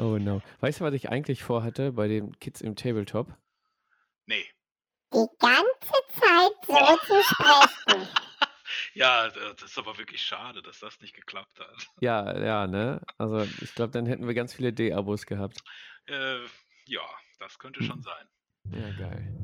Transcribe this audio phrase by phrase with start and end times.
[0.00, 0.40] Oh no.
[0.60, 3.36] Weißt du, was ich eigentlich vorhatte bei den Kids im Tabletop?
[4.26, 4.46] Nee.
[5.12, 6.96] Die ganze Zeit so Oh.
[7.06, 8.08] zu sprechen.
[8.94, 11.86] Ja, d- das ist aber wirklich schade, dass das nicht geklappt hat.
[12.00, 13.00] Ja, ja, ne?
[13.18, 15.62] Also ich glaube, dann hätten wir ganz viele D-Abos gehabt.
[16.06, 16.38] Äh,
[16.86, 17.02] ja,
[17.40, 18.02] das könnte schon Hm.
[18.02, 18.28] sein.
[18.72, 19.34] Ja, geil.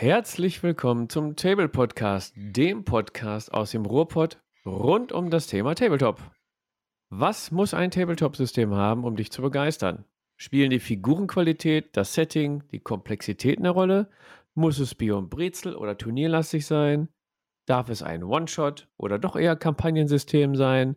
[0.00, 6.22] Herzlich willkommen zum Table Podcast, dem Podcast aus dem Ruhrpott rund um das Thema Tabletop.
[7.10, 10.04] Was muss ein Tabletop-System haben, um dich zu begeistern?
[10.36, 14.08] Spielen die Figurenqualität, das Setting, die Komplexität eine Rolle?
[14.54, 17.08] Muss es Bier und Brezel oder turnierlastig sein?
[17.66, 20.94] Darf es ein One-Shot oder doch eher Kampagnensystem sein?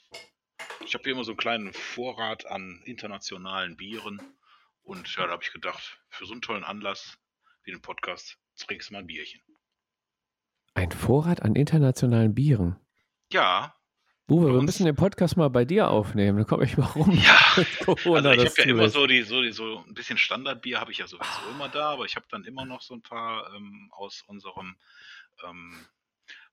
[0.85, 4.21] Ich habe hier immer so einen kleinen Vorrat an internationalen Bieren.
[4.83, 7.19] Und ja, da habe ich gedacht, für so einen tollen Anlass
[7.65, 9.41] wie den Podcast trinkst du mal ein Bierchen.
[10.75, 12.79] Ein Vorrat an internationalen Bieren.
[13.33, 13.80] Ja,
[14.31, 16.39] Uwe, wir müssen den Podcast mal bei dir aufnehmen.
[16.39, 17.11] Dann komme ich mal rum.
[17.11, 17.65] ja.
[17.85, 20.93] Corona, Also ich habe ja immer so die, so die, so ein bisschen Standardbier habe
[20.93, 23.91] ich ja sowieso immer da, aber ich habe dann immer noch so ein paar ähm,
[23.93, 24.77] aus unserem
[25.45, 25.75] ähm,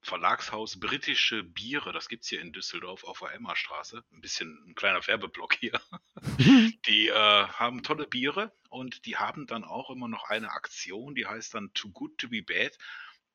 [0.02, 1.94] Verlagshaus britische Biere.
[1.94, 4.04] Das gibt's hier in Düsseldorf auf der Emmerstraße.
[4.12, 5.80] Ein bisschen ein kleiner Werbeblock hier.
[6.88, 11.28] Die äh, haben tolle Biere und die haben dann auch immer noch eine Aktion, die
[11.28, 12.78] heißt dann Too Good to Be Bad.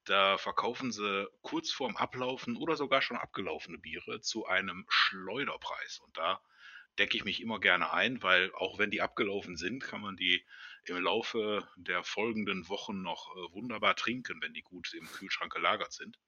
[0.04, 6.00] Da verkaufen sie kurz vorm Ablaufen oder sogar schon abgelaufene Biere zu einem Schleuderpreis.
[6.00, 6.40] Und da
[6.98, 10.44] decke ich mich immer gerne ein, weil auch wenn die abgelaufen sind, kann man die
[10.84, 15.92] im Laufe der folgenden Wochen noch äh, wunderbar trinken, wenn die gut im Kühlschrank gelagert
[15.92, 16.19] sind.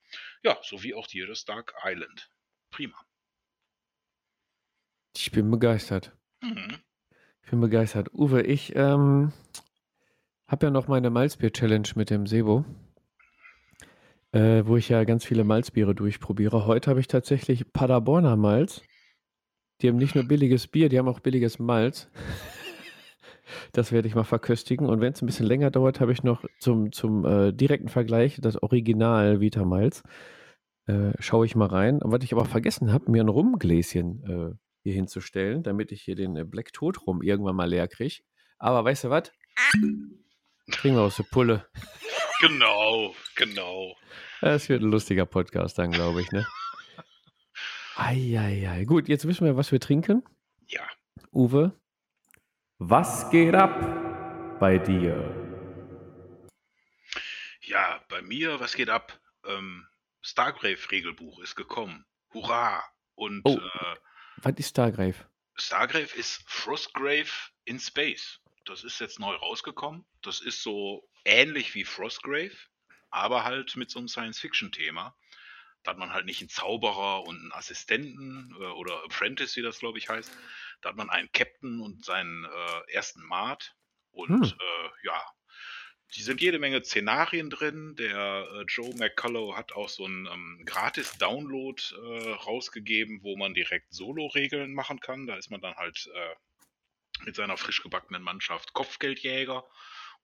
[0.43, 2.31] Ja, so wie auch das Dark Island.
[2.71, 2.97] Prima.
[5.17, 6.17] Ich bin begeistert.
[6.41, 6.79] Mhm.
[7.43, 8.13] Ich bin begeistert.
[8.13, 9.33] Uwe, ich ähm,
[10.47, 12.65] habe ja noch meine Malzbier-Challenge mit dem Sebo,
[14.35, 16.67] äh, wo ich ja ganz viele Malzbiere durchprobiere.
[16.67, 18.83] Heute habe ich tatsächlich Paderborner Malz.
[19.81, 22.11] Die haben nicht nur billiges Bier, die haben auch billiges Malz.
[23.73, 24.87] Das werde ich mal verköstigen.
[24.87, 28.39] Und wenn es ein bisschen länger dauert, habe ich noch zum, zum äh, direkten Vergleich
[28.41, 30.03] das Original Vita Malz.
[30.87, 32.01] Äh, schaue ich mal rein.
[32.01, 36.15] Und was ich aber vergessen habe, mir ein Rumgläschen äh, hier hinzustellen, damit ich hier
[36.15, 38.23] den äh, Black Tod rum irgendwann mal leer kriege.
[38.59, 39.31] Aber weißt du was?
[40.71, 41.67] Kriegen wir aus der Pulle.
[42.49, 43.97] Genau, genau.
[44.43, 46.47] Es wird ein lustiger Podcast dann, glaube ich, ne?
[47.97, 48.85] Eieiei.
[48.85, 50.23] Gut, jetzt wissen wir, was wir trinken.
[50.67, 50.87] Ja,
[51.33, 51.73] Uwe,
[52.79, 53.81] was geht ab
[54.61, 55.15] bei dir?
[57.63, 59.19] ja, bei mir, was geht ab?
[59.47, 59.87] Ähm,
[60.21, 62.05] Stargrave-Regelbuch ist gekommen.
[62.35, 62.83] Hurra!
[63.15, 63.57] Und Oh.
[63.57, 63.97] äh,
[64.43, 65.17] Was ist Stargrave?
[65.57, 67.31] Stargrave ist Frostgrave
[67.65, 68.39] in Space.
[68.67, 70.05] Das ist jetzt neu rausgekommen.
[70.23, 72.57] Das ist so ähnlich wie Frostgrave,
[73.11, 75.17] aber halt mit so einem Science-Fiction-Thema.
[75.83, 79.79] Da hat man halt nicht einen Zauberer und einen Assistenten äh, oder Apprentice, wie das
[79.79, 80.33] glaube ich heißt.
[80.81, 83.75] Da hat man einen Captain und seinen äh, ersten Mart.
[84.11, 84.43] Und Hm.
[84.43, 85.23] äh, ja,
[86.15, 87.97] die sind jede Menge Szenarien drin.
[87.97, 93.93] Der äh, Joe McCullough hat auch so einen ähm, Gratis-Download äh, rausgegeben, wo man direkt
[93.93, 95.27] Solo-Regeln machen kann.
[95.27, 99.65] Da ist man dann halt äh, mit seiner frisch gebackenen Mannschaft Kopfgeldjäger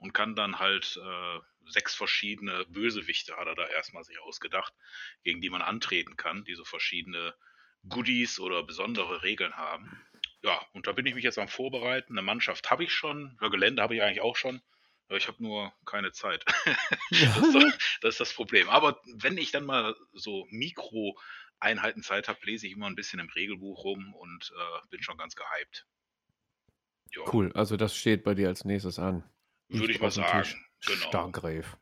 [0.00, 4.74] und kann dann halt äh, sechs verschiedene Bösewichte hat er da erstmal sich ausgedacht,
[5.22, 7.34] gegen die man antreten kann, die so verschiedene
[7.88, 10.02] Goodies oder besondere Regeln haben.
[10.42, 12.14] Ja, und da bin ich mich jetzt am Vorbereiten.
[12.14, 14.62] Eine Mannschaft habe ich schon, ja, Gelände habe ich eigentlich auch schon.
[15.10, 16.44] Ich habe nur keine Zeit.
[17.10, 18.68] das, ist doch, das ist das Problem.
[18.68, 23.28] Aber wenn ich dann mal so Mikro-Einheiten Zeit habe, lese ich immer ein bisschen im
[23.28, 25.86] Regelbuch rum und äh, bin schon ganz gehypt.
[27.12, 29.28] Ja, cool, also das steht bei dir als nächstes an.
[29.70, 30.48] Würde ich mal sagen.
[30.86, 31.08] Genau.
[31.08, 31.76] Starkgräf.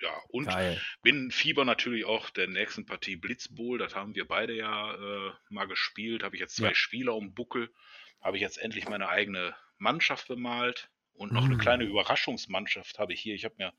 [0.00, 0.82] Ja, und Geil.
[1.02, 3.78] bin Fieber natürlich auch der nächsten Partie Blitzbowl.
[3.78, 6.22] Das haben wir beide ja äh, mal gespielt.
[6.24, 6.74] Habe ich jetzt zwei Ja.
[6.74, 7.72] Spieler um Buckel.
[8.20, 10.90] Habe ich jetzt endlich meine eigene Mannschaft bemalt.
[11.14, 11.58] Und noch eine Mm.
[11.58, 13.34] kleine Überraschungsmannschaft habe ich hier.
[13.34, 13.72] Ich habe mir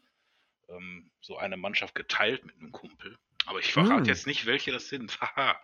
[0.69, 3.17] ähm, so eine Mannschaft geteilt mit einem Kumpel.
[3.45, 4.05] Aber ich verrate Mm.
[4.05, 5.19] jetzt nicht, welche das sind.
[5.21, 5.61] Haha.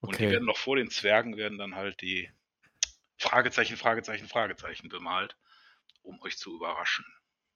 [0.00, 0.32] Und die Okay.
[0.32, 2.30] werden noch vor den Zwergen werden dann halt die
[3.16, 5.36] Fragezeichen, Fragezeichen, Fragezeichen bemalt,
[6.02, 7.04] um euch zu überraschen.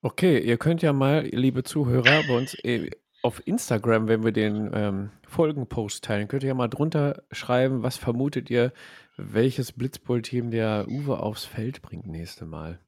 [0.00, 2.88] Okay, ihr könnt ja mal, liebe Zuhörer, bei uns äh,
[3.22, 7.96] auf Instagram, wenn wir den ähm, Folgenpost teilen, könnt ihr ja mal drunter schreiben, was
[7.96, 8.72] vermutet ihr,
[9.16, 12.78] welches Blitzbull-Team der Uwe aufs Feld bringt nächste Mal.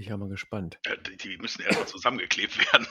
[0.00, 0.78] Bin ich ja mal gespannt.
[0.86, 2.86] Ja, die, die müssen erstmal zusammengeklebt werden.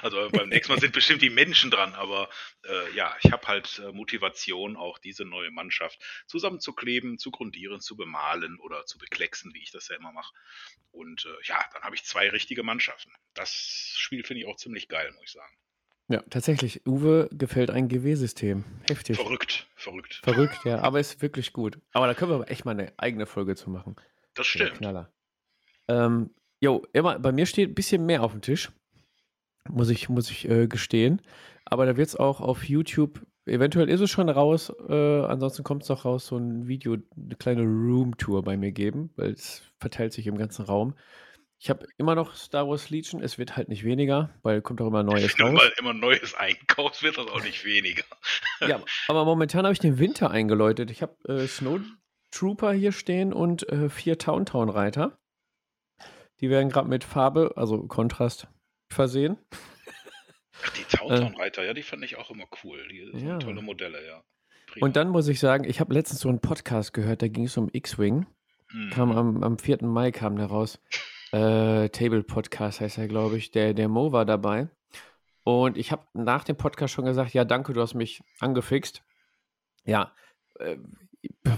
[0.00, 2.28] Also beim nächsten Mal sind bestimmt die Menschen dran, aber
[2.64, 5.98] äh, ja, ich habe halt äh, Motivation, auch diese neue Mannschaft
[6.28, 10.32] zusammenzukleben, zu grundieren, zu bemalen oder zu beklecksen, wie ich das ja immer mache.
[10.92, 13.10] Und äh, ja, dann habe ich zwei richtige Mannschaften.
[13.34, 13.50] Das
[13.96, 15.56] Spiel finde ich auch ziemlich geil, muss ich sagen.
[16.06, 18.62] Ja, tatsächlich, Uwe gefällt ein GW-System.
[18.88, 19.16] Heftig.
[19.16, 20.20] Verrückt, verrückt.
[20.22, 21.80] Verrückt, ja, aber ist wirklich gut.
[21.92, 23.96] Aber da können wir echt mal eine eigene Folge zu machen.
[24.34, 24.74] Das stimmt.
[24.74, 25.12] Knaller.
[25.88, 26.30] Ähm,
[26.62, 28.70] jo, immer, bei mir steht ein bisschen mehr auf dem Tisch.
[29.68, 31.20] Muss ich, muss ich äh, gestehen.
[31.64, 35.82] Aber da wird es auch auf YouTube, eventuell ist es schon raus, äh, ansonsten kommt
[35.82, 40.12] es noch raus, so ein Video, eine kleine Room-Tour bei mir geben, weil es verteilt
[40.12, 40.94] sich im ganzen Raum.
[41.58, 44.88] Ich habe immer noch Star Wars Legion, es wird halt nicht weniger, weil kommt auch
[44.88, 45.52] immer Neues du raus.
[45.52, 48.04] mal immer Neues einkaufst, wird das auch nicht weniger.
[48.60, 50.90] Ja, aber momentan habe ich den Winter eingeläutet.
[50.92, 55.18] Ich habe äh, Snowtrooper hier stehen und äh, vier Towntown-Reiter.
[56.42, 58.48] Die werden gerade mit Farbe, also Kontrast,
[58.90, 59.38] versehen.
[60.64, 62.86] Ach, die Towntown-Reiter, ja, die fand ich auch immer cool.
[62.88, 63.38] Die sind Ja.
[63.38, 64.22] tolle Modelle, ja.
[64.66, 64.84] Prima.
[64.86, 67.56] Und dann muss ich sagen, ich habe letztens so einen Podcast gehört, da ging es
[67.56, 68.26] um X-Wing.
[68.70, 68.90] Hm.
[68.90, 69.84] Kam am, am 4.
[69.84, 70.78] Mai kam der raus.
[71.34, 73.50] Äh, Table Podcast heißt er, glaube ich.
[73.52, 74.68] Der, der Mo war dabei.
[75.44, 79.02] Und ich habe nach dem Podcast schon gesagt, ja, danke, du hast mich angefixt.
[79.86, 80.12] Ja,
[80.58, 80.76] äh,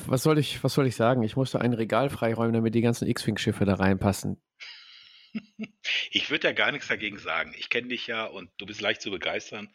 [0.06, 1.24] was soll ich, was soll ich sagen?
[1.24, 4.40] Ich musste ein Regal freiräumen, damit die ganzen X-Wing-Schiffe da reinpassen.
[6.10, 7.54] Ich würde ja gar nichts dagegen sagen.
[7.58, 9.68] Ich kenne dich ja und du bist leicht zu begeistern.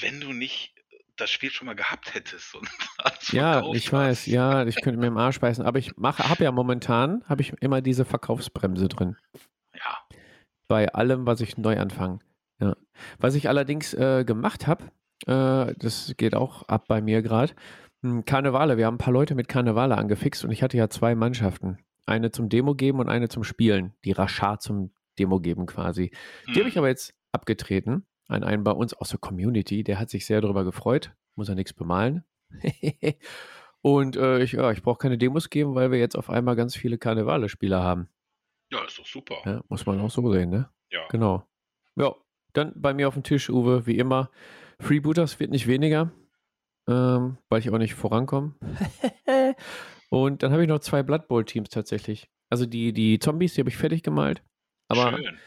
[0.00, 0.74] Wenn du nicht
[1.16, 2.56] das Spiel schon mal gehabt hättest
[3.32, 6.52] Ja, ich weiß, ja, ich könnte mir im Arsch beißen, aber ich mache, habe ja
[6.52, 9.16] momentan, habe ich immer diese Verkaufsbremse drin.
[9.74, 9.98] Ja,
[10.68, 12.20] bei allem, was ich neu anfange.
[12.60, 12.76] Ja.
[13.18, 14.84] Was ich allerdings äh, gemacht habe,
[15.26, 17.54] äh, das geht auch ab bei mir gerade,
[18.26, 18.76] Karnevale.
[18.76, 21.78] Wir haben ein paar Leute mit Karnevale angefixt und ich hatte ja zwei Mannschaften.
[22.08, 23.94] Eine zum Demo geben und eine zum Spielen.
[24.04, 26.10] Die Rashad zum Demo geben quasi.
[26.46, 29.84] Die habe ich aber jetzt abgetreten an einen bei uns aus der Community.
[29.84, 31.12] Der hat sich sehr darüber gefreut.
[31.34, 32.24] Muss er nichts bemalen.
[33.82, 36.76] und äh, ich, ja, ich brauche keine Demos geben, weil wir jetzt auf einmal ganz
[36.76, 38.08] viele Karnevale-Spieler haben.
[38.70, 39.36] ja, ist doch super.
[39.44, 40.70] Ja, muss man auch so sehen, ne?
[40.90, 41.06] Ja.
[41.08, 41.46] Genau.
[41.96, 42.14] Ja,
[42.52, 44.30] dann bei mir auf dem Tisch, Uwe, wie immer.
[44.80, 46.12] Freebooters wird nicht weniger,
[46.86, 48.54] ähm, weil ich auch nicht vorankomme.
[50.10, 52.28] Und dann habe ich noch zwei Blood Bowl-Teams tatsächlich.
[52.50, 54.42] Also die, die Zombies, die habe ich fertig gemalt.
[54.88, 55.38] Aber Schön.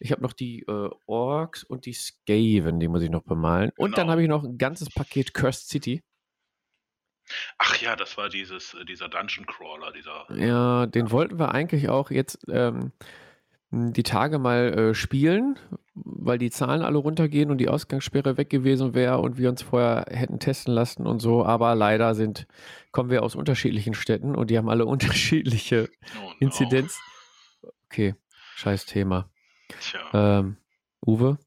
[0.00, 3.70] ich habe noch die äh, Orks und die Skaven, die muss ich noch bemalen.
[3.76, 4.12] Und dann Genau.
[4.12, 6.02] habe ich noch ein ganzes Paket Cursed City.
[7.58, 10.26] Ach ja, das war dieses, äh, dieser Dungeon Crawler, dieser.
[10.34, 12.92] Ja, den wollten wir eigentlich auch jetzt ähm,
[13.70, 15.58] die Tage mal äh, spielen,
[16.04, 20.06] weil die Zahlen alle runtergehen und die Ausgangssperre weg gewesen wäre und wir uns vorher
[20.10, 21.44] hätten testen lassen und so.
[21.44, 22.46] Aber leider sind,
[22.92, 25.88] kommen wir aus unterschiedlichen Städten und die haben alle unterschiedliche
[26.20, 26.32] Oh no.
[26.40, 26.98] Inzidenz.
[27.86, 28.14] Okay,
[28.56, 29.30] scheiß Thema.
[29.80, 30.00] Tja.
[30.12, 30.56] Ähm,
[31.06, 31.38] Uwe,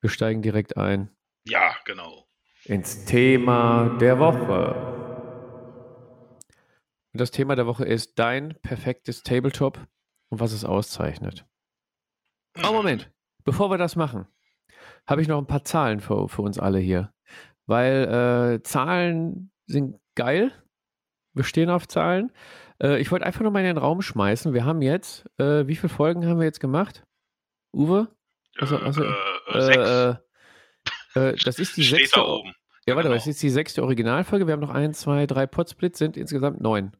[0.00, 1.10] wir steigen direkt ein
[1.46, 2.26] Ja, genau.
[2.64, 4.74] ins Thema der Woche.
[7.12, 9.78] Und das Thema der Woche ist dein perfektes Tabletop
[10.28, 11.44] und was es auszeichnet.
[12.56, 12.64] Mhm.
[12.64, 13.10] Aber Moment,
[13.44, 14.26] bevor wir das machen,
[15.06, 17.12] habe ich noch ein paar Zahlen für, für uns alle hier.
[17.66, 20.52] Weil äh, Zahlen sind geil.
[21.34, 22.32] Wir stehen auf Zahlen.
[22.82, 24.52] Äh, ich wollte einfach nur mal in den Raum schmeißen.
[24.52, 27.04] Wir haben jetzt, äh, wie viele Folgen haben wir jetzt gemacht?
[27.72, 28.08] Uwe?
[28.58, 29.88] Also- also, äh, sechs.
[31.14, 32.20] Äh, äh, das ist die Steht sechste.
[32.20, 32.52] da oben.
[32.86, 33.14] Ja, warte, Genau.
[33.16, 34.46] das ist die sechste Originalfolge.
[34.46, 36.96] Wir haben noch ein, zwei, drei Podsplits, sind insgesamt neun.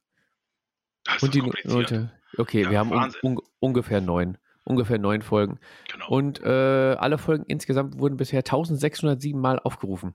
[1.05, 2.13] Das ist Und die nullte.
[2.39, 4.39] Okay, Ja, wir haben un, un, ungefähr neun.
[4.71, 5.59] Ungefähr neun Folgen.
[5.91, 6.09] Genau.
[6.09, 10.15] Und äh, alle Folgen insgesamt wurden bisher 1607 Mal aufgerufen.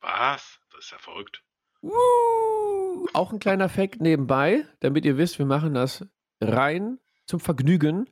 [0.00, 0.58] Was?
[0.70, 1.44] Das ist ja verrückt.
[1.82, 6.06] Uh, auch ein kleiner Fact nebenbei, damit ihr wisst, wir machen das
[6.40, 8.08] rein zum Vergnügen.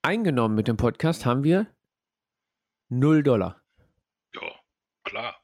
[0.00, 1.66] Eingenommen mit dem Podcast haben wir
[2.88, 3.60] 0 Dollar.
[4.34, 4.48] Ja,
[5.04, 5.36] klar.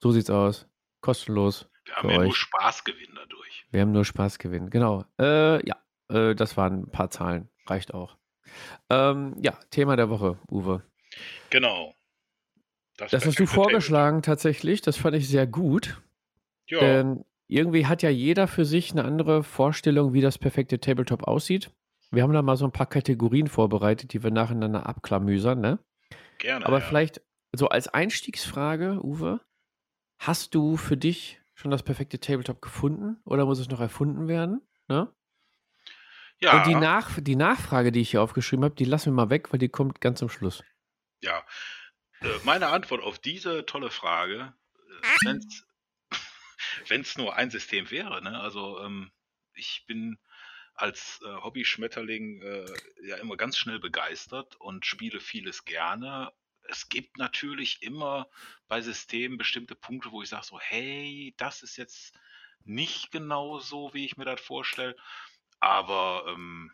[0.00, 0.68] So sieht's aus.
[1.00, 1.68] Kostenlos.
[1.84, 2.36] Wir haben ja nur euch.
[2.36, 3.66] Spaßgewinn dadurch.
[3.72, 4.70] Wir haben nur Spaß gewinnen.
[4.70, 5.04] Genau.
[5.18, 7.48] Äh, ja, äh, das waren ein paar Zahlen.
[7.66, 8.19] Reicht auch.
[8.88, 10.82] Ähm, ja, Thema der Woche, Uwe.
[11.50, 11.94] Genau.
[12.96, 14.82] Das hast du vorgeschlagen tatsächlich.
[14.82, 16.02] Das fand ich sehr gut.
[16.66, 21.24] Ja, Denn irgendwie hat ja jeder für sich eine andere Vorstellung, wie das perfekte Tabletop
[21.24, 21.70] aussieht.
[22.10, 25.78] Wir haben da mal so ein paar Kategorien vorbereitet, die wir nacheinander abklamüsern, ne?
[26.40, 26.66] gerne.
[26.66, 26.84] Aber ja.
[26.84, 29.40] vielleicht so als Einstiegsfrage, Uwe,
[30.18, 34.62] hast du für dich schon das perfekte Tabletop gefunden oder muss es noch erfunden werden?
[34.88, 35.08] Ne?
[36.42, 39.30] Ja, Und die, Nach die Nachfrage, die ich hier aufgeschrieben habe, die lassen wir mal
[39.30, 40.62] weg, weil die kommt ganz zum Schluss.
[41.20, 41.44] ja.
[42.20, 44.54] Äh, Meine Antwort auf diese tolle Frage,
[46.88, 48.40] wenn es nur ein System wäre, ne?
[48.40, 49.10] also ähm,
[49.54, 50.18] ich bin
[50.74, 52.66] als äh, Hobby-Schmetterling äh,
[53.02, 56.32] ja immer ganz schnell begeistert und spiele vieles gerne.
[56.68, 58.28] Es gibt natürlich immer
[58.68, 62.18] bei Systemen bestimmte Punkte, wo ich sage so, hey, das ist jetzt
[62.64, 64.96] nicht genau so, wie ich mir das vorstelle.
[65.60, 66.72] Aber ähm,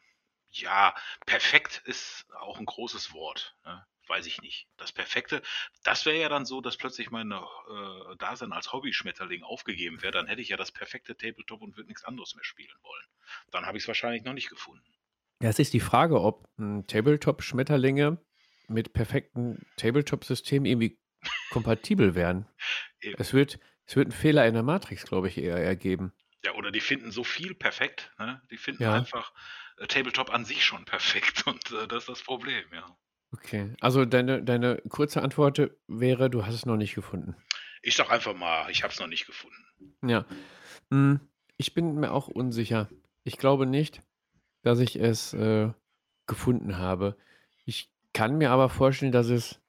[0.50, 0.94] ja,
[1.26, 3.56] perfekt ist auch ein großes Wort.
[3.64, 3.84] Ne?
[4.08, 4.68] Weiß ich nicht.
[4.76, 5.42] Das Perfekte,
[5.82, 10.12] das wäre ja dann so, dass plötzlich mein äh, Dasein als Hobby-Schmetterling aufgegeben wäre.
[10.12, 13.06] Dann hätte ich ja das perfekte Tabletop und würde nichts anderes mehr spielen wollen.
[13.50, 14.84] Dann habe ich es wahrscheinlich noch nicht gefunden.
[15.42, 18.18] Ja, es ist die Frage, ob ein Tabletop-Schmetterlinge
[18.68, 20.98] mit perfekten Tabletop-Systemen irgendwie
[21.50, 22.46] kompatibel wären.
[23.18, 26.12] Es wird, es wird einen Fehler in der Matrix, glaube ich, eher ergeben.
[26.46, 28.12] Ja, oder die finden so viel perfekt.
[28.18, 28.40] Ne?
[28.50, 28.92] Die finden Ja.
[28.92, 29.32] einfach
[29.78, 32.96] äh, Tabletop an sich schon perfekt und äh, das ist das Problem, ja.
[33.32, 37.36] Okay, also deine, deine kurze Antwort wäre, du hast es noch nicht gefunden.
[37.82, 39.66] Ich sag einfach mal, ich habe es noch nicht gefunden.
[40.02, 40.24] Ja.
[40.90, 41.20] Hm,
[41.56, 42.88] Ich bin mir auch unsicher.
[43.24, 44.00] Ich glaube nicht,
[44.62, 45.72] dass ich es äh,
[46.26, 47.16] gefunden habe.
[47.64, 49.60] Ich kann mir aber vorstellen, dass es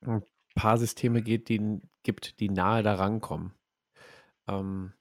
[0.00, 3.54] ein paar Systeme geht, die, gibt, die nahe daran kommen.
[4.48, 4.94] Ähm,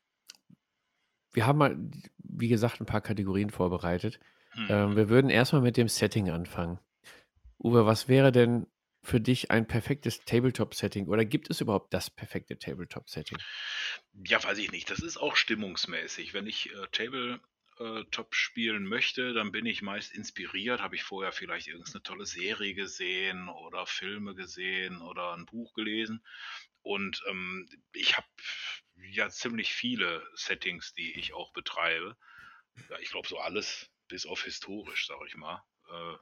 [1.34, 1.78] wir haben mal,
[2.18, 4.20] wie gesagt, ein paar Kategorien vorbereitet.
[4.52, 4.68] Hm.
[4.70, 6.80] Ähm, wir würden erstmal mit dem Setting anfangen.
[7.60, 8.68] Uwe, was wäre denn
[9.02, 11.08] für dich ein perfektes Tabletop-Setting?
[11.08, 13.38] Oder gibt es überhaupt das perfekte Tabletop-Setting?
[14.26, 14.90] Ja, weiß ich nicht.
[14.90, 16.34] Das ist auch stimmungsmäßig.
[16.34, 20.82] Wenn ich äh, Tabletop spielen möchte, dann bin ich meist inspiriert.
[20.82, 26.22] Habe ich vorher vielleicht irgendeine tolle Serie gesehen oder Filme gesehen oder ein Buch gelesen.
[26.82, 28.28] Und ähm, ich habe
[29.12, 32.18] ja ziemlich viele Settings, die ich auch betreibe.
[32.90, 35.64] Ja, ich glaube so alles bis auf historisch, sage ich mal.
[35.90, 36.18] Äh,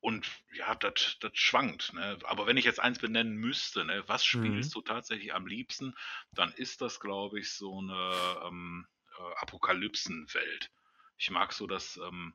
[0.00, 1.92] und ja, das schwankt.
[1.94, 2.18] Ne?
[2.24, 5.96] Aber wenn ich jetzt eins benennen müsste, ne, was spielst du tatsächlich am liebsten,
[6.32, 8.86] dann ist das, glaube ich, so eine ähm,
[9.18, 10.70] äh, Apokalypsenwelt.
[11.16, 12.34] Ich mag so das ähm,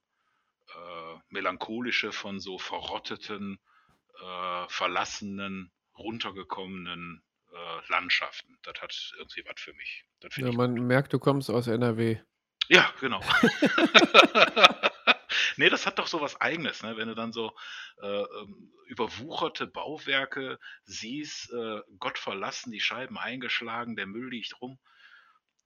[0.67, 3.59] äh, melancholische von so verrotteten,
[4.19, 8.57] äh, verlassenen, runtergekommenen äh, Landschaften.
[8.63, 10.05] Das hat irgendwie was für mich.
[10.35, 10.85] Ja, man gut.
[10.85, 12.19] merkt, du kommst aus NRW.
[12.67, 13.21] Ja, genau.
[15.57, 16.97] nee, das hat doch so was Eigenes, ne?
[16.97, 17.53] wenn du dann so
[18.01, 24.79] äh, ähm, überwucherte Bauwerke siehst, äh, Gott verlassen, die Scheiben eingeschlagen, der Müll liegt rum.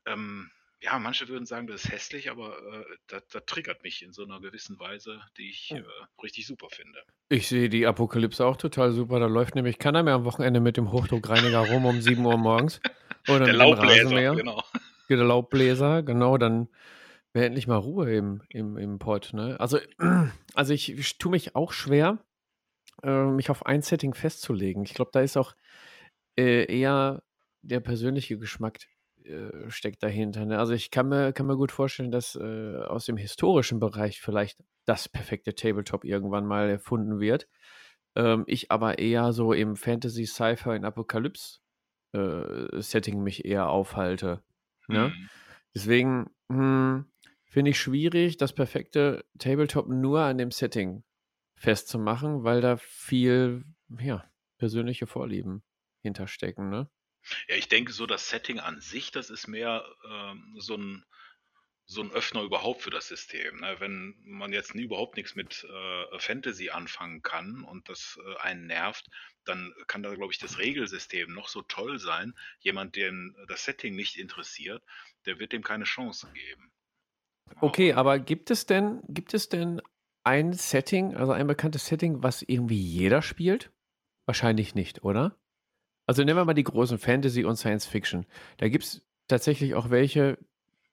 [0.06, 0.52] Ähm,
[0.86, 4.24] ja, manche würden sagen, das ist hässlich, aber äh, das, das triggert mich in so
[4.24, 5.78] einer gewissen Weise, die ich Oh.
[5.78, 5.84] äh,
[6.24, 7.00] richtig super finde.
[7.30, 9.20] Ich sehe die Apokalypse auch total super.
[9.20, 12.80] Da läuft nämlich keiner mehr am Wochenende mit dem Hochdruckreiniger rum um 7 Uhr morgens.
[13.28, 14.64] Oder Der Laubbläser, genau.
[15.10, 16.68] Der Laubbläser, genau, dann
[17.34, 19.32] wäre endlich mal Ruhe im, im, im Pod.
[19.34, 19.60] Ne?
[19.60, 19.80] Also,
[20.54, 22.24] also ich, ich tue mich auch schwer,
[23.04, 24.84] äh, mich auf ein Setting festzulegen.
[24.84, 25.56] Ich glaube, da ist auch
[26.38, 27.24] äh, eher
[27.62, 28.78] der persönliche Geschmack
[29.26, 30.46] äh, steckt dahinter.
[30.46, 30.60] Ne?
[30.60, 34.60] Also ich kann mir, kann mir gut vorstellen, dass äh, aus dem historischen Bereich vielleicht
[34.86, 37.48] das perfekte Tabletop irgendwann mal erfunden wird.
[38.16, 44.42] Ähm, ich aber eher so im Fantasy, Sci-Fi und Apokalypse-Setting mich eher aufhalte.
[44.88, 45.08] Ne?
[45.08, 45.30] Hm.
[45.74, 47.06] Deswegen hm,
[47.46, 51.04] finde ich schwierig, das perfekte Tabletop nur an dem Setting
[51.56, 53.66] festzumachen, weil da viel
[54.00, 54.24] ja,
[54.58, 55.64] persönliche Vorlieben
[56.02, 56.70] hinterstecken.
[56.70, 56.90] Ne?
[57.48, 61.06] Ja, ich denke, so das Setting an sich, das ist mehr ähm, so ein
[61.88, 63.60] so ein Öffner überhaupt für das System.
[63.60, 63.76] Ne?
[63.80, 69.08] Wenn man jetzt überhaupt nichts mit äh, Fantasy anfangen kann und das äh, einen nervt,
[69.46, 72.34] dann kann da, glaube ich, das Regelsystem noch so toll sein.
[72.60, 74.84] Jemand, den das Setting nicht interessiert,
[75.28, 76.72] der wird dem keine Chance geben.
[77.62, 79.80] Okay, aber gibt es denn, gibt es denn
[80.24, 83.72] ein Setting, also ein bekanntes Setting, was irgendwie jeder spielt?
[84.26, 85.38] Wahrscheinlich nicht, oder?
[86.06, 88.26] Also nehmen wir mal die großen Fantasy und Science Fiction.
[88.58, 90.38] Da gibt es tatsächlich auch welche,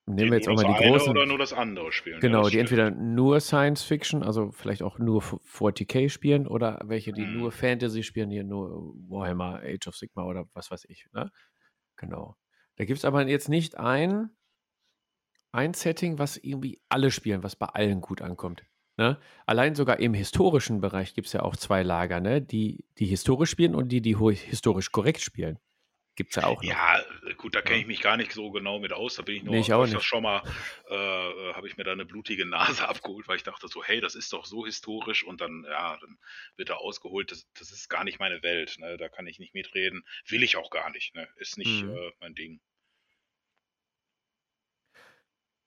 [0.07, 2.21] nehmen wir jetzt auch mal die großen, oder nur das andere spielen.
[2.21, 7.12] Genau, die entweder nur Science Fiction, also vielleicht auch nur f- 40k spielen oder welche,
[7.12, 7.38] die Hm.
[7.40, 11.07] nur Fantasy spielen, hier nur Warhammer, Age of Sigma oder was weiß ich.
[11.12, 11.31] Ne?
[11.97, 12.37] Genau.
[12.76, 14.31] Da gibt es aber jetzt nicht ein,
[15.52, 18.64] ein Setting, was irgendwie alle spielen, was bei allen gut ankommt.
[19.02, 19.18] Ne?
[19.47, 22.40] Allein sogar im historischen Bereich gibt es ja auch zwei Lager, ne?
[22.40, 25.59] die, die historisch spielen und die, die historisch korrekt spielen.
[26.14, 26.71] Gibt es ja auch noch.
[26.71, 27.00] Ja,
[27.38, 29.16] gut, da kenne ich mich gar nicht so genau mit aus.
[29.16, 30.02] Da bin ich nur Nee, ich auch nicht.
[30.04, 30.42] schon mal,
[30.88, 30.94] äh,
[31.54, 34.32] habe ich mir da eine blutige Nase abgeholt, weil ich dachte so, hey, das ist
[34.32, 36.18] doch so historisch und dann, ja, dann
[36.56, 37.32] wird da ausgeholt.
[37.32, 38.76] Das, das ist gar nicht meine Welt.
[38.78, 38.99] Ne?
[38.99, 40.04] Da kann ich nicht mitreden.
[40.28, 41.14] Will ich auch gar nicht.
[41.16, 41.26] Ne?
[41.37, 41.97] Ist nicht Mhm.
[41.97, 42.61] äh, mein Ding.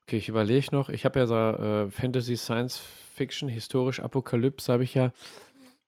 [0.08, 0.90] Okay, ich überlege noch.
[0.90, 2.80] Ich habe ja so äh, Fantasy, Science
[3.16, 5.12] Fiction, historisch, Apokalypse habe ich ja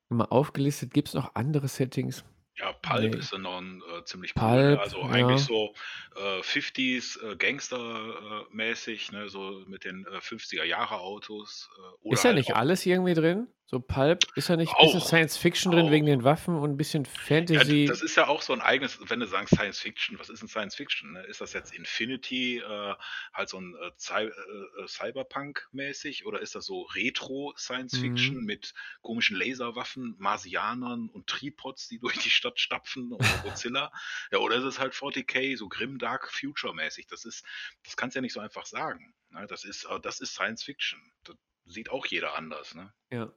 [0.10, 0.92] mal aufgelistet.
[0.92, 2.24] Gibt es noch andere Settings?
[2.56, 3.20] Ja, Pulp Nee.
[3.20, 4.42] ist dann noch ein, äh, ziemlich cool.
[4.42, 4.80] Pulp, ne?
[4.80, 5.10] Also ja.
[5.10, 5.76] eigentlich so
[6.16, 9.30] äh, 50s äh, Gangster-mäßig, ne?
[9.30, 11.70] so mit den äh, 50er-Jahre-Autos.
[11.78, 13.48] Äh, oder Ist ja halt nicht auch, alles irgendwie drin?
[13.70, 16.10] So Pulp, ist ja nicht ein bisschen Auch, Science Fiction drin wegen auch.
[16.12, 17.84] den Waffen und ein bisschen Ja, Fantasy?
[17.86, 20.48] das ist ja auch so ein eigenes, wenn du sagst Science Fiction, was ist denn
[20.48, 21.12] Science Fiction?
[21.12, 21.24] Ne?
[21.24, 22.96] Ist das jetzt Infinity, äh,
[23.34, 28.00] halt so ein äh, Cy äh, äh, Cyberpunk-mäßig oder ist das so Retro-Science Mhm.
[28.02, 33.92] Fiction mit komischen Laserwaffen, Marsianern und Tripods, die durch die Stadt stapfen oder Godzilla?
[34.32, 37.08] Ja, oder ist es halt 40k, so Grim Dark Future-mäßig?
[37.08, 37.44] Das ist,
[37.84, 39.14] das kannst du ja nicht so einfach sagen.
[39.30, 39.46] Ne?
[39.48, 41.02] Das ist, äh, das ist Science Fiction.
[41.26, 42.94] Das sieht auch jeder anders, ne?
[43.12, 43.30] Ja.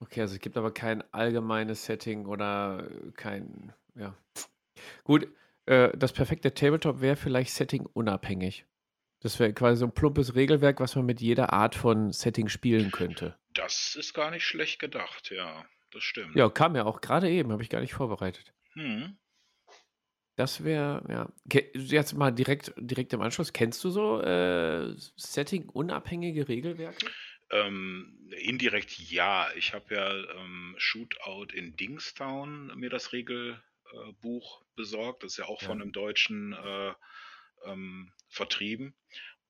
[0.00, 4.16] Okay, also es gibt aber kein allgemeines Setting oder äh, kein, ja.
[5.04, 5.28] Gut,
[5.64, 8.66] äh, das perfekte Tabletop wäre vielleicht Setting unabhängig.
[9.20, 12.90] Das wäre quasi so ein plumpes Regelwerk, was man mit jeder Art von Setting spielen
[12.90, 13.38] könnte.
[13.54, 15.64] Das ist gar nicht schlecht gedacht, ja.
[15.90, 16.36] Das stimmt.
[16.36, 18.52] Ja, kam ja auch gerade eben, habe ich gar nicht vorbereitet.
[18.74, 19.16] Hm.
[20.36, 21.32] Das wäre, ja.
[21.72, 27.06] Jetzt mal direkt, direkt im Anschluss, kennst du so äh, Setting-unabhängige Regelwerke?
[27.50, 29.52] Ähm, indirekt ja.
[29.54, 35.22] Ich habe ja ähm, Shootout in Dingstown mir das Regelbuch besorgt.
[35.22, 35.62] Das ist ja auch Ja.
[35.62, 36.94] von einem Deutschen äh,
[37.64, 38.94] ähm, vertrieben.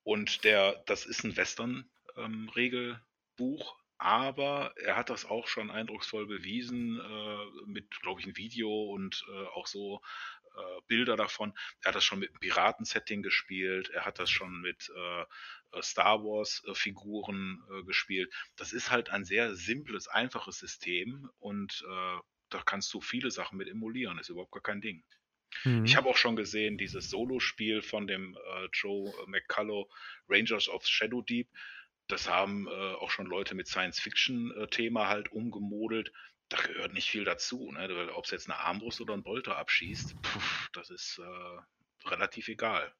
[0.02, 7.44] Und der, das ist ein Western-Regelbuch, aber er hat das auch schon eindrucksvoll bewiesen äh,
[7.66, 10.00] mit, glaube ich, ein Video und äh, auch so
[10.56, 11.54] äh, Bilder davon.
[11.82, 13.88] Er hat das schon mit einem Piraten-Setting gespielt.
[13.90, 15.26] Er hat das schon mit äh, äh,
[15.82, 18.32] Star Wars-Figuren äh, gespielt.
[18.56, 23.58] Das ist halt ein sehr simples, einfaches System und äh, da kannst du viele Sachen
[23.58, 24.18] mit emulieren.
[24.18, 25.04] Ist überhaupt gar kein Ding.
[25.64, 25.84] Mhm.
[25.84, 29.88] Ich habe auch schon gesehen, dieses Solospiel von dem äh, Joe McCullough,
[30.28, 31.48] Rangers of Shadow Deep.
[32.08, 36.12] Das haben äh, auch schon Leute mit Science-Fiction-Thema halt umgemodelt.
[36.48, 37.72] Da gehört nicht viel dazu.
[37.72, 38.12] Ne?
[38.14, 42.94] Ob es jetzt eine Armbrust oder ein Bolter abschießt, pff, das ist äh, relativ egal.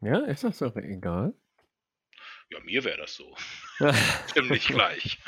[0.00, 1.34] Ja, ist das doch egal.
[2.52, 3.34] Ja, mir wäre das so.
[4.34, 5.18] Ziemlich gleich.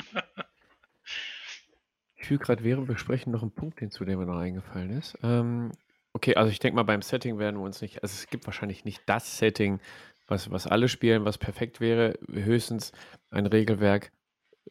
[2.15, 5.17] Ich füge gerade während wir sprechen noch einen Punkt hinzu, der mir noch eingefallen ist.
[5.23, 5.71] Ähm,
[6.13, 8.85] okay, also ich denke mal, beim Setting werden wir uns nicht, also es gibt wahrscheinlich
[8.85, 9.79] nicht das Setting,
[10.27, 12.17] was, was alle spielen, was perfekt wäre.
[12.31, 12.91] Höchstens
[13.31, 14.11] ein Regelwerk,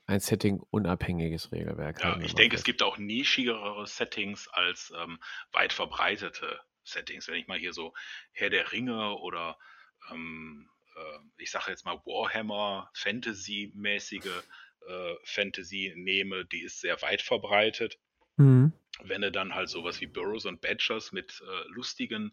[0.06, 2.02] ein Setting unabhängiges Regelwerk.
[2.02, 5.18] Ja, ich denke, es gibt auch nischigere Settings als ähm,
[5.50, 7.26] weit verbreitete Settings.
[7.26, 7.94] Wenn ich mal hier so
[8.30, 9.56] Herr der Ringe oder
[10.12, 10.73] ähm, äh,
[11.38, 14.42] ich sage jetzt mal Warhammer, Fantasy-mäßige
[14.86, 17.98] äh, Fantasy nehme, die ist sehr weit verbreitet.
[18.36, 18.72] Mhm.
[19.02, 22.32] Wenn du dann halt sowas wie Burrows und Badgers mit äh, lustigen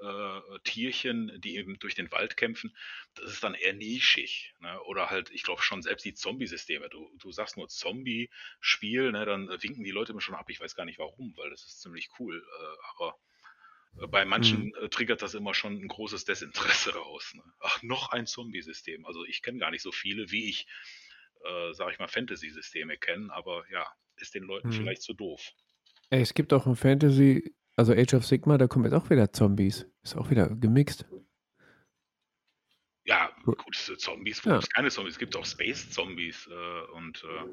[0.00, 2.76] äh, Tierchen, die eben durch den Wald kämpfen,
[3.14, 4.54] das ist dann eher nischig.
[4.60, 4.80] Ne?
[4.84, 6.88] Oder halt, ich glaube schon selbst die Zombie-Systeme.
[6.88, 9.24] Du, du sagst nur Zombie-Spiel, ne?
[9.24, 10.48] dann äh, winken die Leute immer schon ab.
[10.50, 12.36] Ich weiß gar nicht warum, weil das ist ziemlich cool.
[12.36, 13.18] Äh, aber
[14.10, 17.32] bei manchen äh, triggert das immer schon ein großes Desinteresse raus.
[17.34, 17.42] Ne?
[17.60, 19.06] Ach, noch ein Zombie-System.
[19.06, 20.66] Also ich kenne gar nicht so viele, wie ich,
[21.44, 24.72] äh, sag ich mal, Fantasy-Systeme kenne, aber ja, ist den Leuten Mhm.
[24.72, 25.52] vielleicht zu doof.
[26.10, 29.32] Ey, es gibt auch ein Fantasy, also Age of Sigma, da kommen jetzt auch wieder
[29.32, 29.86] Zombies.
[30.02, 31.06] Ist auch wieder gemixt.
[33.04, 33.62] Ja, Gut.
[33.98, 34.60] Zombies, Ja.
[34.74, 37.44] keine Zombies, es gibt auch Space-Zombies äh, und äh,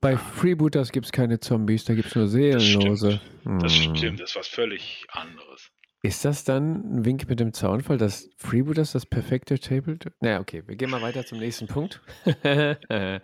[0.00, 2.62] Bei Freebooters gibt es keine Zombies, da gibt es nur das stimmt.
[2.62, 3.20] Seelenlose.
[3.44, 3.96] Das Hm.
[3.96, 5.70] stimmt, das ist was völlig anderes.
[6.02, 10.12] Ist das dann ein Wink mit dem Zaunfall, dass Freebooters das perfekte Tabletop?
[10.20, 12.00] Naja, okay, wir gehen mal weiter zum nächsten Punkt.
[12.44, 13.20] äh,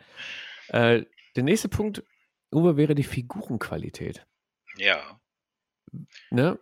[0.68, 1.06] der
[1.36, 2.02] nächste Punkt,
[2.52, 4.26] Uwe, wäre die Figurenqualität.
[4.76, 5.20] Ja.
[6.30, 6.58] Ne?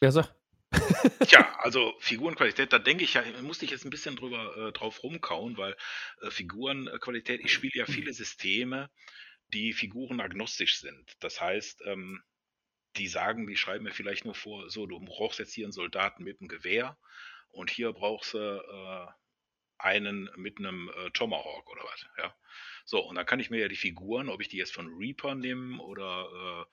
[0.00, 0.34] Ja, sag.
[0.72, 5.02] Tja, also Figurenqualität, da denke ich ja, musste ich jetzt ein bisschen drüber äh, drauf
[5.02, 5.76] rumkauen, weil
[6.22, 8.90] äh, Figurenqualität, ich spiele ja viele Systeme,
[9.48, 11.16] die figurenagnostisch sind.
[11.20, 12.22] Das heißt, ähm,
[12.96, 16.24] die sagen, die schreiben mir vielleicht nur vor, so, du brauchst jetzt hier einen Soldaten
[16.24, 16.98] mit einem Gewehr
[17.50, 19.06] und hier brauchst du äh,
[19.78, 22.34] einen mit einem äh, Tomahawk oder was, ja.
[22.84, 25.34] So, und dann kann ich mir ja die Figuren, ob ich die jetzt von Reaper
[25.34, 26.72] nehme oder äh,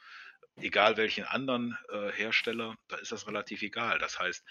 [0.58, 4.00] egal welchen anderen äh, Hersteller, da ist das relativ egal.
[4.00, 4.44] Das heißt,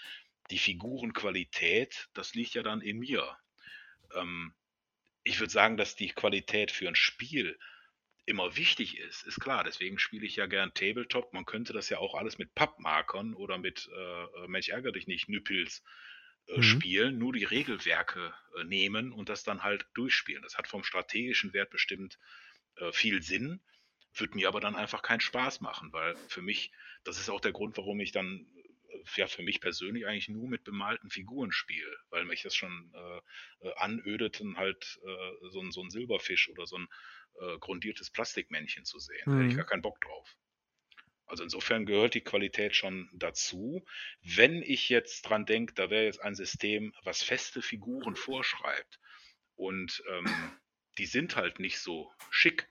[0.51, 3.37] die Figurenqualität, das liegt ja dann in mir.
[4.13, 4.53] Ähm,
[5.23, 7.57] ich würde sagen, dass die Qualität für ein Spiel
[8.25, 9.63] immer wichtig ist, ist klar.
[9.63, 11.33] Deswegen spiele ich ja gern Tabletop.
[11.33, 15.07] Man könnte das ja auch alles mit Pappmarkern oder mit äh, äh Mensch ärger dich
[15.07, 15.83] nicht, Nüppels
[16.47, 16.63] äh, mhm.
[16.63, 20.43] spielen, nur die Regelwerke äh, nehmen und das dann halt durchspielen.
[20.43, 22.17] Das hat vom strategischen Wert bestimmt
[22.77, 23.61] äh, viel Sinn,
[24.15, 26.71] wird mir aber dann einfach keinen Spaß machen, weil für mich,
[27.03, 28.47] das ist auch der Grund, warum ich dann
[29.15, 33.67] ja für mich persönlich eigentlich nur mit bemalten Figuren spiele, weil mich das schon äh,
[33.67, 36.87] äh anödet, halt äh, so, ein, so ein Silberfisch oder so ein
[37.39, 39.23] äh, grundiertes Plastikmännchen zu sehen.
[39.25, 39.31] Mhm.
[39.31, 39.57] Da hätte ich mhm.
[39.57, 40.37] gar keinen Bock drauf.
[41.25, 43.83] Also insofern gehört die Qualität schon dazu.
[44.21, 48.99] Wenn ich jetzt dran denke, da wäre jetzt ein System, was feste Figuren vorschreibt
[49.55, 50.59] und ähm,
[50.97, 52.69] die sind halt nicht so schick.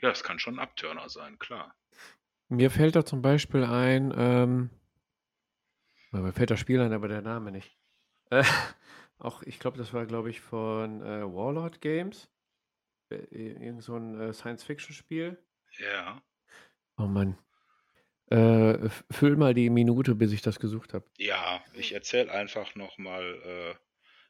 [0.00, 1.74] Ja, das kann schon ein Abturner sein, klar.
[2.48, 4.70] Mir fällt da zum Beispiel ein, ähm,
[6.12, 7.76] mir fällt das Spiel ein, aber der Name nicht.
[8.30, 8.42] Äh,
[9.18, 12.28] auch, ich glaube, das war, glaube ich, von äh, Warlord Games.
[13.10, 15.38] Äh, irgend so ein äh, Science-Fiction-Spiel.
[15.78, 16.22] Ja.
[16.96, 17.38] Oh Mann.
[18.30, 21.04] Äh, füll mal die Minute, bis ich das gesucht habe.
[21.18, 23.74] Ja, ich erzähle einfach nochmal äh,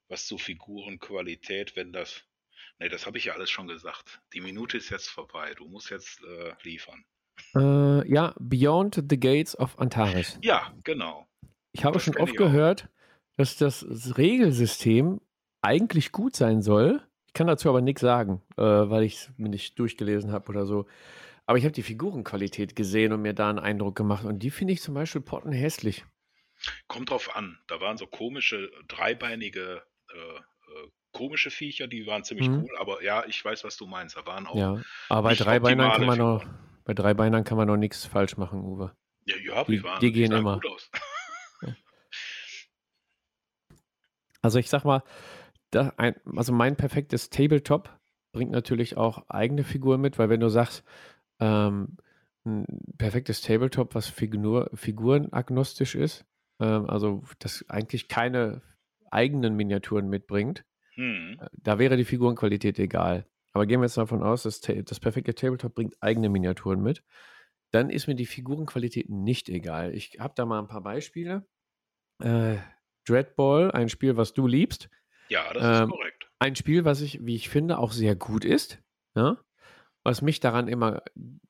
[0.09, 2.22] was zur Figurenqualität, wenn das.
[2.80, 4.20] Ne, das habe ich ja alles schon gesagt.
[4.32, 5.52] Die Minute ist jetzt vorbei.
[5.54, 7.04] Du musst jetzt äh, liefern.
[7.54, 10.38] Äh, ja, Beyond the Gates of Antares.
[10.42, 11.28] Ja, genau.
[11.72, 12.88] Ich habe das schon oft gehört,
[13.36, 13.84] dass das
[14.16, 15.20] Regelsystem
[15.62, 17.06] eigentlich gut sein soll.
[17.26, 20.64] Ich kann dazu aber nichts sagen, äh, weil ich es mir nicht durchgelesen habe oder
[20.64, 20.86] so.
[21.46, 24.24] Aber ich habe die Figurenqualität gesehen und mir da einen Eindruck gemacht.
[24.24, 26.04] Und die finde ich zum Beispiel potten hässlich.
[26.88, 27.58] Kommt drauf an.
[27.66, 30.40] Da waren so komische, dreibeinige, äh,
[31.12, 32.62] komische Viecher, die waren ziemlich mhm.
[32.62, 32.76] cool.
[32.78, 34.16] Aber ja, ich weiß, was du meinst.
[34.16, 34.54] Da waren auch.
[34.54, 36.44] Ja, aber bei Dreibeinern kann man noch,
[36.84, 38.92] bei Dreibeinern kann man noch nichts falsch machen, Uwe.
[39.26, 40.60] Ja, ja, die, die, waren, die gehen immer.
[44.42, 45.02] Also ich sag mal,
[45.96, 47.90] ein, also mein perfektes Tabletop
[48.32, 50.84] bringt natürlich auch eigene Figuren mit, weil wenn du sagst,
[51.40, 51.96] ähm,
[52.44, 52.64] ein
[52.96, 56.24] perfektes Tabletop, was Figur, figurenagnostisch ist,
[56.58, 58.62] ähm, also das eigentlich keine
[59.10, 60.64] eigenen Miniaturen mitbringt,
[61.00, 61.38] hm.
[61.40, 63.26] Äh, da wäre die Figurenqualität egal.
[63.52, 67.02] Aber gehen wir jetzt davon aus, dass das perfekte Tabletop bringt eigene Miniaturen mit,
[67.72, 69.94] dann ist mir die Figurenqualität nicht egal.
[69.94, 71.46] Ich habe da mal ein paar Beispiele.
[72.22, 72.56] Äh,
[73.06, 74.90] Dreadball, ein Spiel, was du liebst.
[75.28, 76.30] Ja, das ähm, ist korrekt.
[76.38, 78.78] Ein Spiel, was ich, wie ich finde, auch sehr gut ist.
[79.14, 79.38] Ja?
[80.04, 81.02] Was mich daran immer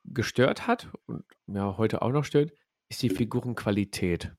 [0.04, 2.52] gestört hat und ja, heute auch noch stört,
[2.88, 4.32] ist die Figurenqualität.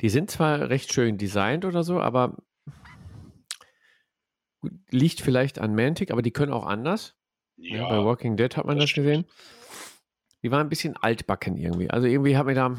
[0.00, 2.36] Die sind zwar recht schön designt oder so, aber
[4.90, 7.14] liegt vielleicht an Mantic, aber die können auch anders.
[7.56, 9.24] Ja, bei Walking Dead hat man das, das gesehen.
[10.42, 11.90] Die waren ein bisschen altbacken irgendwie.
[11.90, 12.76] Also irgendwie hat mir da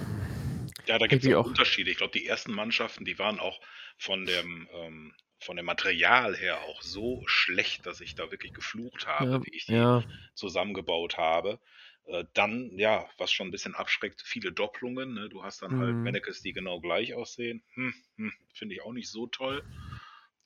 [0.88, 1.92] ja, da gibt es auch Unterschiede.
[1.92, 3.60] Ich glaube, die ersten Mannschaften, die waren auch
[3.98, 9.06] von dem, ähm, von dem Material her auch so schlecht, dass ich da wirklich geflucht
[9.06, 10.04] habe, ja, wie ich die ja.
[10.34, 11.60] zusammengebaut habe.
[12.06, 15.14] Äh, dann, ja, was schon ein bisschen abschreckt, viele Doppelungen.
[15.14, 15.30] Ne?
[15.30, 15.96] Du hast dann halt mhm.
[15.96, 17.64] halt Mannequins, die genau gleich aussehen.
[17.74, 19.64] Hm, hm, Finde ich auch nicht so toll.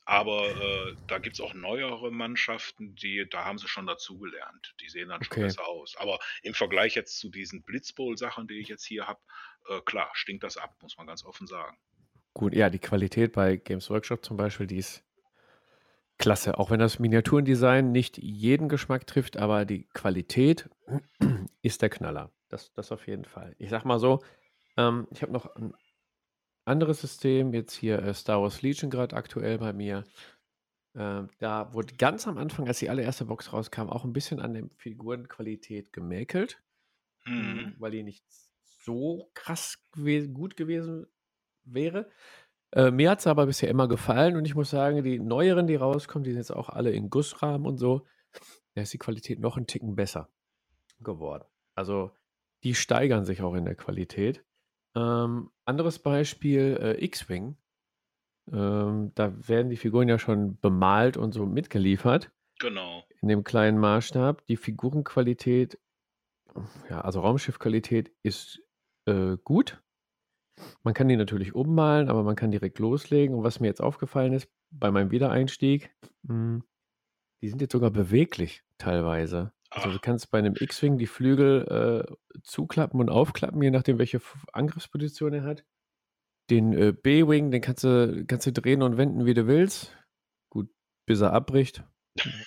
[0.05, 4.75] Aber äh, da gibt es auch neuere Mannschaften, die, da haben sie schon dazugelernt.
[4.81, 5.27] Die sehen dann okay.
[5.33, 5.95] schon besser aus.
[5.97, 9.19] Aber im Vergleich jetzt zu diesen Blitzbowl-Sachen, die ich jetzt hier habe,
[9.69, 11.77] äh, klar, stinkt das ab, muss man ganz offen sagen.
[12.33, 15.03] Gut, ja, die Qualität bei Games Workshop zum Beispiel, die ist
[16.17, 16.57] klasse.
[16.57, 20.69] Auch wenn das Miniaturendesign nicht jeden Geschmack trifft, aber die Qualität
[21.61, 22.31] ist der Knaller.
[22.49, 23.55] Das, das auf jeden Fall.
[23.59, 24.23] Ich sag mal so,
[24.77, 25.73] ähm, ich habe noch ein
[26.65, 30.03] anderes System, jetzt hier äh, Star Wars Legion gerade aktuell bei mir.
[30.93, 34.53] Äh, da wurde ganz am Anfang, als die allererste Box rauskam, auch ein bisschen an
[34.53, 36.61] der Figurenqualität gemäkelt,
[37.25, 37.75] mhm.
[37.79, 38.25] weil die nicht
[38.83, 41.07] so krass gew gut gewesen
[41.63, 42.09] wäre.
[42.71, 45.75] Äh, mir hat es aber bisher immer gefallen und ich muss sagen, die neueren, die
[45.75, 48.05] rauskommen, die sind jetzt auch alle in Gussrahmen und so.
[48.75, 50.29] Da ist die Qualität noch ein Ticken besser
[50.99, 51.43] geworden.
[51.75, 52.11] Also
[52.63, 54.45] die steigern sich auch in der Qualität.
[54.95, 57.55] Ähm, anderes Beispiel, äh, X-Wing.
[58.51, 62.31] Ähm, da werden die Figuren ja schon bemalt und so mitgeliefert.
[62.59, 63.03] Genau.
[63.21, 64.45] In dem kleinen Maßstab.
[64.47, 65.79] Die Figurenqualität,
[66.89, 68.61] ja, also Raumschiffqualität ist
[69.05, 69.81] äh, gut.
[70.83, 73.35] Man kann die natürlich ummalen, aber man kann direkt loslegen.
[73.35, 76.63] Und was mir jetzt aufgefallen ist bei meinem Wiedereinstieg, mh, hm,
[77.41, 79.51] die sind jetzt sogar beweglich teilweise.
[79.73, 84.21] Also du kannst bei einem X-Wing die Flügel äh, zuklappen und aufklappen, je nachdem, welche
[84.53, 85.63] Angriffsposition er hat.
[86.49, 89.95] Den äh, B-Wing, den kannst du, kannst du drehen und wenden, wie du willst.
[90.49, 90.69] Gut,
[91.05, 91.83] bis er abbricht.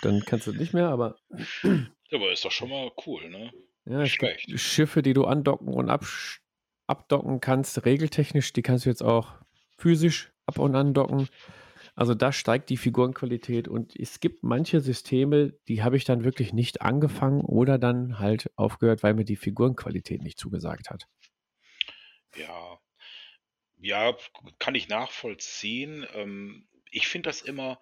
[0.03, 1.17] Dann kannst du nicht mehr, aber
[1.63, 1.79] ja,
[2.13, 3.51] aber ist doch schon mal cool, ne?
[3.85, 4.59] ja, Nicht schlecht.
[4.59, 6.39] Schiffe, die du andocken und absch-
[6.87, 9.33] abdocken kannst, regeltechnisch, die kannst du jetzt auch
[9.79, 11.27] physisch ab- und andocken.
[11.95, 16.53] Also da steigt die Figurenqualität und es gibt manche Systeme, die habe ich dann wirklich
[16.53, 21.07] nicht angefangen oder dann halt aufgehört, weil mir die Figurenqualität nicht zugesagt hat.
[22.35, 22.79] Ja,
[23.77, 24.15] ja,
[24.59, 26.05] kann ich nachvollziehen.
[26.13, 27.79] Ähm, ich finde das immer,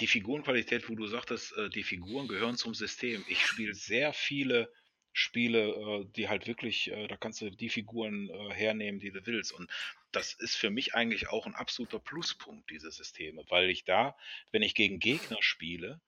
[0.00, 3.24] die Figurenqualität, wo du sagtest, äh, die Figuren gehören zum System.
[3.28, 4.72] Ich spiele sehr viele
[5.12, 9.24] Spiele, äh, die halt wirklich, äh, da kannst du die Figuren äh, hernehmen, die du
[9.26, 9.52] willst.
[9.52, 9.70] Und
[10.10, 14.16] das ist für mich eigentlich auch ein absoluter Pluspunkt, diese Systeme, weil ich da,
[14.50, 16.00] wenn ich gegen Gegner spiele,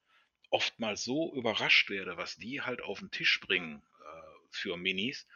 [0.51, 3.83] oftmals so überrascht werde, was die halt auf den Tisch bringen
[4.51, 5.27] für Minis,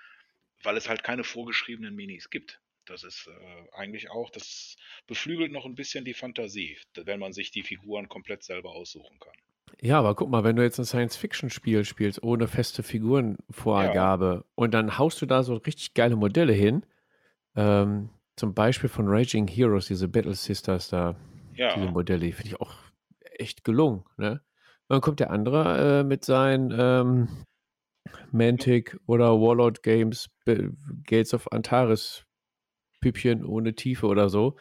[0.63, 2.61] weil es halt keine vorgeschriebenen Minis gibt.
[2.85, 3.29] Das ist
[3.73, 4.77] eigentlich auch, das
[5.07, 9.37] beflügelt noch ein bisschen die Fantasie, wenn man sich die Figuren komplett selber aussuchen kann.
[9.81, 14.99] Ja, aber guck mal, wenn du jetzt ein Science-Fiction-Spiel spielst ohne feste Figurenvorgabe und dann
[14.99, 16.85] haust du da so richtig geile Modelle hin,
[17.57, 21.17] ähm, zum Beispiel von Raging Heroes, diese Battle Sisters da,
[21.75, 22.75] diese Ja, Modelle, die finde ich auch
[23.39, 24.05] echt gelungen.
[24.17, 24.33] Ne?
[24.33, 24.41] Und
[24.89, 27.29] dann kommt der andere äh, mit seinen ähm,
[28.31, 30.29] Mantic oder Warlord Games,
[31.05, 32.25] Gates of Antares
[33.01, 34.57] Püppchen ohne Tiefe oder so.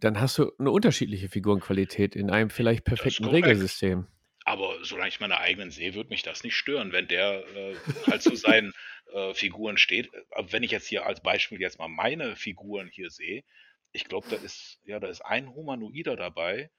[0.00, 3.24] Dann hast du eine unterschiedliche Figurenqualität in einem vielleicht perfekten.
[3.24, 4.06] Regelsystem.
[4.44, 7.74] Aber solange ich meine eigenen sehe, würde mich das nicht stören, wenn der äh,
[8.06, 8.72] halt zu seinen
[9.12, 10.08] äh, Figuren steht.
[10.30, 13.44] Aber wenn ich jetzt hier als Beispiel jetzt mal meine Figuren hier sehe,
[13.92, 16.70] ich glaube, da ist, ja, da ist ein Humanoider dabei.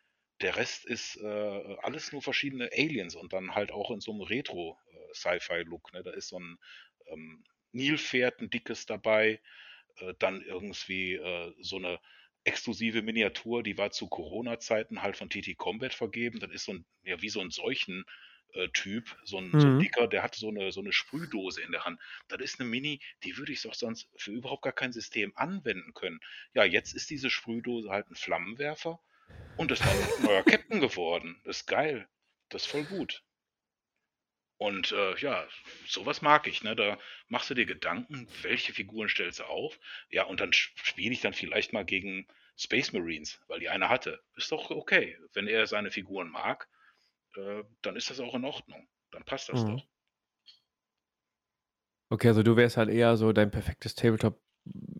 [0.42, 4.22] Der Rest ist äh, alles nur verschiedene Aliens und dann halt auch in so einem
[4.22, 5.92] Retro-Sci-Fi-Look.
[5.94, 6.04] Ne?
[6.04, 6.58] Da ist so ein
[7.08, 9.42] ähm, Nilpferd, ein dickes dabei,
[9.98, 12.00] äh, dann irgendwie äh, so eine
[12.44, 16.40] exklusive Miniatur, die war zu Corona-Zeiten halt von TT Combat vergeben.
[16.40, 18.06] Das ist so ein, ja, wie so ein Seuchen.
[18.54, 19.78] äh, Typ, so ein, so ein Mhm.
[19.78, 22.00] Dicker, der hat so eine, so eine Sprühdose in der Hand.
[22.30, 25.94] Das ist eine Mini, die würde ich doch sonst für überhaupt gar kein System anwenden
[25.94, 26.20] können.
[26.56, 29.00] Ja, jetzt ist diese Sprühdose halt ein Flammenwerfer
[29.56, 31.42] und ist dann ein neuer Captain geworden.
[31.46, 32.08] Das ist geil.
[32.50, 33.24] Das ist voll gut.
[34.60, 35.48] Und äh, ja,
[35.88, 36.76] sowas mag ich, ne?
[36.76, 39.80] Da machst du dir Gedanken, welche Figuren stellst du auf?
[40.10, 44.22] Ja, und dann spiele ich dann vielleicht mal gegen Space Marines, weil die eine hatte.
[44.36, 45.18] Ist doch okay.
[45.32, 46.68] Wenn er seine Figuren mag,
[47.38, 48.86] äh, dann ist das auch in Ordnung.
[49.12, 49.78] Dann passt das Mhm.
[49.78, 49.88] doch.
[52.10, 54.42] Okay, also du wärst halt eher so, dein perfektes Tabletop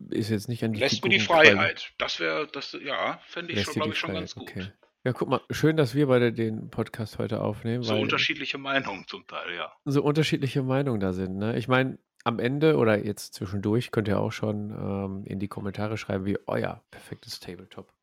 [0.10, 1.92] ist jetzt nicht an die Lässt mir die Freiheit.
[1.98, 4.72] Das wäre, das, ja, fände ich Lässt schon, glaube ich, schon ganz gut.
[5.06, 9.26] Ja, guck mal, schön, dass wir beide den Podcast heute aufnehmen, So unterschiedliche Meinungen zum
[9.28, 9.72] Teil, ja.
[9.86, 11.38] so unterschiedliche Meinungen da sind.
[11.38, 11.58] Ne?
[11.58, 15.98] Ich meine, am Ende oder jetzt zwischendurch könnt ihr auch schon ähm, in die Kommentare
[15.98, 17.94] schreiben, wie euer perfektes Tabletop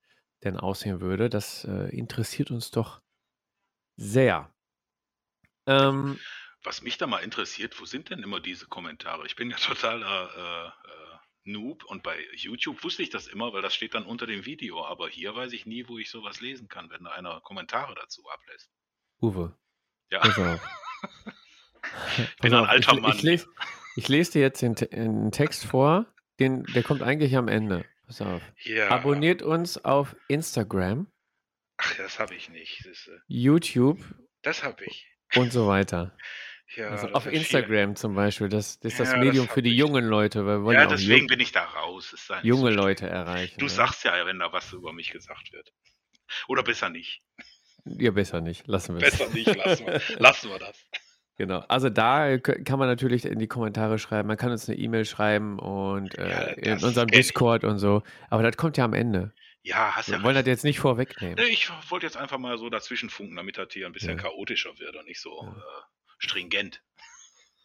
[0.43, 1.29] denn aussehen würde.
[1.29, 3.03] Das äh, interessiert uns doch
[3.97, 4.51] sehr.
[5.67, 6.19] Ähm,
[6.63, 9.27] Was mich da mal interessiert, wo sind denn immer diese Kommentare?
[9.27, 11.16] Ich bin ja totaler äh, äh,
[11.47, 14.85] Noob und bei YouTube wusste ich das immer, weil das steht dann unter dem Video,
[14.85, 18.23] aber hier weiß ich nie, wo ich sowas lesen kann, wenn da einer Kommentare dazu
[18.29, 18.71] ablässt.
[19.23, 19.57] Uwe,
[20.11, 20.61] Ja, pass auf.
[22.41, 23.13] bin ein alter ich, Mann.
[23.17, 23.49] Ich lese,
[23.97, 26.07] ich lese dir jetzt den, Te- einen Text vor,
[26.39, 27.85] den, der kommt eigentlich am Ende.
[28.07, 28.43] Pass auf.
[28.65, 28.89] ja.
[28.91, 31.11] Abonniert uns auf Instagram,
[31.79, 32.87] Ach, das habe ich nicht.
[32.87, 33.99] Das, äh, YouTube
[34.43, 35.07] das habe ich.
[35.37, 36.17] und so weiter.
[36.75, 37.27] Ja, Also das auf.
[37.27, 39.79] Instagram zum Beispiel, das, das ist das Ja, das Medium hab für die ich.
[39.79, 42.15] jungen Leute, weil wollen Ja, ja deswegen bin ich da raus.
[42.43, 42.77] Junge so.
[42.77, 43.55] Leute erreichen.
[43.59, 43.71] Du ne?
[43.71, 45.73] sagst ja, wenn da was über mich gesagt wird.
[46.49, 47.23] Oder besser nicht.
[47.85, 48.67] Ja, besser nicht.
[48.67, 49.17] Lassen wir es.
[49.17, 50.77] Besser nicht, lassen wir, lassen wir das.
[51.39, 51.61] Genau.
[51.69, 54.27] Also da äh, kann man natürlich in die Kommentare schreiben.
[54.27, 57.09] Man kann uns eine E-Mail schreiben und äh, Ja, in das unserem.
[57.09, 58.03] Discord und so.
[58.31, 59.33] Aber das kommt ja am Ende.
[59.63, 60.47] Ja, hast ja Wir wollen das recht.
[60.49, 61.39] jetzt nicht vorwegnehmen.
[61.51, 64.23] Ich wollte jetzt einfach mal so dazwischen funken, damit das hier ein bisschen Ja.
[64.23, 65.63] chaotischer wird und nicht so Ja.
[66.19, 66.83] Stringent.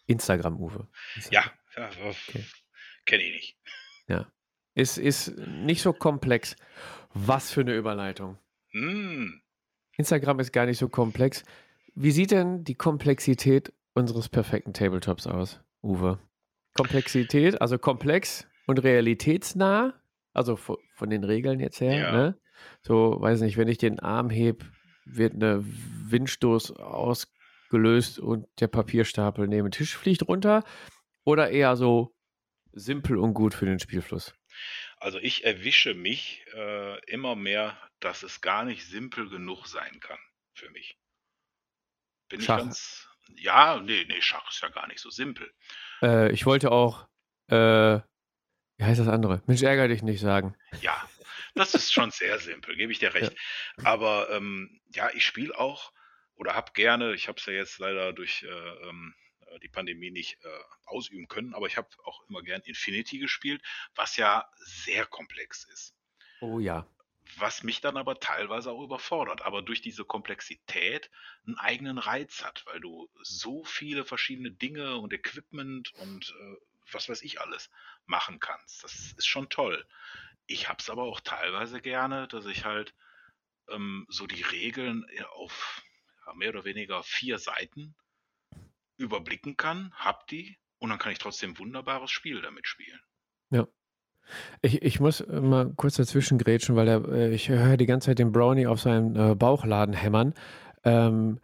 [0.07, 0.87] Instagram, Uwe.
[1.29, 1.43] Ja,
[1.77, 2.45] ja Okay.
[3.05, 3.57] kenne ich nicht.
[4.73, 6.55] Ist, ist nicht so komplex.
[7.13, 8.37] Was für eine Überleitung.
[8.69, 9.41] Hm,
[9.97, 11.43] Instagram ist gar nicht so komplex.
[11.93, 16.19] Wie sieht denn die Komplexität unseres perfekten Tabletops aus, Uwe?
[16.73, 19.93] Komplexität, also komplex und realitätsnah,
[20.33, 20.77] also von,
[21.09, 22.11] den Regeln jetzt her, Ja.
[22.13, 22.39] ne?
[22.81, 24.63] So, weiß nicht, wenn ich den Arm heb,
[25.03, 26.71] wird eine Windstoß
[27.71, 30.63] ausgelöst und der Papierstapel neben den Tisch fliegt runter.
[31.23, 32.15] Oder eher so
[32.73, 34.34] simpel und gut für den Spielfluss.
[34.97, 40.19] also ich erwische mich äh, immer mehr, dass es gar nicht simpel genug sein kann
[40.53, 40.97] für mich.
[42.29, 42.60] Bin ich Schach.
[42.60, 45.51] ganz, Ja, nee, nee, Schach ist ja gar nicht so simpel.
[46.01, 47.07] Äh, ich wollte auch,
[47.47, 47.99] äh,
[48.77, 49.41] wie heißt das andere?
[49.47, 50.55] Mensch, ärgere dich nicht sagen.
[50.81, 51.10] Ja,
[51.55, 53.36] das ist schon sehr simpel, gebe ich dir recht.
[53.84, 55.91] Aber ähm, ja, ich spiele auch
[56.41, 60.10] oder habe gerne, ich habe es ja jetzt leider durch äh, ähm, äh, die Pandemie
[60.10, 63.62] nicht äh, ausüben können, aber ich habe auch immer gern Infinity gespielt,
[63.93, 65.93] was ja sehr komplex ist.
[66.39, 66.88] Oh ja.
[67.38, 71.12] Was mich dann aber teilweise auch überfordert, aber durch diese Komplexität
[71.45, 76.56] einen eigenen Reiz hat, weil du so viele verschiedene Dinge und Equipment und äh,
[76.91, 77.69] was weiß ich alles
[78.08, 78.84] machen kannst.
[78.84, 79.86] Das ist schon toll.
[80.47, 82.95] Ich habe es aber auch teilweise gerne, dass ich halt
[83.69, 85.84] ähm, so die Regeln äh, auf
[86.36, 87.96] mehr oder weniger vier Seiten
[88.98, 93.00] überblicken kann, hab die und dann kann ich trotzdem ein wunderbares Spiel damit spielen.
[93.50, 93.67] Ja.
[94.62, 98.08] Ich, ich muss äh, mal kurz dazwischen grätschen, weil der, äh, ich höre die ganze
[98.08, 100.34] Zeit den Brownie auf seinen äh, Bauchladen hämmern.
[100.84, 101.39] Ähm,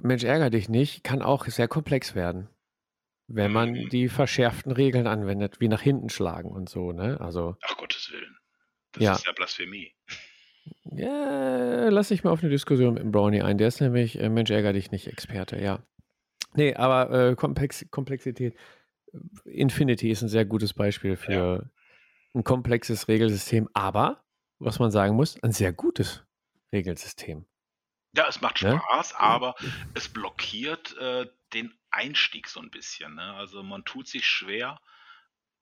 [0.00, 2.48] Mensch, ärger dich nicht, kann auch sehr komplex werden,
[3.26, 3.88] wenn man Mhm.
[3.88, 7.20] die verschärften Regeln anwendet, wie nach hinten schlagen und so, ne?
[7.20, 8.36] Also, Ach Gottes Willen.
[8.92, 9.12] Das Ja.
[9.14, 9.94] ist ja Blasphemie.
[10.84, 13.58] Ja, lass dich mal auf eine Diskussion mit dem Brownie ein.
[13.58, 15.80] Der ist nämlich, äh, Mensch, ärger dich nicht, Experte, ja.
[16.54, 18.54] Nee, aber äh, Komplex Komplexität.
[19.44, 21.70] Infinity ist ein sehr gutes Beispiel für
[22.34, 24.24] ein komplexes Regelsystem, aber,
[24.58, 26.24] was man sagen muss, ein sehr gutes
[26.72, 27.44] Regelsystem.
[28.16, 28.80] Ja, es macht Ne?
[28.88, 29.54] Spaß, aber
[29.94, 33.14] es blockiert äh, den Einstieg so ein bisschen.
[33.14, 33.34] Ne?
[33.34, 34.80] Also man tut sich schwer,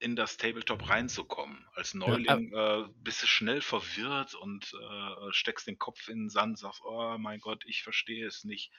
[0.00, 1.66] in das Tabletop reinzukommen.
[1.74, 6.58] Als Neuling äh, bist du schnell verwirrt und äh, steckst den Kopf in den Sand,
[6.58, 8.72] sagst, oh mein Gott, ich verstehe es nicht.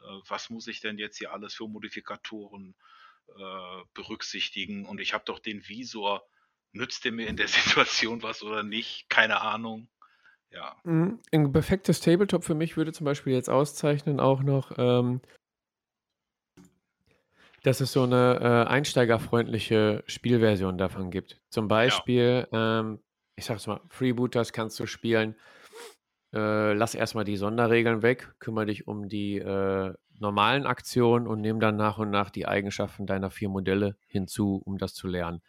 [0.00, 2.74] Äh, was muss ich denn jetzt hier alles für Modifikatoren
[3.28, 4.86] äh, berücksichtigen?
[4.86, 6.26] Und ich habe doch den Visor.
[6.72, 9.10] Nützt der mir in der Situation was oder nicht?
[9.10, 9.88] Keine Ahnung.
[10.50, 10.76] Ja.
[10.84, 11.20] Mhm.
[11.32, 15.20] Ein perfektes Tabletop für mich würde zum Beispiel jetzt auszeichnen auch noch, ähm,
[17.62, 21.40] dass es so eine äh, einsteigerfreundliche Spielversion davon gibt.
[21.48, 23.00] Zum Beispiel, ähm,
[23.36, 25.36] ich sag's mal, Freebooters kannst du spielen.
[26.34, 31.60] Äh, lass erstmal die Sonderregeln weg, kümmere dich um die äh, normalen Aktionen und nimm
[31.60, 35.42] dann nach und nach die Eigenschaften deiner vier Modelle hinzu, um das zu lernen.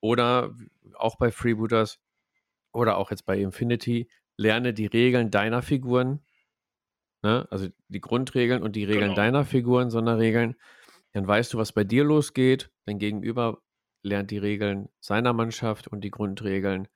[0.00, 0.54] Oder
[0.94, 2.00] auch bei Freebooters
[2.72, 6.20] oder auch jetzt bei Infinity, lerne die Regeln deiner Figuren,
[7.22, 7.46] ne?
[7.50, 9.14] also die Grundregeln und die Regeln Genau.
[9.14, 10.56] deiner Figuren, Sonderregeln.
[11.16, 12.70] Dann weißt du, was bei dir losgeht.
[12.84, 13.62] Dein Gegenüber
[14.02, 16.88] lernt die Regeln seiner Mannschaft und die Grundregeln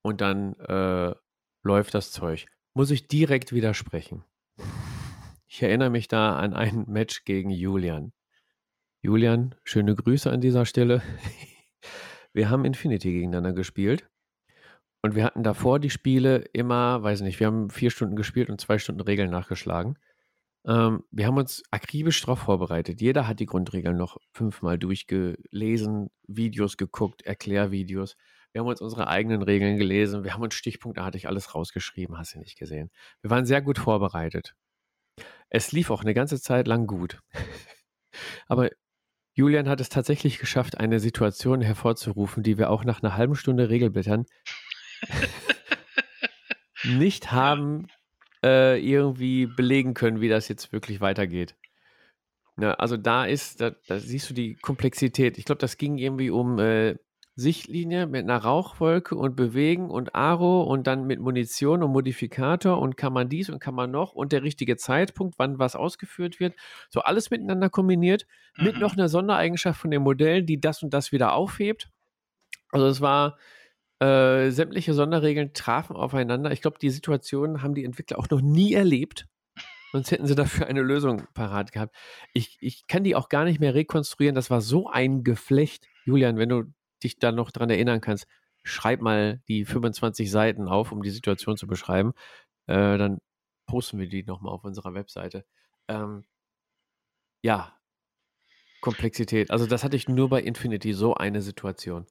[0.00, 1.14] und dann äh,
[1.62, 2.46] läuft das Zeug.
[2.72, 4.24] Muss ich direkt widersprechen.
[5.46, 8.14] Ich erinnere mich da an ein Match gegen Julian.
[9.02, 11.02] Julian, schöne Grüße an dieser Stelle.
[12.32, 14.08] Wir haben Infinity gegeneinander gespielt.
[15.02, 18.60] Und wir hatten davor die Spiele immer, weiß nicht, wir haben vier Stunden gespielt und
[18.60, 19.98] zwei Stunden Regeln nachgeschlagen.
[20.66, 23.00] Ähm, wir haben uns akribisch darauf vorbereitet.
[23.00, 28.16] Jeder hat die Grundregeln noch fünfmal durchgelesen, Videos geguckt, Erklärvideos.
[28.52, 30.24] Wir haben uns unsere eigenen Regeln gelesen.
[30.24, 32.90] Wir haben uns stichpunktartig alles rausgeschrieben, hast du nicht gesehen.
[33.20, 34.54] Wir waren sehr gut vorbereitet.
[35.50, 37.20] Es lief auch eine ganze Zeit lang gut.
[38.48, 38.70] Aber
[39.34, 43.68] Julian hat es tatsächlich geschafft, eine Situation hervorzurufen, die wir auch nach einer halben Stunde
[43.68, 44.26] Regelblättern
[46.84, 47.86] nicht haben
[48.44, 51.56] äh, irgendwie belegen können, wie das jetzt wirklich weitergeht.
[52.56, 55.38] Ne, also da ist, da, da siehst du die Komplexität.
[55.38, 56.96] Ich glaube, das ging irgendwie um äh,
[57.36, 62.96] Sichtlinie mit einer Rauchwolke und Bewegen und Aro und dann mit Munition und Modifikator und
[62.96, 66.56] kann man dies und kann man noch und der richtige Zeitpunkt, wann was ausgeführt wird.
[66.90, 68.80] So alles miteinander kombiniert mit Mhm.
[68.80, 71.90] noch einer Sondereigenschaft von dem Modell, die das und das wieder aufhebt.
[72.72, 73.38] Also es war
[74.00, 76.52] äh, sämtliche Sonderregeln trafen aufeinander.
[76.52, 79.26] Ich glaube, die Situation haben die Entwickler auch noch nie erlebt.
[79.92, 81.96] Sonst hätten sie dafür eine Lösung parat gehabt.
[82.34, 84.34] Ich, ich kann die auch gar nicht mehr rekonstruieren.
[84.34, 85.86] Das war so ein Geflecht.
[86.04, 86.64] Julian, wenn du
[87.02, 88.26] dich da noch dran erinnern kannst,
[88.64, 92.12] schreib mal die 25 Seiten auf, um die Situation zu beschreiben.
[92.66, 93.18] Äh, dann
[93.66, 95.44] posten wir die nochmal auf unserer Webseite.
[95.88, 96.24] Ähm,
[97.42, 97.78] ja,
[98.80, 99.50] Komplexität.
[99.50, 102.06] Also das hatte ich nur bei Infinity, so eine Situation.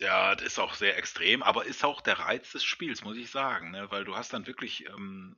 [0.00, 3.30] Ja, das ist auch sehr extrem, aber ist auch der Reiz des Spiels, muss ich
[3.30, 3.90] sagen, ne?
[3.90, 5.36] Weil du hast dann wirklich ähm,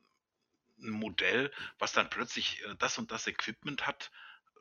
[0.83, 4.11] ein Modell, was dann plötzlich äh, das und das Equipment hat.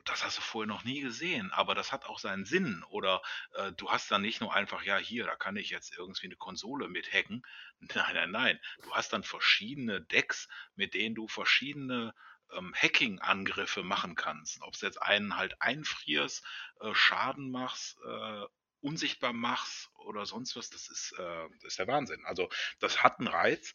[0.04, 2.84] Das hast du vorher noch nie gesehen, aber das hat auch seinen Sinn.
[2.90, 3.22] Oder
[3.54, 6.36] äh, du hast dann nicht nur einfach, ja, hier, da kann ich jetzt irgendwie eine
[6.36, 7.42] Konsole mit hacken.
[7.80, 8.60] Nein, nein, nein.
[8.82, 12.14] Du hast dann verschiedene Decks, mit denen du verschiedene
[12.52, 14.60] ähm, Hacking-Angriffe machen kannst.
[14.62, 16.44] Ob es jetzt einen halt einfrierst,
[16.80, 18.46] äh, Schaden machst, äh,
[18.82, 22.24] unsichtbar machst oder sonst was, das ist, äh, das ist der Wahnsinn.
[22.26, 22.48] Also
[22.80, 23.74] das hat einen Reiz.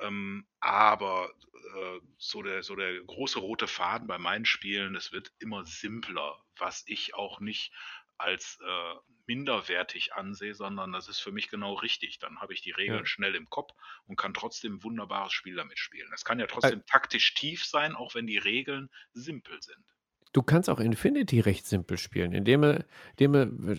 [0.00, 1.32] Ähm, aber
[1.76, 6.42] äh, so, der, so der große rote Faden bei meinen Spielen, es wird immer simpler,
[6.56, 7.72] was ich auch nicht
[8.18, 8.94] als äh,
[9.26, 12.18] minderwertig ansehe, sondern das ist für mich genau richtig.
[12.18, 13.06] Dann habe ich die Regeln Ja.
[13.06, 13.72] schnell im Kopf
[14.06, 16.10] und kann trotzdem ein wunderbares Spiel damit spielen.
[16.12, 19.84] Es kann ja trotzdem taktisch tief sein, auch wenn die Regeln simpel sind.
[20.32, 22.84] Du kannst auch Infinity recht simpel spielen, indem er,
[23.18, 23.34] indem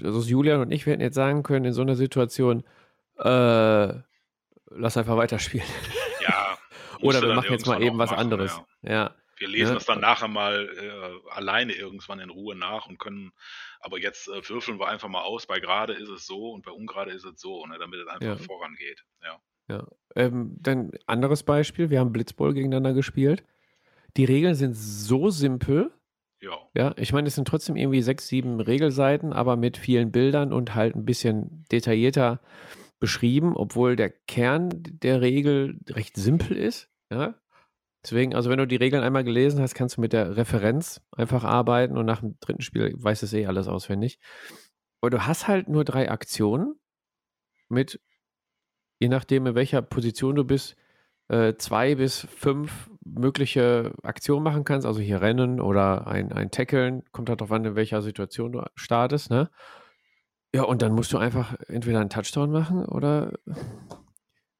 [0.06, 2.64] also Julian und ich, wir hätten jetzt sagen können, in so einer Situation,
[3.18, 3.94] äh,
[4.70, 5.66] lass einfach weiterspielen.
[6.22, 6.58] Ja.
[7.02, 8.62] Oder wir machen jetzt mal eben was machen, anderes.
[8.84, 8.92] ja.
[8.92, 9.16] Ja.
[9.38, 9.74] Wir lesen Ne?
[9.76, 13.32] das dann nachher mal äh, alleine irgendwann in Ruhe nach und können,
[13.80, 16.72] aber jetzt äh, würfeln wir einfach mal aus, bei gerade ist es so und bei
[16.72, 18.46] ungerade ist es so, ne, damit es einfach Ja.
[18.46, 19.04] vorangeht.
[19.68, 19.88] Ja.
[20.16, 23.44] Ähm, dann anderes Beispiel, wir haben Blitzball gegeneinander gespielt.
[24.18, 25.92] Die Regeln sind so simpel,
[26.44, 26.58] Ja.
[26.76, 30.76] ja, ich meine, es sind trotzdem irgendwie sechs, sieben Regelseiten, aber mit vielen Bildern und
[30.76, 32.42] halt ein bisschen detaillierter
[33.00, 37.36] beschrieben, obwohl der Kern der Regel recht simpel ist, ja.
[38.04, 41.46] Deswegen, also wenn du die Regeln einmal gelesen hast, kannst du mit der Referenz einfach
[41.46, 44.20] arbeiten und nach dem dritten Spiel weißt du eh alles auswendig.
[45.00, 46.76] Aber du hast halt nur drei Aktionen
[47.70, 48.02] mit,
[49.00, 50.76] je nachdem in welcher Position du bist,
[51.30, 54.86] äh, zwei bis fünf mögliche Aktionen machen kannst.
[54.88, 58.64] Also hier Rennen oder ein, ein Tackeln, kommt halt darauf an, in welcher Situation du
[58.76, 59.50] startest, ne?
[60.56, 63.34] Ja, und dann musst du einfach entweder einen Touchdown machen oder.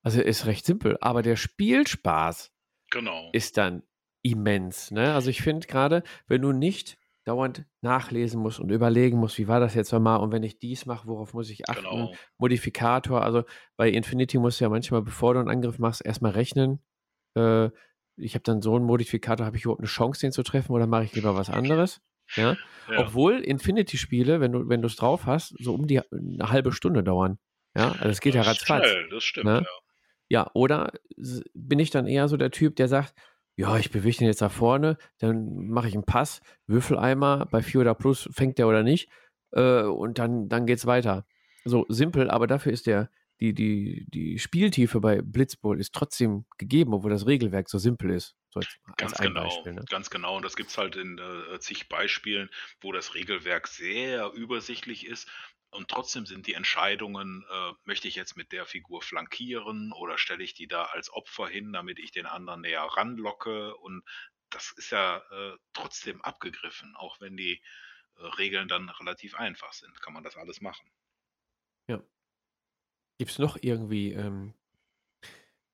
[0.02, 2.52] Also ist recht simpel, aber der Spielspaß
[2.92, 3.30] Genau.
[3.32, 3.84] ist dann
[4.22, 4.92] immens.
[4.92, 5.14] Ne?
[5.14, 9.60] Also ich finde gerade, wenn du nicht dauernd nachlesen musst und überlegen musst, wie war
[9.60, 11.84] das jetzt nochmal und wenn ich dies mache, worauf muss ich achten?
[11.84, 12.14] Genau.
[12.38, 13.44] Modifikator, also
[13.78, 16.80] bei Infinity musst du ja manchmal, bevor du einen Angriff machst, erstmal rechnen.
[17.36, 17.70] Äh,
[18.18, 20.88] ich habe dann so einen Modifikator, habe ich überhaupt eine Chance, den zu treffen oder
[20.88, 22.02] mache ich lieber was anderes?
[22.36, 22.56] Ja?
[22.90, 23.00] Ja.
[23.00, 27.04] Obwohl Infinity-Spiele, wenn du wenn du es drauf hast, so um die eine halbe Stunde
[27.04, 27.38] dauern.
[27.76, 28.88] Ja, also es geht ja Das ist ratzfatz.
[28.88, 29.62] schnell, das stimmt, Ne?
[29.64, 29.68] ja.
[30.30, 30.92] Ja, oder
[31.54, 33.14] bin ich dann eher so der Typ, der sagt,
[33.56, 37.82] ja, ich bewege den jetzt nach vorne, dann mache ich einen Pass, Würfeleimer, bei 4
[37.82, 39.10] oder Plus fängt der oder nicht,
[39.52, 41.26] äh, und dann, dann geht's weiter.
[41.66, 43.10] So simpel, aber dafür ist der,
[43.44, 48.38] die, die, die Spieltiefe bei Blitzball ist trotzdem gegeben, obwohl das Regelwerk so simpel ist.
[48.52, 48.62] So
[48.96, 49.74] Ganz genau, Beispiel.
[49.74, 49.84] Ne?
[49.90, 50.38] ganz genau.
[50.38, 55.30] Und das gibt es halt in äh, zig Beispielen, wo das Regelwerk sehr übersichtlich ist.
[55.72, 60.44] Und trotzdem sind die Entscheidungen, äh, möchte ich jetzt mit der Figur flankieren oder stelle
[60.44, 63.76] ich die da als Opfer hin, damit ich den anderen näher ranlocke.
[63.76, 64.04] Und
[64.52, 67.62] das ist ja äh, trotzdem abgegriffen, auch wenn die
[68.16, 70.88] äh, Regeln dann relativ einfach sind, kann man das alles machen.
[73.24, 74.54] Gibt es noch irgendwie ähm,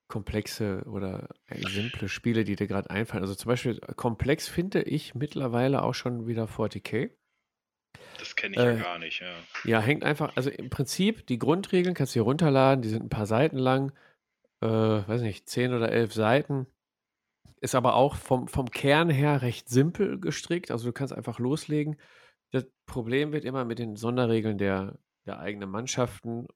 [0.07, 3.23] komplexe oder äh, simple Spiele, die dir gerade einfallen?
[3.23, 7.09] Also zum Beispiel äh, komplex finde ich mittlerweile auch schon wieder 40k.
[8.19, 9.33] Das kenne ich Äh, ja gar nicht, ja.
[9.63, 13.09] Ja, hängt einfach, also im Prinzip die Grundregeln kannst du hier runterladen, die sind ein
[13.09, 13.91] paar Seiten lang,
[14.61, 16.67] äh, weiß nicht, 10 oder 11 Seiten.
[17.61, 21.99] Ist aber auch vom, vom Kern her recht simpel gestrickt, also du kannst einfach loslegen.
[22.51, 26.47] Das Problem wird immer mit den Sonderregeln der, der eigenen Mannschaften.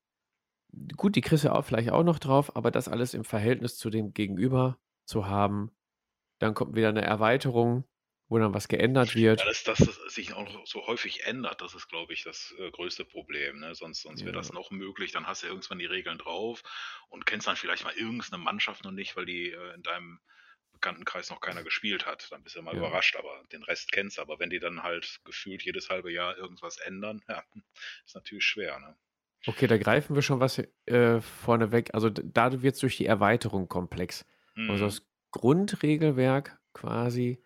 [0.98, 3.90] Gut, die kriegst du auch vielleicht auch noch drauf, aber das alles im Verhältnis zu
[3.90, 5.72] dem Gegenüber zu haben.
[6.40, 7.84] Dann kommt wieder eine Erweiterung,
[8.28, 9.40] wo dann was geändert wird.
[9.40, 12.72] Ja, dass, dass das sich auch so häufig ändert, das ist, glaube ich, das äh,
[12.72, 13.60] größte Problem.
[13.60, 13.76] Ne?
[13.76, 14.38] Sonst, sonst wäre Ja.
[14.40, 15.12] das noch möglich.
[15.12, 16.64] Dann hast du irgendwann die Regeln drauf
[17.10, 20.20] und kennst dann vielleicht mal irgendeine Mannschaft noch nicht, weil die äh, in deinem
[20.72, 22.32] Bekanntenkreis noch keiner gespielt hat.
[22.32, 22.80] Dann bist du mal Ja.
[22.80, 24.22] überrascht, aber den Rest kennst du.
[24.24, 27.44] Aber wenn die dann halt gefühlt jedes halbe Jahr irgendwas ändern, ja,
[28.06, 28.80] ist natürlich schwer.
[28.80, 28.98] Ne?
[29.46, 31.94] Okay, da greifen wir schon was äh, vorneweg.
[31.94, 34.26] Also da wird es durch die Erweiterung komplex.
[34.56, 34.88] Also Mhm.
[34.88, 37.44] das Grundregelwerk quasi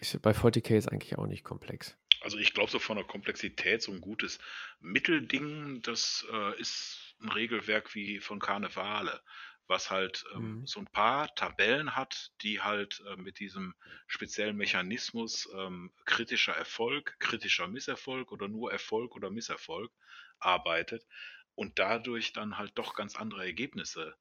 [0.00, 1.96] ist bei 40k ist eigentlich auch nicht komplex.
[2.20, 4.38] Also ich glaube, so von der Komplexität, so ein gutes
[4.80, 9.20] Mittelding, das äh, ist ein Regelwerk wie von Karnevale,
[9.68, 10.64] was halt ähm, Mhm.
[10.64, 13.74] so ein paar Tabellen hat, die halt äh, mit diesem
[14.06, 19.92] speziellen Mechanismus ähm, kritischer Erfolg, kritischer Misserfolg oder nur Erfolg oder Misserfolg
[20.38, 21.06] arbeitet
[21.54, 24.16] und dadurch dann halt doch ganz andere Ergebnisse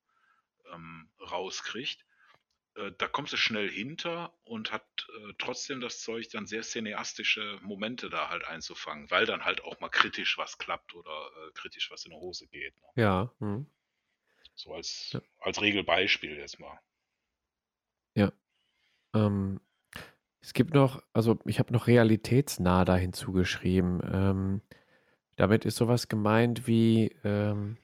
[0.73, 2.05] ähm, rauskriegt
[2.75, 7.59] äh, da kommst du schnell hinter und hat äh, trotzdem das Zeug, dann sehr cineastische
[7.61, 11.91] Momente da halt einzufangen, weil dann halt auch mal kritisch was klappt oder äh, kritisch
[11.91, 12.75] was in die Hose geht.
[12.81, 12.87] Ne?
[12.95, 13.33] Ja.
[13.39, 13.65] hm.
[14.61, 15.21] So als, Ja.
[15.39, 16.79] als Regelbeispiel jetzt mal.
[19.13, 19.59] Ähm,
[20.41, 24.01] es gibt noch, also ich habe noch realitätsnah da hinzugeschrieben.
[24.11, 24.61] Ähm,
[25.37, 27.77] damit ist sowas gemeint wie, ähm,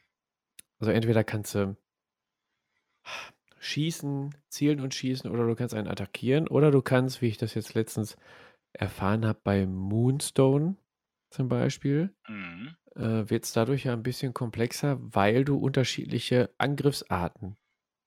[0.80, 1.78] also entweder kannst du
[3.60, 7.54] schießen, zielen und schießen, oder du kannst einen attackieren, oder du kannst, wie ich das
[7.54, 8.16] jetzt letztens
[8.74, 10.78] erfahren habe, bei Moonstone
[11.30, 12.76] zum Beispiel, Mhm.
[12.98, 17.58] Äh, wird es dadurch ja ein bisschen komplexer, weil du unterschiedliche Angriffsarten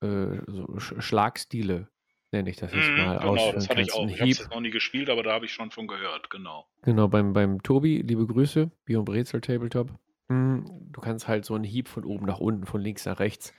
[0.02, 1.88] äh, so Sch Schlagstile,
[2.32, 4.08] nenne ich das jetzt Mhm, mal, genau, ausführen das hatte ich auch.
[4.08, 6.66] Ich habe es noch nie gespielt, aber da habe ich schon von gehört, genau.
[6.82, 9.90] genau, beim, beim Tobi, liebe Grüße, und Brezel Tabletop.
[10.28, 10.60] Mm,
[10.92, 13.52] Du kannst halt so einen Hieb von oben nach unten, von links nach rechts,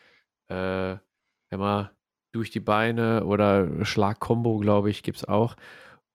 [0.49, 0.97] äh,
[1.49, 1.91] immer
[2.33, 5.55] durch die Beine oder Schlagkombo, glaube ich, gibt es auch,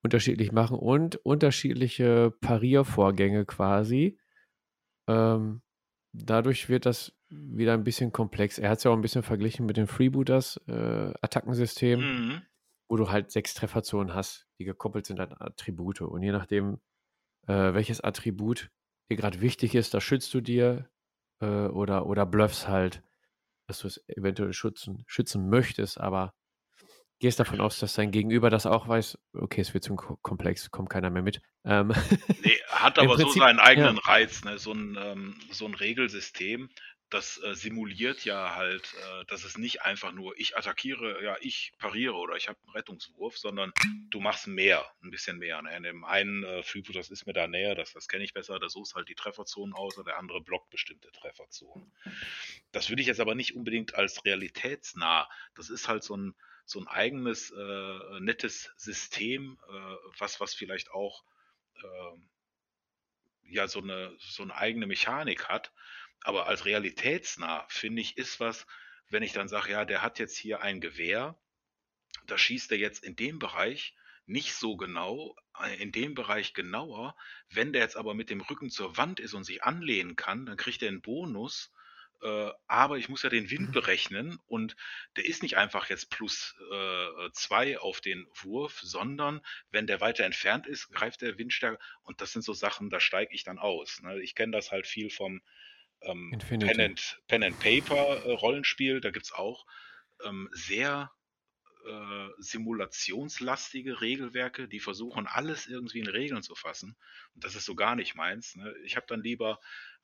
[0.03, 4.19] unterschiedlich machen und unterschiedliche Pariervorgänge quasi.
[5.07, 5.63] Ähm,
[6.13, 8.59] dadurch wird das wieder ein bisschen komplex.
[8.59, 11.13] Er hat es ja auch ein bisschen verglichen mit dem Freebooters äh,
[12.01, 12.43] Mhm.
[12.89, 16.03] wo du halt sechs Trefferzonen hast, die gekoppelt sind an Attribute.
[16.03, 16.81] Und je nachdem,
[17.49, 18.71] äh, welches Attribut
[19.11, 20.89] dir gerade wichtig ist, das schützt du dir
[21.41, 23.03] äh, oder, oder bluffst halt,
[23.69, 26.35] dass du es eventuell schützen, schützen möchtest, aber
[27.19, 30.71] gehst davon aus, dass dein Gegenüber das auch weiß, okay, es wird zum Ko- Komplex,
[30.71, 31.41] kommt keiner mehr mit.
[31.65, 31.93] Ähm,
[32.43, 33.65] Nee, hat aber so Prinzip, seinen ja.
[33.65, 34.59] eigenen Reiz, ne?
[34.59, 36.69] So ein, ähm, so ein Regelsystem,
[37.09, 41.73] das äh, simuliert ja halt, äh, dass es nicht einfach nur ich attackiere, ja, ich
[41.79, 43.73] pariere oder ich habe einen Rettungswurf, sondern
[44.11, 45.63] du machst mehr, ein bisschen mehr.
[45.63, 45.77] Ne?
[45.77, 48.59] In dem einen äh, Freeboot, das ist mir da näher, das, das kenne ich besser,
[48.59, 51.93] da suchst halt die Trefferzonen aus und der andere blockt bestimmte Trefferzonen.
[52.73, 55.29] Das würde ich jetzt aber nicht unbedingt als realitätsnah.
[55.55, 56.35] Das ist halt so ein,
[56.67, 61.25] so ein eigenes, äh, nettes System, äh, was, was vielleicht auch
[61.83, 62.29] ähm,
[63.45, 65.73] ja so eine, so eine eigene Mechanik hat.
[66.23, 68.67] Aber als realitätsnah, finde ich, ist was,
[69.09, 71.39] wenn ich dann sage, ja, der hat jetzt hier ein Gewehr,
[72.27, 73.95] da schießt er jetzt in dem Bereich
[74.27, 77.17] nicht so genau, äh, in dem Bereich genauer.
[77.49, 80.57] Wenn der jetzt aber mit dem Rücken zur Wand ist und sich anlehnen kann, dann
[80.57, 81.73] kriegt er einen Bonus.
[82.23, 84.77] Äh, aber ich muss ja den Wind berechnen und
[85.17, 89.41] der ist nicht einfach jetzt plus äh, zwei auf den Wurf, sondern
[89.71, 91.79] wenn der weiter entfernt ist, greift der Wind stärker.
[92.03, 94.01] Und das sind so Sachen, da steige ich dann aus.
[94.03, 94.21] Ne?
[94.23, 95.43] Ich kenne das halt viel vom
[96.03, 99.01] ähm, Pen, and, Pen and Paper äh, Rollenspiel.
[99.01, 99.67] Da gibt es auch
[100.25, 101.11] ähm, sehr
[101.87, 106.97] äh, simulationslastige Regelwerke, die versuchen, alles irgendwie in Regeln zu fassen.
[107.35, 108.57] Und das ist so gar nicht meins.
[108.57, 108.75] Ne?
[108.85, 109.61] Ich habe dann lieber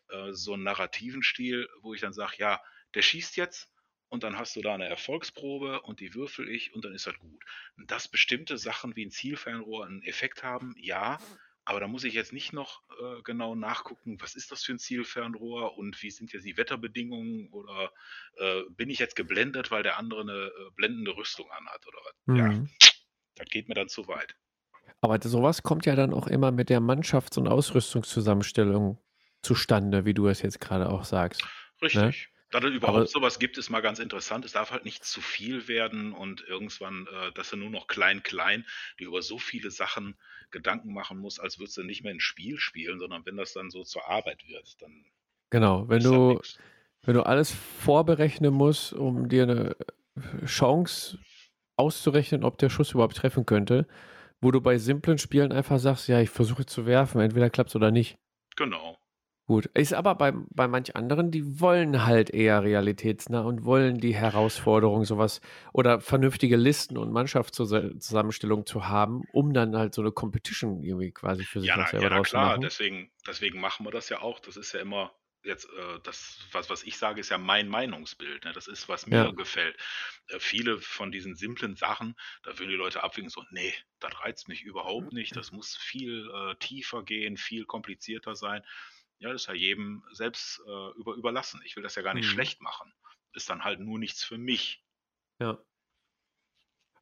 [0.08, 2.60] äh, so einen narrativen Stil, wo ich dann sage, ja,
[2.94, 3.68] der schießt jetzt
[4.08, 7.18] und dann hast du da eine Erfolgsprobe und die würfel ich und dann ist das
[7.18, 7.42] gut.
[7.86, 11.18] Dass bestimmte Sachen wie ein Zielfernrohr einen Effekt haben, ja,
[11.64, 14.78] aber da muss ich jetzt nicht noch äh, genau nachgucken, was ist das für ein
[14.78, 17.92] Zielfernrohr und wie sind jetzt die Wetterbedingungen oder
[18.36, 22.36] äh, bin ich jetzt geblendet, weil der andere eine äh, blendende Rüstung anhat oder was.
[22.36, 22.68] Ja, Mhm.
[23.36, 24.34] das geht mir dann zu weit.
[25.00, 28.98] Aber sowas kommt ja dann auch immer mit der Mannschafts- und Ausrüstungszusammenstellung
[29.42, 31.42] zustande, wie du es jetzt gerade auch sagst.
[31.80, 32.28] Richtig.
[32.50, 34.44] Da es überhaupt Aber- sowas gibt, ist mal ganz interessant.
[34.44, 38.22] Es darf halt nicht zu viel werden und irgendwann, äh, dass er nur noch klein,
[38.22, 38.66] klein,
[39.00, 40.16] die über so viele Sachen
[40.50, 43.70] Gedanken machen muss, als würdest du nicht mehr ein Spiel spielen, sondern wenn das dann
[43.70, 45.06] so zur Arbeit wird, dann
[45.48, 46.40] Genau, wenn du,
[47.02, 49.76] wenn du alles vorberechnen musst, um dir eine
[50.46, 51.18] Chance
[51.76, 53.86] auszurechnen, ob der Schuss überhaupt treffen könnte,
[54.40, 57.90] wo du bei simplen Spielen einfach sagst, ja, ich versuche zu werfen, entweder klappt oder
[57.90, 58.16] nicht.
[58.56, 58.98] Genau.
[59.48, 64.14] Gut, ist aber bei, bei manch anderen, die wollen halt eher realitätsnah und wollen die
[64.14, 65.40] Herausforderung, sowas
[65.72, 71.44] oder vernünftige Listen und Mannschaftszusammenstellung zu haben, um dann halt so eine Competition irgendwie quasi
[71.44, 72.58] für sich Ja, na, selber ja, na klar, machen.
[72.58, 74.40] deswegen, deswegen machen wir das ja auch.
[74.40, 75.14] Das ist ja immer
[75.44, 78.44] jetzt, äh, das, was, was ich sage, ist ja mein Meinungsbild.
[78.44, 78.52] Ne?
[78.52, 79.34] Das ist, was mir Ja.
[79.34, 79.76] gefällt.
[80.28, 84.48] Äh, viele von diesen simplen Sachen, da würden die Leute abwinken, so, nee, das reizt
[84.48, 85.36] mich überhaupt nicht.
[85.36, 88.62] Das muss viel äh, tiefer gehen, viel komplizierter sein.
[89.22, 91.60] Ja, das ist ja jedem selbst äh, über, überlassen.
[91.64, 92.32] Ich will das ja gar nicht Mhm.
[92.32, 92.92] schlecht machen.
[93.34, 94.84] Ist dann halt nur nichts für mich.
[95.38, 95.58] Ja.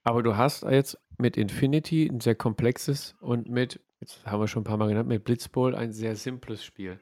[0.03, 4.63] Aber du hast jetzt mit Infinity ein sehr komplexes und mit, jetzt haben wir schon
[4.63, 7.01] ein paar Mal genannt, mit Blitzball ein sehr simples Spiel.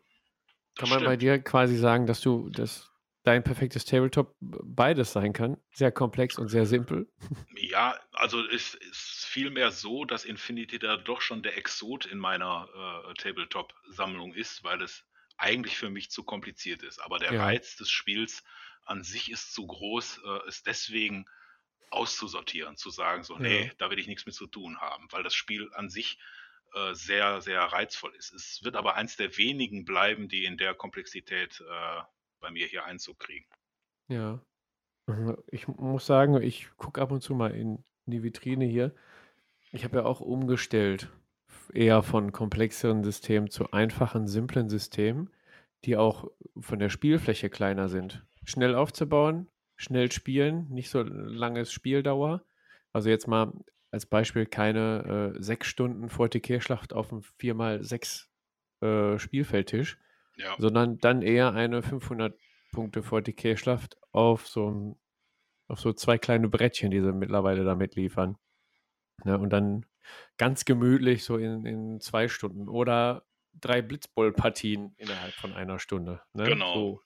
[0.76, 1.22] Das Kann man bei stimmt.
[1.22, 2.90] dir quasi sagen, dass du das
[3.24, 5.58] dein perfektes Tabletop beides sein kann?
[5.72, 7.08] Sehr komplex und sehr simpel.
[7.60, 12.68] Ja, also es ist vielmehr so, dass Infinity da doch schon der Exot in meiner
[13.10, 15.04] äh, Tabletop-Sammlung ist, weil es
[15.39, 16.99] eigentlich für mich zu kompliziert ist.
[17.01, 17.45] Aber der Ja.
[17.45, 18.45] Reiz des Spiels
[18.84, 21.26] an sich ist zu groß, äh, es deswegen
[21.91, 23.72] auszusortieren, zu sagen, so, nee, Ja.
[23.78, 26.18] da will ich nichts mit zu tun haben, weil das Spiel an sich
[26.74, 28.30] äh, sehr, sehr reizvoll ist.
[28.32, 32.03] Es wird aber eins der wenigen bleiben, die in der Komplexität äh,
[32.41, 33.47] bei mir hier Einzug kriegen.
[34.09, 34.45] Ja.
[35.07, 35.39] Mhm.
[35.47, 38.95] Ich muss sagen, ich gucke ab und zu mal in die Vitrine hier.
[39.72, 41.11] Ich habe ja auch umgestellt,
[41.72, 45.30] eher von komplexeren Systemen zu einfachen, simplen Systemen,
[45.84, 48.24] die auch von der Spielfläche kleiner sind.
[48.44, 52.42] Schnell aufzubauen, schnell spielen, nicht so langes Spieldauer.
[52.92, 53.52] Also jetzt mal
[53.90, 58.26] als Beispiel keine äh, sechs Stunden 40k-Schlacht auf einem 4x6
[58.80, 59.98] äh, Spielfeldtisch,
[60.36, 62.38] Ja, sondern dann eher eine 500
[62.72, 64.96] Punkte 40k-Schlacht auf so
[65.68, 68.38] auf so zwei kleine Brettchen, die sie mittlerweile da mitliefern.
[69.24, 69.84] Ne, und dann
[70.36, 76.22] ganz gemütlich so in, in zwei Stunden oder drei Blitzball-Partien innerhalb von einer Stunde.
[76.32, 76.44] Ne?
[76.44, 76.74] Genau.
[76.74, 77.02] So.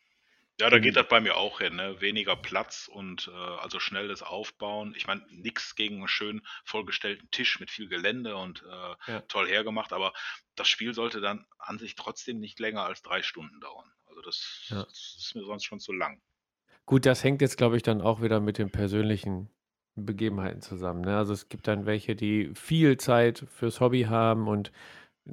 [0.61, 2.00] Ja, da geht das bei mir auch hin, ne?
[2.00, 4.94] Weniger Platz und äh, also schnelles Aufbauen.
[4.96, 9.20] Ich meine, nix gegen einen schön vollgestellten Tisch mit viel Gelände und äh, Ja.
[9.22, 10.12] toll hergemacht, aber
[10.55, 13.90] das Spiel sollte dann an sich trotzdem nicht länger als drei Stunden dauern.
[14.07, 14.84] Also das, Ja.
[14.84, 16.20] das ist mir sonst schon zu lang.
[16.84, 19.48] Gut, das hängt jetzt, glaube ich, dann auch wieder mit den persönlichen
[19.97, 21.03] Begebenheiten zusammen.
[21.03, 21.16] Ne?
[21.16, 24.72] Also es gibt dann welche, die viel Zeit fürs Hobby haben und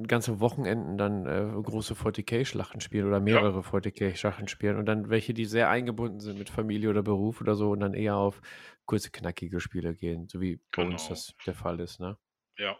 [0.08, 5.46] ganze Wochenenden dann äh, große 40k-Schlachten spielen oder mehrere 40k-Schlachten spielen und dann welche, die
[5.46, 8.42] sehr eingebunden sind mit Familie oder Beruf oder so und dann eher auf
[8.86, 11.10] kurze, knackige Spiele gehen, so wie bei uns Genau.
[11.10, 12.00] das der Fall ist.
[12.00, 12.18] Ne?
[12.58, 12.78] Ja.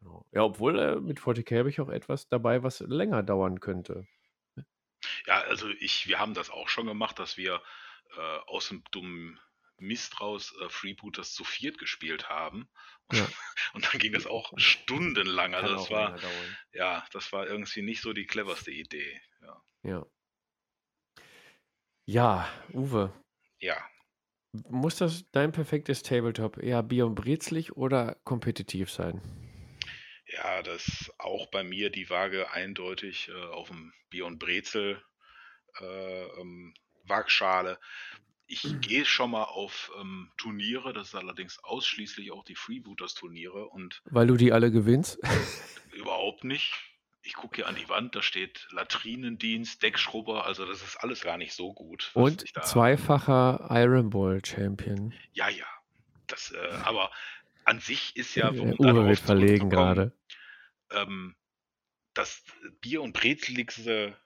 [0.00, 0.26] Genau.
[0.32, 4.06] Ja, obwohl äh, mit 40k habe ich auch etwas dabei, was länger dauern könnte.
[5.26, 7.62] Ja, also ich, wir haben das auch schon gemacht, dass wir
[8.16, 9.40] äh, aus dem dummen
[9.80, 12.68] Mist raus äh, Freebooters zu viert gespielt haben.
[13.12, 13.26] Ja.
[13.72, 15.54] Und dann ging das auch stundenlang.
[15.54, 16.18] Also das war,
[16.72, 19.20] ja, das war irgendwie nicht so die cleverste Idee.
[19.42, 19.62] Ja.
[19.82, 20.06] Ja.
[22.06, 23.12] Ja, Uwe,
[23.60, 23.76] ja.
[24.68, 29.20] muss das dein perfektes Tabletop eher bier- und brezlig oder kompetitiv sein?
[30.26, 35.00] Ja, das auch bei mir die Waage eindeutig äh, auf dem Bier und Brezel
[35.78, 36.74] äh, ähm,
[37.04, 37.78] Waagschale.
[38.52, 43.68] Ich gehe schon mal auf ähm, Turniere, das ist allerdings ausschließlich auch die Freebooters Turniere
[43.68, 45.20] und Weil du die alle gewinnst?
[45.92, 46.72] überhaupt nicht.
[47.22, 51.36] Ich gucke hier an die Wand, da steht Latrinendienst, Deckschrubber, also das ist alles gar
[51.36, 52.10] nicht so gut.
[52.14, 55.14] Und zweifacher Iron Ball Champion.
[55.32, 55.66] Ja, ja.
[56.26, 57.12] Das, äh, aber
[57.64, 60.12] an sich ist ja, um Uwe wird verlegen gerade.
[60.90, 61.36] ähm,
[62.14, 62.42] das
[62.80, 64.16] Bier- und Brezeligste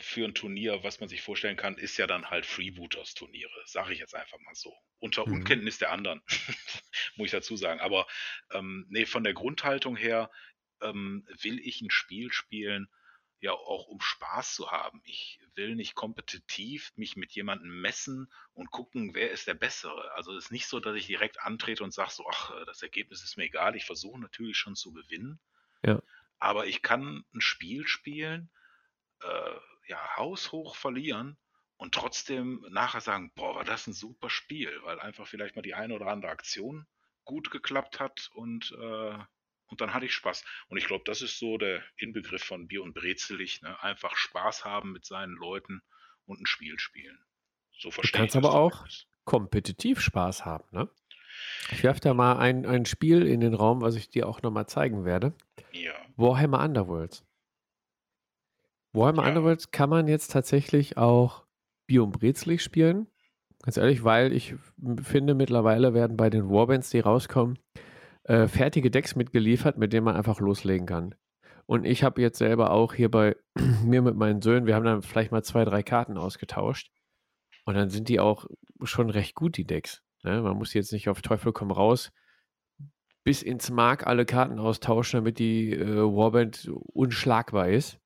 [0.00, 3.98] für ein Turnier, was man sich vorstellen kann, ist ja dann halt Freebooters-Turniere, sage ich
[3.98, 4.74] jetzt einfach mal so.
[4.98, 5.30] Unter Mhm.
[5.30, 6.22] Unkenntnis der anderen,
[7.16, 7.80] muss ich dazu sagen.
[7.80, 8.06] Aber
[8.52, 10.30] ähm, nee, von der Grundhaltung her
[10.82, 12.88] ähm, will ich ein Spiel spielen,
[13.40, 15.00] ja auch um Spaß zu haben.
[15.04, 20.12] Ich will nicht kompetitiv mich mit jemandem messen und gucken, wer ist der Bessere.
[20.14, 22.82] Also es ist nicht so, dass ich direkt antrete und sage so, ach, äh, das
[22.82, 23.76] Ergebnis ist mir egal.
[23.76, 25.40] Ich versuche natürlich schon zu gewinnen.
[25.82, 26.00] Ja.
[26.38, 28.50] Aber ich kann ein Spiel spielen,
[29.22, 29.60] äh,
[29.90, 31.36] ja, haushoch verlieren
[31.76, 35.74] und trotzdem nachher sagen, boah, war das ein super Spiel, weil einfach vielleicht mal die
[35.74, 36.86] eine oder andere Aktion
[37.24, 39.18] gut geklappt hat und, äh,
[39.66, 40.44] und dann hatte ich Spaß.
[40.68, 43.80] Und ich glaube, das ist so der Inbegriff von Bier und Brezelig, ne?
[43.82, 45.82] Einfach Spaß haben mit seinen Leuten
[46.24, 47.18] und ein Spiel spielen.
[47.78, 49.06] So verstehe kannst ich das aber auch- zumindest.
[49.24, 50.88] Kompetitiv Spaß haben, ne?
[51.72, 54.66] Ich werfe da mal ein, ein Spiel in den Raum, was ich dir auch nochmal
[54.66, 55.34] zeigen werde.
[55.72, 55.94] Ja.
[56.16, 57.24] Warhammer Underworlds.
[58.92, 59.28] Warhammer Ja.
[59.28, 61.44] Underworlds kann man jetzt tatsächlich auch
[61.86, 63.08] Brezlig spielen.
[63.62, 64.54] Ganz ehrlich, weil ich
[65.02, 67.58] finde, mittlerweile werden bei den Warbands, die rauskommen,
[68.24, 71.16] äh, fertige Decks mitgeliefert, mit denen man einfach loslegen kann.
[71.66, 73.36] Und ich habe jetzt selber auch hier bei
[73.84, 76.90] mir mit meinen Söhnen, wir haben dann vielleicht mal zwei, drei Karten ausgetauscht.
[77.64, 78.46] Und dann sind die auch
[78.84, 80.02] schon recht gut, die Decks.
[80.22, 80.40] Ne?
[80.42, 82.12] Man muss jetzt nicht auf Teufel komm raus
[83.24, 87.99] bis ins Mark alle Karten austauschen, damit die äh, Warband unschlagbar ist.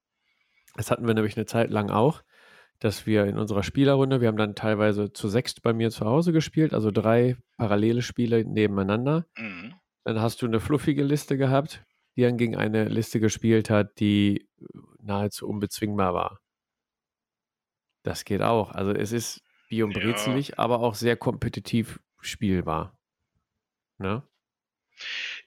[0.75, 2.22] Das hatten wir nämlich eine Zeit lang auch,
[2.81, 6.33] dass wir in unserer Spielerrunde, wir haben dann teilweise zu sechst bei mir zu Hause
[6.33, 9.27] gespielt, also drei parallele Spiele nebeneinander.
[9.37, 9.75] Mhm.
[10.05, 11.85] Dann hast du eine fluffige Liste gehabt,
[12.16, 14.49] die dann gegen eine Liste gespielt hat, die
[15.01, 16.41] nahezu unbezwingbar war.
[18.03, 18.72] Das geht auch.
[18.72, 20.03] Also es ist Bier und Ja.
[20.03, 22.99] Brezelig, aber auch sehr kompetitiv spielbar.
[23.99, 24.22] Ne?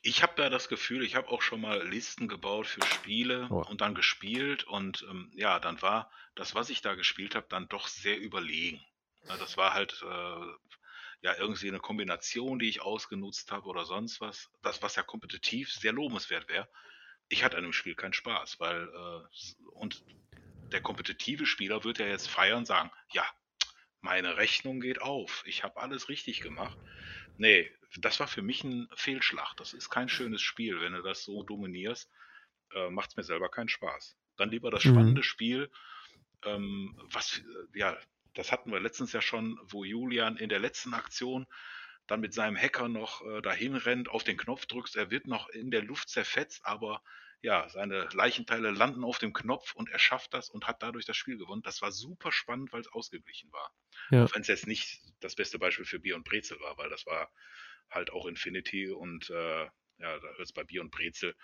[0.07, 3.63] Ich habe ja das Gefühl, ich habe auch schon mal Listen gebaut für Spiele Oh.
[3.63, 7.67] und dann gespielt und ähm, ja, dann war das, was ich da gespielt habe, dann
[7.67, 8.79] doch sehr überlegen.
[9.27, 10.45] Ja, das war halt äh,
[11.23, 14.49] ja irgendwie eine Kombination, die ich ausgenutzt habe oder sonst was.
[14.61, 16.69] Das, was ja kompetitiv sehr lobenswert wäre.
[17.27, 20.05] Ich hatte an dem Spiel keinen Spaß, weil äh, und
[20.71, 23.25] der kompetitive Spieler wird ja jetzt feiern und sagen, ja,
[23.99, 26.77] meine Rechnung geht auf, ich habe alles richtig gemacht.
[27.38, 29.55] Nee, das war für mich ein Fehlschlag.
[29.57, 30.81] Das ist kein schönes Spiel.
[30.81, 32.09] Wenn du das so dominierst,
[32.73, 34.17] äh, macht es mir selber keinen Spaß.
[34.38, 34.83] Dann lieber das Mhm.
[34.83, 35.71] spannende Spiel,
[36.43, 37.43] ähm, was, äh,
[37.79, 37.97] ja,
[38.33, 41.47] das hatten wir letztens ja schon, wo Julian in der letzten Aktion
[42.07, 45.49] dann mit seinem Hacker noch äh, dahin rennt, auf den Knopf drückst, er wird noch
[45.49, 47.03] in der Luft zerfetzt, aber
[47.41, 51.17] ja, seine Leichenteile landen auf dem Knopf und er schafft das und hat dadurch das
[51.17, 51.61] Spiel gewonnen.
[51.61, 53.71] Das war super spannend, weil es ausgeglichen war.
[54.09, 54.25] Ja.
[54.25, 57.05] Auch wenn es jetzt nicht das beste Beispiel für Bier und Brezel war, weil das
[57.05, 57.31] war
[57.89, 61.35] halt auch Infinity und äh, ja, da hört es bei Bier und Brezel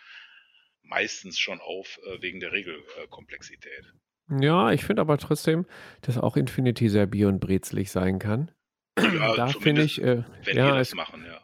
[0.82, 3.94] meistens schon auf äh, wegen der Regelkomplexität.
[4.30, 5.66] Ja, ich finde aber trotzdem,
[6.02, 8.52] dass auch Infinity sehr bier- und brezlig sein kann.
[8.98, 11.42] Ja, da finde ich, äh, Wenn wir ja, das es, machen, ja.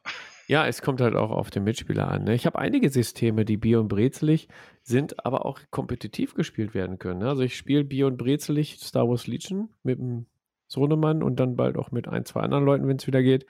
[0.50, 2.24] Ja, es kommt halt auch auf den Mitspieler an.
[2.24, 2.34] Ne?
[2.34, 4.48] Ich habe einige Systeme, die Bier und brezelig
[4.82, 7.20] sind, aber auch kompetitiv gespielt werden können.
[7.20, 7.30] Ne?
[7.30, 10.26] Also ich spiele Bier und brezelig Star Wars Legion mit dem
[10.66, 13.46] Sohnemann und dann bald auch mit ein, zwei anderen Leuten, wenn es wieder geht.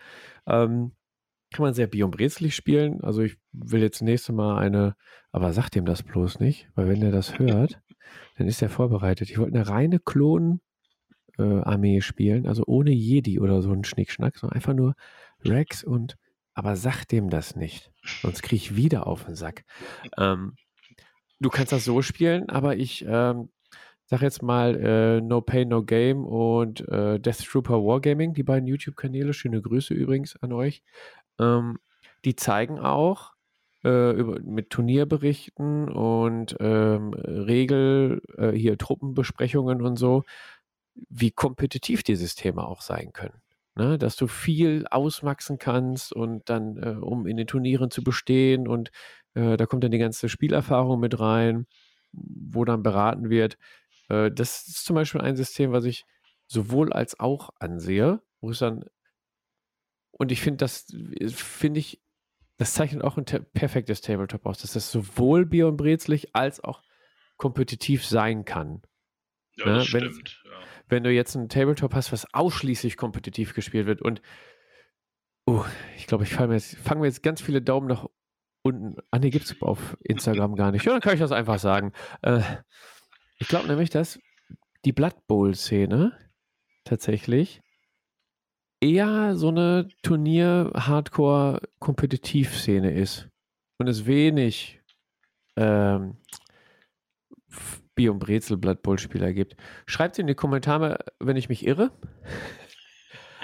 [0.46, 0.92] Ähm,
[1.54, 3.00] kann man sehr Bier und brezelig spielen.
[3.00, 4.98] Also ich will jetzt nächste Mal eine,
[5.32, 7.82] aber sagt ihm das bloß nicht, weil wenn er das hört,
[8.38, 9.30] dann ist er vorbereitet.
[9.30, 10.60] Ich wollte eine reine Klon
[11.38, 14.96] äh, Armee spielen, also ohne Jedi oder so einen Schnickschnack, sondern einfach nur
[15.46, 16.18] Rex und
[16.60, 17.90] aber sag dem das nicht,
[18.22, 19.64] sonst kriege ich wieder auf den Sack.
[20.18, 20.56] Ähm,
[21.40, 23.48] du kannst das so spielen, aber ich ähm,
[24.08, 28.68] sag jetzt mal äh, No Pain No Game und äh, Death Trooper Wargaming, die beiden
[28.68, 30.84] YouTube-Kanäle, schöne Grüße übrigens an euch.
[31.40, 31.80] Ähm,
[32.26, 33.36] die zeigen auch
[33.86, 40.24] äh, über, mit Turnierberichten und ähm, Regel, äh, hier Truppenbesprechungen und so,
[41.08, 43.42] wie kompetitiv die Systeme auch sein können.
[43.80, 43.98] Ne?
[43.98, 48.92] Dass du viel ausmaxen kannst und dann, äh, um in den Turnieren zu bestehen und
[49.36, 51.66] äh, da kommt dann die ganze Spielerfahrung mit rein,
[52.12, 53.58] wo dann beraten wird.
[54.10, 56.06] Äh, das ist zum Beispiel ein System, was ich
[56.46, 58.84] sowohl als auch ansehe, wo es dann
[60.12, 62.02] und ich finde, das äh, finde ich,
[62.58, 66.82] das zeichnet auch ein perfektes Tabletop aus, dass das sowohl Bier und Brezlig als auch
[67.38, 68.82] kompetitiv sein kann.
[69.56, 70.44] Ja, Ne, das stimmt.
[70.44, 70.52] Ja.
[70.90, 74.22] Wenn du jetzt ein Tabletop hast, was ausschließlich kompetitiv gespielt wird und
[75.46, 75.64] oh,
[75.98, 78.08] ich glaube, ich fange mir, jetzt- fangen mir jetzt ganz viele Daumen nach
[78.64, 78.98] unten.
[79.12, 80.84] Ah, nee, es auf Instagram gar nicht.
[80.86, 81.94] Ja, dann kann ich das einfach sagen.
[82.22, 82.42] Äh,
[83.38, 84.20] ich glaube nämlich, dass
[84.86, 86.18] die Blood Bowl-Szene
[86.84, 87.62] tatsächlich
[88.82, 93.30] eher so eine Turnier-Hardcore-Kompetitiv-Szene ist.
[93.78, 94.82] Und es wenig
[95.56, 96.18] ähm,
[98.00, 99.58] Bier- und Brezel Blood Bowl-Spieler gibt.
[99.86, 101.92] Schreibt in die Kommentare, wenn ich mich irre.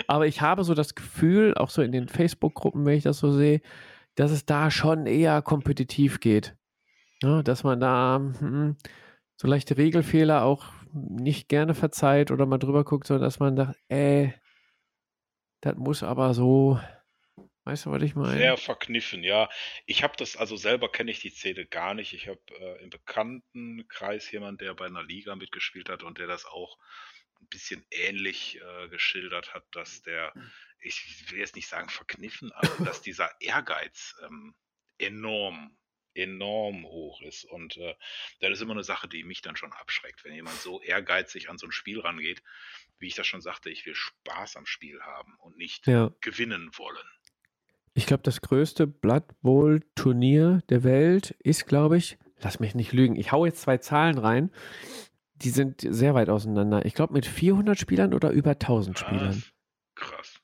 [0.07, 3.33] Aber ich habe so das Gefühl, auch so in den Facebook-Gruppen, wenn ich das so
[3.33, 3.59] sehe,
[4.15, 6.55] dass es da schon eher kompetitiv geht.
[7.21, 8.77] Ja, dass man da hm,
[9.35, 13.77] so leichte Regelfehler auch nicht gerne verzeiht oder mal drüber guckt, sondern dass man sagt,
[13.89, 14.33] ey,
[15.59, 16.79] das muss aber so,
[17.65, 18.37] weißt du, was ich meine?
[18.37, 19.49] Sehr verkniffen, ja.
[19.85, 22.13] Ich habe das, also selber kenne ich die Szene gar nicht.
[22.13, 26.45] Ich habe äh, im Bekanntenkreis jemanden, der bei einer Liga mitgespielt hat und der das
[26.45, 26.77] auch
[27.41, 30.33] ein bisschen ähnlich äh, geschildert hat, dass der,
[30.79, 34.55] ich will jetzt nicht sagen verkniffen, aber dass dieser Ehrgeiz ähm,
[34.97, 35.77] enorm,
[36.13, 37.45] enorm hoch ist.
[37.45, 37.95] Und äh,
[38.39, 41.57] das ist immer eine Sache, die mich dann schon abschreckt, wenn jemand so ehrgeizig an
[41.57, 42.41] so ein Spiel rangeht.
[42.99, 46.11] Wie ich das schon sagte, ich will Spaß am Spiel haben und nicht Ja.
[46.21, 47.05] gewinnen wollen.
[47.97, 52.91] Ich glaube, das größte Blood Bowl Turnier der Welt ist, glaube ich, lass mich nicht
[52.91, 53.15] lügen.
[53.15, 54.51] Ich hau jetzt zwei Zahlen rein.
[55.35, 56.85] Die sind sehr weit auseinander.
[56.85, 59.29] Ich glaube, mit 400 Spielern oder über 1000 Spielern.
[59.29, 59.53] Was?
[59.95, 60.41] Krass.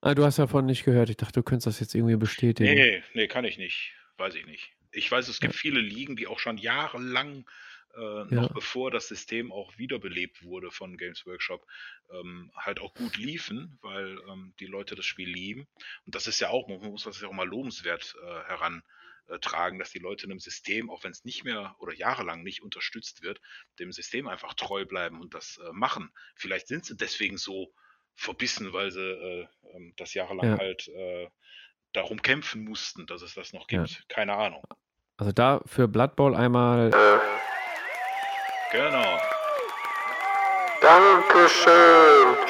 [0.00, 1.08] Ah, du hast davon nicht gehört.
[1.08, 2.74] Ich dachte, du könntest das jetzt irgendwie bestätigen.
[2.74, 3.94] Nee, nee, kann ich nicht.
[4.16, 4.72] Weiß ich nicht.
[4.90, 7.48] Ich weiß, es gibt viele Ligen, die auch schon jahrelang,
[7.94, 8.54] äh, noch Ja.
[8.54, 11.66] bevor das System auch wiederbelebt wurde von Games Workshop,
[12.10, 15.66] ähm, halt auch gut liefen, weil ähm, die Leute das Spiel lieben.
[16.06, 18.42] Und das ist ja auch, man muss das ja auch mal lobenswert äh,
[19.28, 23.22] herantragen, dass die Leute einem System, auch wenn es nicht mehr oder jahrelang nicht unterstützt
[23.22, 23.40] wird,
[23.78, 26.12] dem System einfach treu bleiben und das äh, machen.
[26.36, 27.72] Vielleicht sind sie deswegen so
[28.14, 30.58] verbissen, weil sie äh, ähm, das jahrelang Ja.
[30.58, 31.28] halt äh,
[31.92, 33.84] darum kämpfen mussten, dass es das noch Ja.
[33.84, 34.08] gibt.
[34.08, 34.62] Keine Ahnung.
[35.18, 36.90] Also da für Blood Bowl einmal.
[38.72, 39.18] Genau.
[40.80, 42.36] Dankeschön.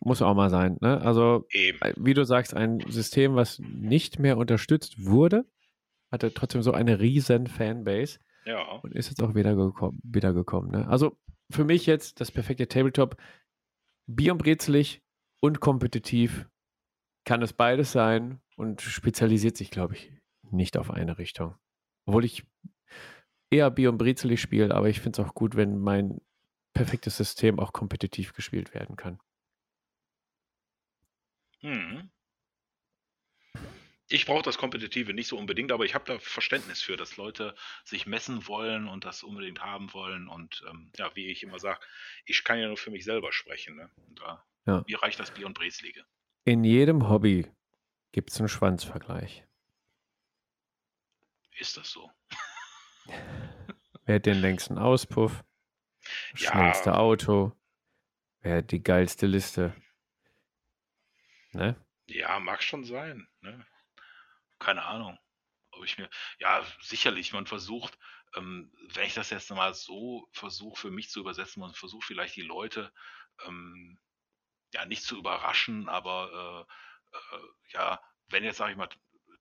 [0.00, 0.78] Muss auch mal sein.
[0.80, 1.00] Ne?
[1.00, 1.78] Also, Eben.
[1.80, 5.44] äh, wie du sagst, ein System, was nicht mehr unterstützt wurde,
[6.10, 8.18] hatte trotzdem so eine riesen Fanbase.
[8.44, 8.80] Ja.
[8.82, 10.00] und ist jetzt auch wiedergekommen.
[10.02, 10.88] wiedergekommen ne?
[10.88, 11.16] Also
[11.50, 13.16] für mich jetzt das perfekte Tabletop.
[14.08, 15.00] Bier und brezelig
[15.40, 16.48] und kompetitiv
[17.24, 20.12] kann es beides sein und spezialisiert sich, glaube ich,
[20.50, 21.56] nicht auf eine Richtung.
[22.04, 22.44] Obwohl ich
[23.50, 26.20] eher Bier und brezelig spiele, aber ich finde es auch gut, wenn mein
[26.72, 29.20] perfektes System auch kompetitiv gespielt werden kann.
[31.60, 32.10] Hm.
[34.08, 37.54] Ich brauche das Kompetitive nicht so unbedingt, aber ich habe da Verständnis für, dass Leute
[37.84, 40.28] sich messen wollen und das unbedingt haben wollen.
[40.28, 41.80] Und ähm, ja, wie ich immer sage,
[42.26, 43.76] ich kann ja nur für mich selber sprechen.
[43.76, 43.90] Ne?
[44.08, 44.84] Und da, Ja.
[44.86, 46.04] Mir reicht das Bier und Brezelige.
[46.44, 47.50] In jedem Hobby
[48.12, 49.44] gibt es einen Schwanzvergleich.
[51.58, 52.10] Ist das so?
[54.04, 55.44] Wer hat den längsten Auspuff?
[56.32, 56.50] Das Ja.
[56.50, 57.52] Schnellste Auto?
[58.40, 59.74] Wer hat die geilste Liste?
[61.52, 61.76] Ne?
[62.06, 63.28] Ja, mag schon sein.
[63.40, 63.64] Ne?
[64.58, 65.18] Keine Ahnung.
[65.70, 66.10] Ob ich mir.
[66.38, 67.96] Ja, sicherlich, man versucht
[68.34, 72.36] ähm, wenn ich das jetzt mal so versuche für mich zu übersetzen und versuche vielleicht
[72.36, 72.92] die Leute
[73.46, 73.98] ähm,
[74.72, 76.66] ja nicht zu überraschen, aber
[77.12, 78.88] äh, äh, ja, wenn jetzt sage ich mal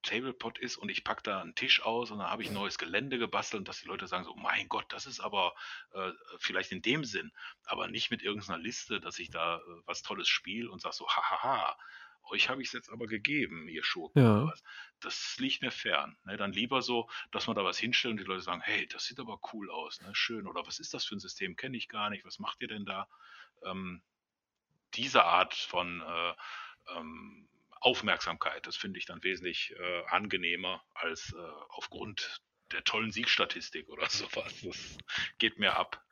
[0.04, 2.78] Tablepot ist und ich packe da einen Tisch aus und dann habe ich ein neues
[2.78, 5.54] Gelände gebastelt und dass die Leute sagen so, mein Gott, das ist aber
[5.92, 7.32] äh, vielleicht in dem Sinn,
[7.66, 11.08] aber nicht mit irgendeiner Liste, dass ich da äh, was Tolles spiele und sage so,
[11.08, 11.78] hahaha,
[12.24, 14.54] euch habe ich es jetzt aber gegeben, ihr Schurken Ja.
[15.00, 16.18] Das liegt mir fern.
[16.24, 16.38] Ne?
[16.38, 19.20] Dann lieber so, dass man da was hinstellt und die Leute sagen, hey, das sieht
[19.20, 20.14] aber cool aus, ne?
[20.14, 20.48] schön.
[20.48, 21.56] Oder was ist das für ein System?
[21.56, 22.24] Kenne ich gar nicht.
[22.24, 23.08] Was macht ihr denn da?
[23.64, 24.04] Ähm,
[24.94, 27.48] diese Art von äh, ähm,
[27.80, 34.06] Aufmerksamkeit, das finde ich dann wesentlich äh, angenehmer als äh, aufgrund der tollen Siegstatistik oder
[34.10, 34.54] sowas.
[34.64, 34.98] Das
[35.40, 36.04] geht mir ab.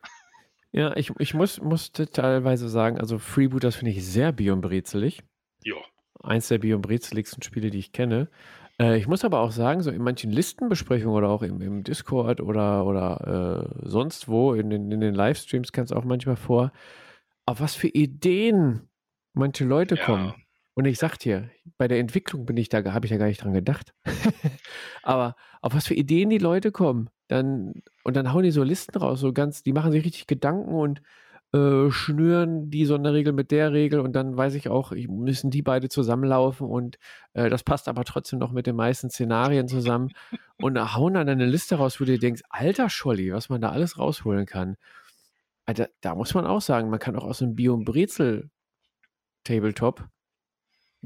[0.72, 5.24] Ja, ich, ich muss, musste teilweise sagen, also Freebooters finde ich sehr biobrezelig.
[5.64, 5.78] Ja,
[6.22, 8.30] Eins der biobrezeligsten Spiele, die ich kenne.
[8.80, 12.42] Äh, ich muss aber auch sagen, so in manchen Listenbesprechungen oder auch im, im Discord
[12.42, 16.72] oder, oder äh, sonst wo, in den, in den Livestreams kam es auch manchmal vor,
[17.50, 18.88] auf was für Ideen
[19.34, 20.06] manche Leute Ja.
[20.06, 20.34] kommen.
[20.76, 23.44] Und ich sag dir, bei der Entwicklung bin ich da, habe ich ja gar nicht
[23.44, 23.94] dran gedacht.
[25.04, 27.74] Aber auf was für Ideen die Leute kommen, dann,
[28.04, 31.02] und dann hauen die so Listen raus, so ganz, die machen sich richtig Gedanken und
[31.54, 35.90] äh, schnüren die Sonderregel mit der Regel und dann weiß ich auch, müssen die beide
[35.90, 36.98] zusammenlaufen und
[37.34, 40.12] äh, das passt aber trotzdem noch mit den meisten Szenarien zusammen
[40.62, 43.72] und hauen dann eine Liste raus, wo du dir denkst, alter Scholli, was man da
[43.72, 44.78] alles rausholen kann.
[45.70, 50.04] Alter, da muss man auch sagen, man kann auch aus einem Bio- und Brezel-Tabletop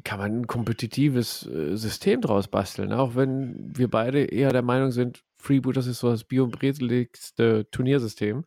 [0.05, 4.91] kann man ein kompetitives äh, System draus basteln, auch wenn wir beide eher der Meinung
[4.91, 8.45] sind, Freebooters ist so das bio- und brezeligste Turniersystem.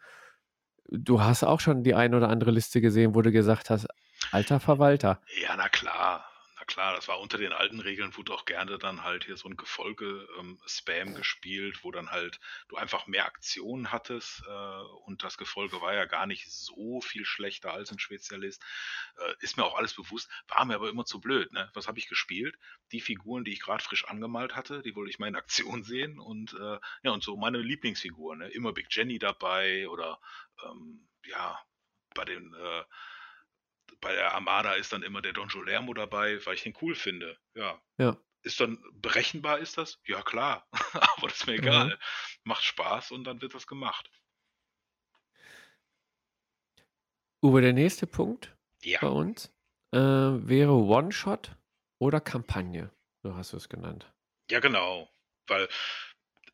[0.89, 3.87] Du hast auch schon die eine oder andere Liste gesehen, wo du gesagt hast,
[4.33, 5.21] alter Verwalter.
[5.43, 6.25] Ja, na klar.
[6.67, 9.57] Klar, das war unter den alten Regeln, wurde auch gerne dann halt hier so ein
[9.57, 15.95] Gefolge-Spam gespielt, wo dann halt du einfach mehr Aktionen hattest äh, und das Gefolge war
[15.95, 18.65] ja gar nicht so viel schlechter als ein Spezialist.
[19.17, 21.53] Äh, ist mir auch alles bewusst, war mir aber immer zu blöd.
[21.53, 21.71] Ne?
[21.75, 22.57] Was habe ich gespielt?
[22.91, 26.19] Die Figuren, die ich gerade frisch angemalt hatte, die wollte ich mal in Aktion sehen
[26.19, 28.41] und äh, ja, und so meine Lieblingsfiguren.
[28.41, 28.49] Ne?
[28.49, 30.21] Immer Big Jenny dabei oder
[30.65, 31.61] ähm, ja,
[32.13, 32.83] bei den äh,
[34.01, 37.39] bei der Armada ist dann immer der Don Jolermo dabei, weil ich den cool finde.
[37.55, 37.81] Ja.
[37.99, 38.17] Ja.
[38.43, 40.01] Ist dann berechenbar, ist das?
[40.07, 40.69] Ja, klar.
[41.17, 41.99] Aber das ist mir egal.
[42.45, 44.11] Macht Spaß und dann wird das gemacht.
[47.43, 49.01] Uwe, der nächste Punkt Ja.
[49.01, 49.53] bei uns
[49.93, 51.57] äh, wäre One-Shot
[51.99, 52.91] oder Kampagne.
[53.23, 54.13] So hast du es genannt.
[54.51, 55.11] Ja, genau.
[55.49, 55.69] Weil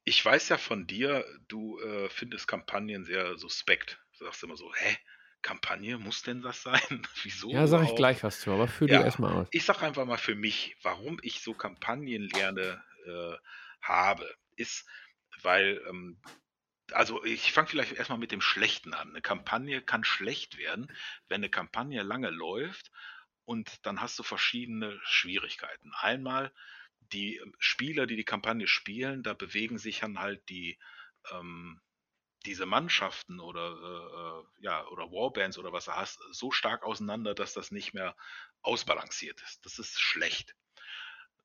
[0.04, 4.02] ich weiß ja von dir, du äh, findest Kampagnen sehr suspekt.
[4.18, 4.96] Du sagst immer so, hä?
[5.42, 7.06] Kampagne, muss denn das sein?
[7.22, 7.50] Wieso?
[7.50, 8.98] Ja, sag ich gleich was zu, aber führ Ja.
[8.98, 9.48] du erstmal aus.
[9.50, 13.36] Ich sag einfach mal für mich, warum ich so Kampagnen lerne äh,
[13.82, 14.88] habe, ist,
[15.42, 16.20] weil, ähm,
[16.92, 19.10] also ich fange vielleicht erstmal mit dem Schlechten an.
[19.10, 20.92] Eine Kampagne kann schlecht werden,
[21.28, 22.90] wenn eine Kampagne lange läuft
[23.44, 25.92] und dann hast du verschiedene Schwierigkeiten.
[25.94, 26.52] Einmal
[27.00, 30.78] die Spieler, die die Kampagne spielen, da bewegen sich dann halt die
[31.30, 31.80] ähm,
[32.42, 37.34] diese Mannschaften oder äh, äh, ja oder Warbands oder was du hast so stark auseinander,
[37.34, 38.16] dass das nicht mehr
[38.62, 39.64] ausbalanciert ist.
[39.64, 40.54] Das ist schlecht.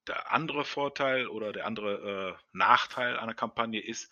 [0.07, 4.11] Der andere Vorteil oder der andere äh, Nachteil einer Kampagne ist,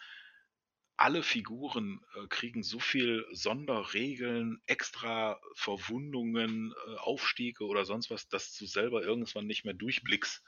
[0.97, 8.55] alle Figuren äh, kriegen so viel Sonderregeln, extra Verwundungen, äh, Aufstiege oder sonst was, dass
[8.57, 10.43] du selber irgendwann nicht mehr durchblickst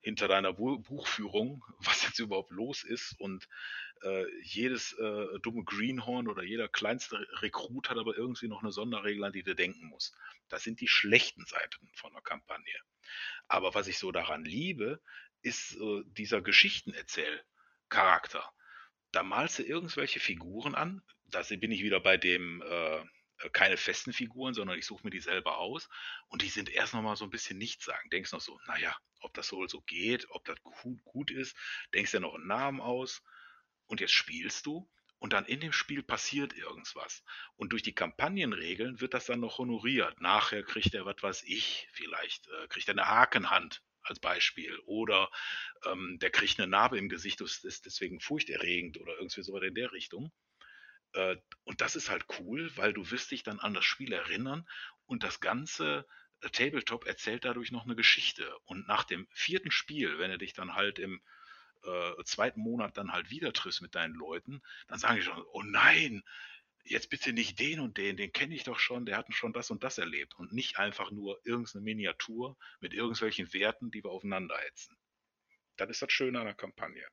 [0.00, 3.14] hinter deiner Bu Buchführung, was jetzt überhaupt los ist.
[3.18, 3.48] Und
[4.02, 9.24] äh, jedes äh, dumme Greenhorn oder jeder kleinste Rekrut hat aber irgendwie noch eine Sonderregel,
[9.24, 10.14] an die du denken musst.
[10.48, 12.74] Das sind die schlechten Seiten von der Kampagne.
[13.48, 15.00] Aber was ich so daran liebe,
[15.42, 18.52] ist äh, dieser Geschichtenerzähl-Charakter.
[19.12, 21.02] Da malst du irgendwelche Figuren an.
[21.26, 23.04] Da bin ich wieder bei dem äh,
[23.52, 25.88] keine festen Figuren, sondern ich suche mir die selber aus.
[26.28, 28.12] Und die sind erst noch mal so ein bisschen nichtssagend.
[28.12, 31.56] Denkst noch so, naja, ob das wohl so geht, ob das gut, gut ist.
[31.94, 33.22] Denkst dir noch einen Namen aus.
[33.86, 34.90] Und jetzt spielst du.
[35.20, 37.24] Und dann in dem Spiel passiert irgendwas.
[37.56, 40.20] Und durch die Kampagnenregeln wird das dann noch honoriert.
[40.20, 44.78] Nachher kriegt er, was weiß ich, vielleicht äh, kriegt er eine Hakenhand als Beispiel.
[44.86, 45.30] Oder
[45.84, 49.74] ähm, der kriegt eine Narbe im Gesicht, das ist deswegen furchterregend oder irgendwie so in
[49.74, 50.32] der Richtung.
[51.12, 54.68] Äh, und das ist halt cool, weil du wirst dich dann an das Spiel erinnern
[55.06, 56.06] und das ganze
[56.40, 58.56] äh, Tabletop erzählt dadurch noch eine Geschichte.
[58.64, 61.20] Und nach dem vierten Spiel, wenn du dich dann halt im
[61.84, 65.62] äh, zweiten Monat dann halt wieder triffst mit deinen Leuten, dann sagen die schon, oh
[65.62, 66.22] nein,
[66.84, 69.70] jetzt bitte nicht den und den, den kenne ich doch schon, der hat schon das
[69.70, 74.56] und das erlebt und nicht einfach nur irgendeine Miniatur mit irgendwelchen Werten, die wir aufeinander
[74.58, 74.96] hetzen.
[75.76, 77.06] Das ist das Schöne an der Kampagne.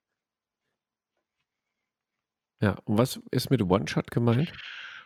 [2.62, 4.52] Ja, und was ist mit One-Shot gemeint?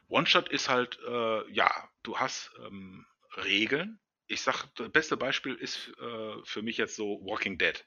[0.07, 3.05] One-Shot ist halt, äh, ja, du hast ähm,
[3.37, 3.99] Regeln.
[4.27, 7.85] Ich sag, das beste Beispiel ist äh, für mich jetzt so Walking Dead.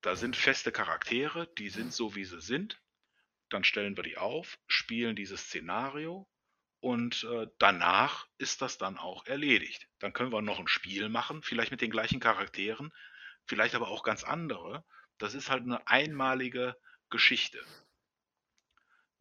[0.00, 2.80] Da sind feste Charaktere, die sind so, wie sie sind.
[3.50, 6.26] Dann stellen wir die auf, spielen dieses Szenario
[6.80, 9.88] und äh, danach ist das dann auch erledigt.
[10.00, 12.92] Dann können wir noch ein Spiel machen, vielleicht mit den gleichen Charakteren,
[13.44, 14.84] vielleicht aber auch ganz andere.
[15.18, 16.76] Das ist halt eine einmalige
[17.08, 17.64] Geschichte.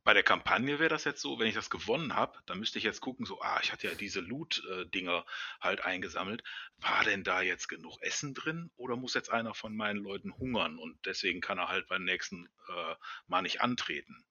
[0.04, 2.84] Bei der Kampagne wäre das jetzt so, wenn ich das gewonnen habe, dann müsste ich
[2.84, 5.26] jetzt gucken, so, ah, ich hatte ja diese Loot-Dinger
[5.60, 6.44] halt eingesammelt.
[6.78, 10.78] War denn da jetzt genug Essen drin oder muss jetzt einer von meinen Leuten hungern
[10.80, 12.96] und deswegen kann er halt beim nächsten äh,
[13.28, 14.26] Mal nicht antreten?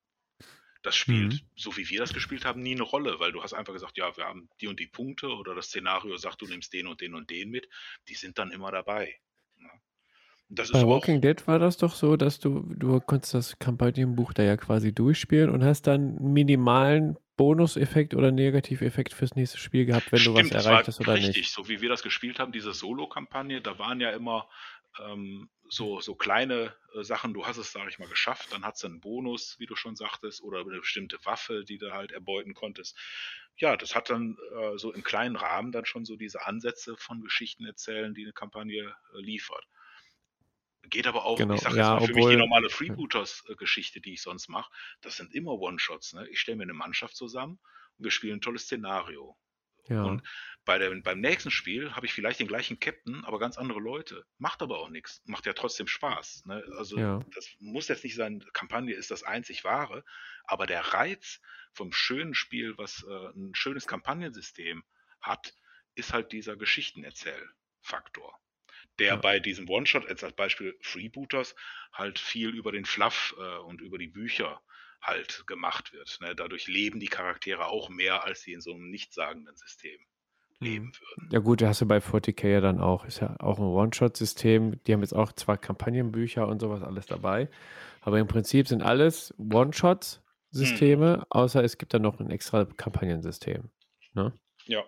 [0.82, 1.50] Das spielt, Mhm.
[1.56, 4.16] so wie wir das gespielt haben, nie eine Rolle, weil du hast einfach gesagt, ja,
[4.16, 7.14] wir haben die und die Punkte oder das Szenario sagt, du nimmst den und den
[7.14, 7.68] und den mit.
[8.08, 9.20] Die sind dann immer dabei.
[9.56, 9.70] Ne?
[10.50, 14.42] Bei auch, Walking Dead war das doch so, dass du, du konntest das Kampagnenbuch da
[14.42, 20.12] ja quasi durchspielen und hast dann einen minimalen Bonuseffekt oder Negativeffekt fürs nächste Spiel gehabt,
[20.12, 21.52] wenn du was Stimmt, erreicht hast oder richtig, nicht.
[21.52, 24.48] so wie wir das gespielt haben, diese Solo-Kampagne, da waren ja immer
[24.98, 28.82] ähm, so, so kleine äh, Sachen, du hast es, sag ich mal, geschafft, dann hast
[28.82, 32.54] du einen Bonus, wie du schon sagtest, oder eine bestimmte Waffe, die du halt erbeuten
[32.54, 32.98] konntest.
[33.56, 37.22] Ja, das hat dann äh, so im kleinen Rahmen dann schon so diese Ansätze von
[37.22, 39.64] Geschichten erzählen, die eine Kampagne äh, liefert.
[40.82, 44.14] Geht aber auch, Genau, ich sag jetzt ja, mal, für mich die normale Freebooters-Geschichte, die
[44.14, 44.72] ich sonst mache,
[45.02, 46.14] das sind immer One-Shots.
[46.14, 46.28] Ne?
[46.28, 47.60] Ich stelle mir eine Mannschaft zusammen
[47.98, 49.36] und wir spielen ein tolles Szenario.
[49.88, 50.04] Ja.
[50.04, 50.22] Und
[50.64, 54.24] bei der, beim nächsten Spiel habe ich vielleicht den gleichen Captain, aber ganz andere Leute.
[54.38, 55.20] Macht aber auch nichts.
[55.24, 56.44] Macht ja trotzdem Spaß.
[56.46, 56.64] Ne?
[56.76, 57.24] Also Ja.
[57.34, 60.04] das muss jetzt nicht sein, Kampagne ist das einzig wahre,
[60.44, 61.40] aber der Reiz
[61.72, 64.82] vom schönen Spiel, was äh, ein schönes Kampagnensystem
[65.20, 65.54] hat,
[65.94, 68.38] ist halt dieser Geschichtenerzählfaktor.
[68.98, 69.16] Der Ja.
[69.16, 71.54] bei diesem One-Shot, jetzt als Beispiel Freebooters,
[71.92, 74.60] halt viel über den Fluff äh, und über die Bücher
[75.00, 76.18] halt gemacht wird.
[76.20, 76.34] Ne?
[76.34, 79.98] Dadurch leben die Charaktere auch mehr, als sie in so einem nichtssagenden System
[80.58, 80.92] leben Mhm.
[81.00, 81.28] würden.
[81.32, 83.06] Ja gut, hast du bei 40k ja dann auch.
[83.06, 84.82] Ist ja auch ein One-Shot-System.
[84.84, 87.48] Die haben jetzt auch zwar Kampagnenbücher und sowas alles dabei,
[88.02, 93.70] aber im Prinzip sind alles One-Shot-Systeme, außer es gibt dann noch ein extra Kampagnensystem.
[94.12, 94.34] Ne?
[94.66, 94.84] Ja.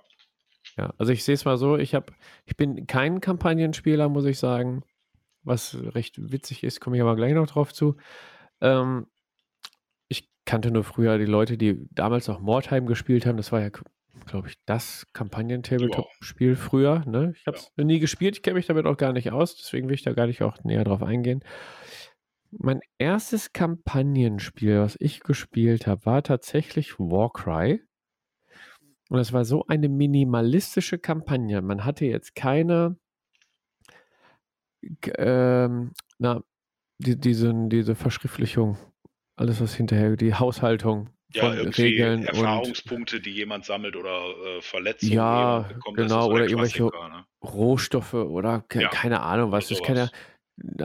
[0.76, 2.12] Ja, also ich sehe es mal so, ich habe,
[2.44, 4.82] ich bin kein Kampagnenspieler, muss ich sagen,
[5.44, 7.96] was recht witzig ist, komme ich aber gleich noch drauf zu.
[8.60, 9.06] Ähm,
[10.08, 13.36] ich kannte nur früher die Leute, die damals noch Mordheim gespielt haben.
[13.36, 13.70] Das war ja,
[14.26, 17.04] glaube ich, das Kampagnen-Tabletop-Spiel früher.
[17.06, 17.34] Ne?
[17.36, 19.94] Ich habe es nie gespielt, ich kenne mich damit auch gar nicht aus, deswegen will
[19.94, 21.44] ich da gar nicht auch näher drauf eingehen.
[22.50, 27.82] Mein erstes Kampagnenspiel, was ich gespielt habe, war tatsächlich Warcry.
[29.12, 31.60] Und es war so eine minimalistische Kampagne.
[31.60, 32.96] Man hatte jetzt keine,
[35.18, 36.42] ähm, na,
[36.96, 38.78] die, diese, diese Verschriftlichung,
[39.36, 44.62] alles was hinterher, die Haushaltung Ja, von Regeln und Erfahrungspunkte, die jemand sammelt oder äh,
[44.62, 47.26] Verletzungen, Ja, bekommt, das genau, so oder der irgendwelche ne?
[47.44, 49.68] Rohstoffe oder ke Ja, keine Ahnung was.
[49.68, 50.08] Das kann ja,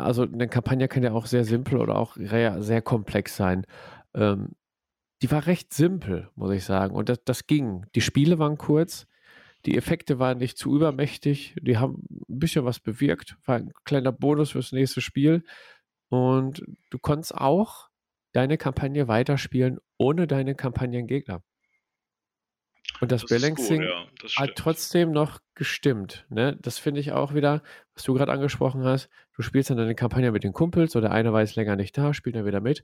[0.01, 3.65] also eine Kampagne kann ja auch sehr simpel oder auch sehr komplex sein.
[4.13, 4.49] Ähm,
[5.21, 6.95] die war recht simpel, muss ich sagen.
[6.95, 7.85] Und das, das ging.
[7.95, 9.07] Die Spiele waren kurz,
[9.65, 14.11] die Effekte waren nicht zu übermächtig, die haben ein bisschen was bewirkt, war ein kleiner
[14.11, 15.43] Bonus fürs nächste Spiel.
[16.09, 17.89] Und du konntest auch
[18.31, 21.41] deine Kampagne weiterspielen ohne deine Kampagnengegner.
[23.01, 26.25] Und das, Das Balancing gut, ja, das hat trotzdem noch gestimmt.
[26.29, 26.57] Ne?
[26.61, 27.61] Das finde ich auch wieder,
[27.93, 29.09] was du gerade angesprochen hast.
[29.35, 32.13] Du spielst dann deine Kampagne mit den Kumpels oder einer war jetzt länger nicht da,
[32.13, 32.83] spielt dann wieder mit.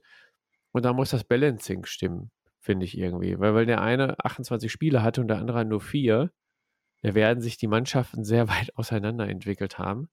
[0.74, 3.38] Und da muss das Balancing stimmen, finde ich irgendwie.
[3.38, 6.32] Weil, weil der eine 28 Spiele hatte und der andere nur vier,
[7.02, 10.08] da werden sich die Mannschaften sehr weit auseinander entwickelt haben.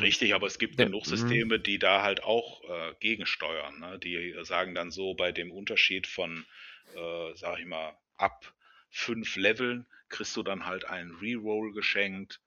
[0.00, 1.10] Richtig, aber es gibt Der- genug mhm.
[1.10, 3.80] Systeme, die da halt auch äh, gegensteuern.
[3.80, 3.98] Ne?
[3.98, 6.46] Die sagen dann so, bei dem Unterschied von,
[6.94, 8.54] äh, sag ich mal, ab
[8.90, 12.40] fünf Leveln kriegst du dann halt einen Reroll geschenkt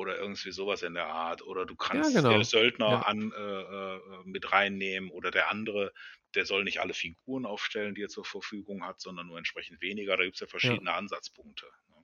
[0.00, 1.42] oder irgendwie sowas in der Art.
[1.42, 2.30] Oder du kannst genau.
[2.30, 3.00] den Söldner Ja.
[3.02, 5.92] an, äh, äh, mit reinnehmen oder der andere,
[6.34, 10.16] der soll nicht alle Figuren aufstellen, die er zur Verfügung hat, sondern nur entsprechend weniger.
[10.16, 11.66] Da gibt es ja verschiedene Ansatzpunkte.
[11.88, 11.96] Ne?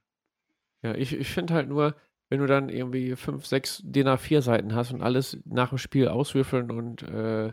[0.82, 1.96] Ja, ich, ich finde halt nur,
[2.28, 6.08] wenn du dann irgendwie fünf, sechs DIN A4 Seiten hast und alles nach dem Spiel
[6.08, 7.52] auswürfeln und äh,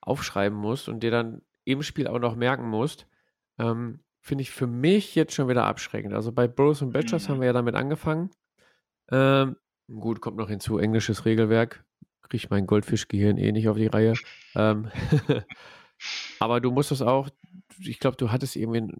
[0.00, 3.06] aufschreiben musst und dir dann im Spiel auch noch merken musst,
[3.58, 6.14] ähm, finde ich für mich jetzt schon wieder abschreckend.
[6.14, 7.32] Also bei Bros und Badgers Mhm.
[7.32, 8.30] haben wir ja damit angefangen.
[9.10, 9.56] Ähm,
[10.00, 11.84] gut, kommt noch hinzu, englisches Regelwerk.
[12.22, 14.14] Kriege ich mein Goldfischgehirn eh nicht auf die Reihe.
[14.54, 14.90] Ähm,
[16.38, 17.28] aber du musstest auch,
[17.78, 18.92] ich glaube, du hattest irgendwie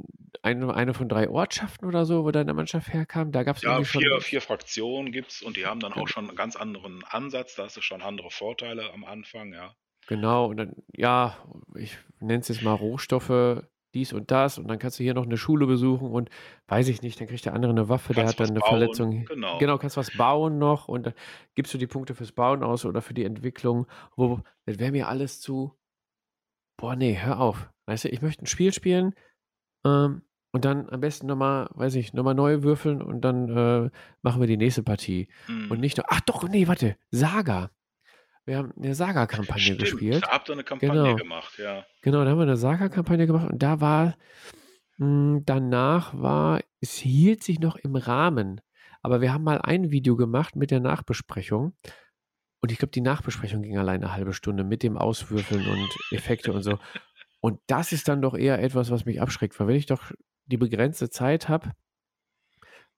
[0.43, 3.33] eine, eine von drei Ortschaften oder so, wo deine Mannschaft herkam.
[3.33, 4.03] Da gab es Ja, irgendwie schon.
[4.03, 7.55] vier, vier Fraktionen gibt's und die haben dann auch schon einen ganz anderen Ansatz.
[7.55, 9.75] Da hast du schon andere Vorteile am Anfang, ja.
[10.09, 11.37] Genau, und dann, ja,
[11.77, 13.63] ich nenne es jetzt mal Rohstoffe,
[13.95, 16.31] dies und das, und dann kannst du hier noch eine Schule besuchen und
[16.69, 18.71] weiß ich nicht, dann kriegt der andere eine Waffe, der Kannst hat dann eine bauen,
[18.71, 19.25] Verletzung.
[19.27, 19.59] genau.
[19.59, 21.15] Genau, kannst was bauen noch und dann
[21.55, 23.87] gibst du die Punkte fürs Bauen aus oder für die Entwicklung.
[24.17, 25.75] Wo, das wäre mir alles zu,
[26.77, 27.71] boah, nee, hör auf.
[27.87, 29.15] Weißt du, ich möchte ein Spiel spielen
[29.85, 30.23] ähm,
[30.53, 33.91] und dann am besten nochmal, weiß ich, nochmal neu würfeln und dann äh,
[34.23, 35.29] machen wir die nächste Partie.
[35.69, 35.81] Und Hm.
[35.81, 37.71] nicht nur, ach doch, nee, warte, Saga.
[38.45, 40.25] Wir haben eine Saga-Kampagne gespielt.
[40.25, 41.17] da habt ihr eine Kampagne Genau.
[41.17, 41.85] gemacht, ja.
[42.03, 44.17] Genau, da haben wir eine Saga-Kampagne gemacht und da war,
[44.99, 48.61] mh, danach war, es hielt sich noch im Rahmen.
[49.01, 51.77] Aber wir haben mal ein Video gemacht mit der Nachbesprechung.
[52.61, 56.53] Und ich glaube, die Nachbesprechung ging allein eine halbe Stunde mit dem Auswürfeln und Effekte
[56.53, 56.79] und so.
[57.45, 60.13] Und das ist dann doch eher etwas, was mich abschreckt, weil wenn ich doch
[60.47, 61.73] die begrenzte Zeit habe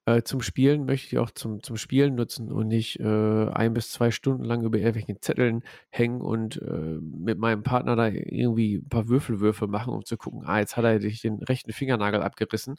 [0.05, 3.03] äh, zum Spielen, möchte ich auch zum, zum Spielen nutzen und nicht äh,
[3.49, 8.07] ein bis zwei Stunden lang über irgendwelchen Zetteln hängen und äh, mit meinem Partner da
[8.07, 11.73] irgendwie ein paar Würfelwürfe machen, um zu gucken, ah, jetzt hat er sich den rechten
[11.73, 12.75] Fingernagel abgerissen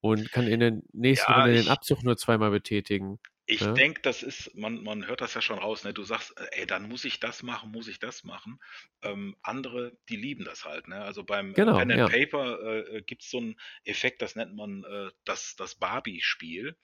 [0.00, 3.18] und kann in der nächsten Ja, Runde den Abzug nur zweimal betätigen.
[3.46, 3.74] Ich Ja.
[3.74, 5.92] denke, das ist, man, man hört das ja schon raus, ne?
[5.92, 8.60] Du sagst, äh, ey, dann muss ich das machen, muss ich das machen.
[9.02, 11.02] Ähm, andere, die lieben das halt, ne?
[11.02, 12.08] Also beim äh, Genau, Pen and ja.
[12.08, 16.76] Paper äh, gibt es so einen Effekt, das nennt man äh, das, das Barbie-Spiel.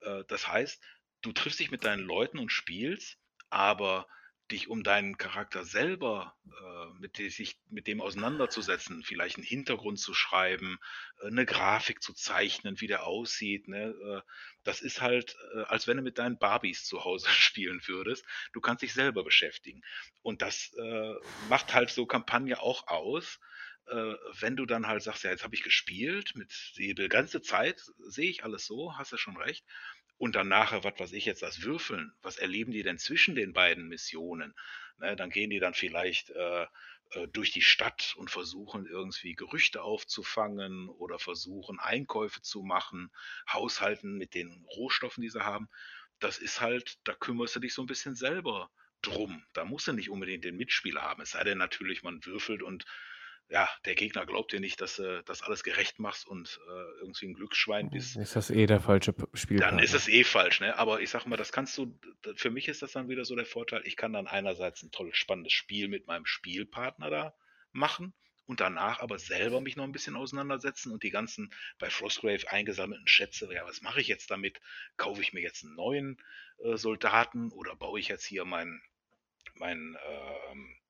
[0.00, 0.82] Äh, das heißt,
[1.22, 3.18] du triffst dich mit deinen Leuten und spielst,
[3.50, 4.08] aber
[4.50, 9.98] dich um deinen Charakter selber äh, mit, die, sich mit dem auseinanderzusetzen, vielleicht einen Hintergrund
[9.98, 10.78] zu schreiben,
[11.20, 13.94] äh, eine Grafik zu zeichnen, wie der aussieht, ne?
[14.04, 14.20] Äh,
[14.64, 18.24] das ist halt, äh, als wenn du mit deinen Barbies zu Hause spielen würdest.
[18.52, 19.82] Du kannst dich selber beschäftigen.
[20.22, 21.14] Und das äh,
[21.48, 23.40] macht halt so Kampagne auch aus.
[23.86, 27.82] Äh, wenn du dann halt sagst, ja, jetzt habe ich gespielt, mit die ganze Zeit
[27.98, 29.64] sehe ich alles so, hast du schon recht.
[30.22, 33.52] Und dann nachher, was weiß ich jetzt, das Würfeln, was erleben die denn zwischen den
[33.52, 34.54] beiden Missionen?
[34.98, 36.62] Ne, dann gehen die dann vielleicht äh,
[37.10, 43.10] äh, durch die Stadt und versuchen irgendwie Gerüchte aufzufangen oder versuchen Einkäufe zu machen,
[43.52, 45.68] haushalten mit den Rohstoffen, die sie haben.
[46.20, 48.70] Das ist halt, da kümmerst du dich so ein bisschen selber
[49.00, 49.44] drum.
[49.54, 51.22] Da musst du nicht unbedingt den Mitspieler haben.
[51.22, 52.84] Es sei denn natürlich, man würfelt und
[53.48, 57.26] ja, der Gegner glaubt dir nicht, dass du das alles gerecht machst und äh, irgendwie
[57.26, 58.16] ein Glücksschwein bist.
[58.16, 59.26] Ist das eh der falsche P-
[59.58, 60.78] Dann ist es eh falsch, ne?
[60.78, 61.98] Aber ich sag mal, das kannst du,
[62.36, 65.16] für mich ist das dann wieder so der Vorteil, ich kann dann einerseits ein tolles,
[65.16, 67.34] spannendes Spiel mit meinem Spielpartner da
[67.72, 68.14] machen
[68.46, 73.06] und danach aber selber mich noch ein bisschen auseinandersetzen und die ganzen bei Frostgrave eingesammelten
[73.06, 74.60] Schätze, ja, was mache ich jetzt damit?
[74.96, 76.16] Kaufe ich mir jetzt einen neuen
[76.64, 78.82] äh, Soldaten oder baue ich jetzt hier meinen
[79.54, 79.96] mein,
[80.50, 80.81] ähm, äh,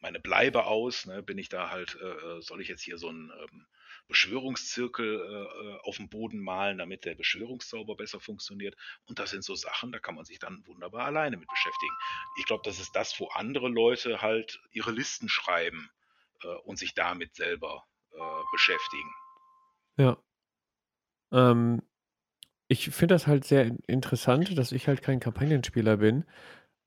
[0.00, 1.06] meine Bleibe aus?
[1.06, 1.22] Ne?
[1.22, 3.66] Bin ich da halt, äh, äh, soll ich jetzt hier so einen ähm,
[4.08, 8.76] Beschwörungszirkel äh, äh, auf dem Boden malen, damit der Beschwörungszauber besser funktioniert?
[9.06, 11.94] Und das sind so Sachen, da kann man sich dann wunderbar alleine mit beschäftigen.
[12.38, 15.90] Ich glaube, das ist das, wo andere Leute halt ihre Listen schreiben
[16.42, 19.14] äh, und sich damit selber äh, beschäftigen.
[19.96, 20.16] Ja.
[21.30, 21.82] Ähm,
[22.68, 26.24] ich finde das halt sehr in- interessant, dass ich halt kein Kampagnenspieler bin.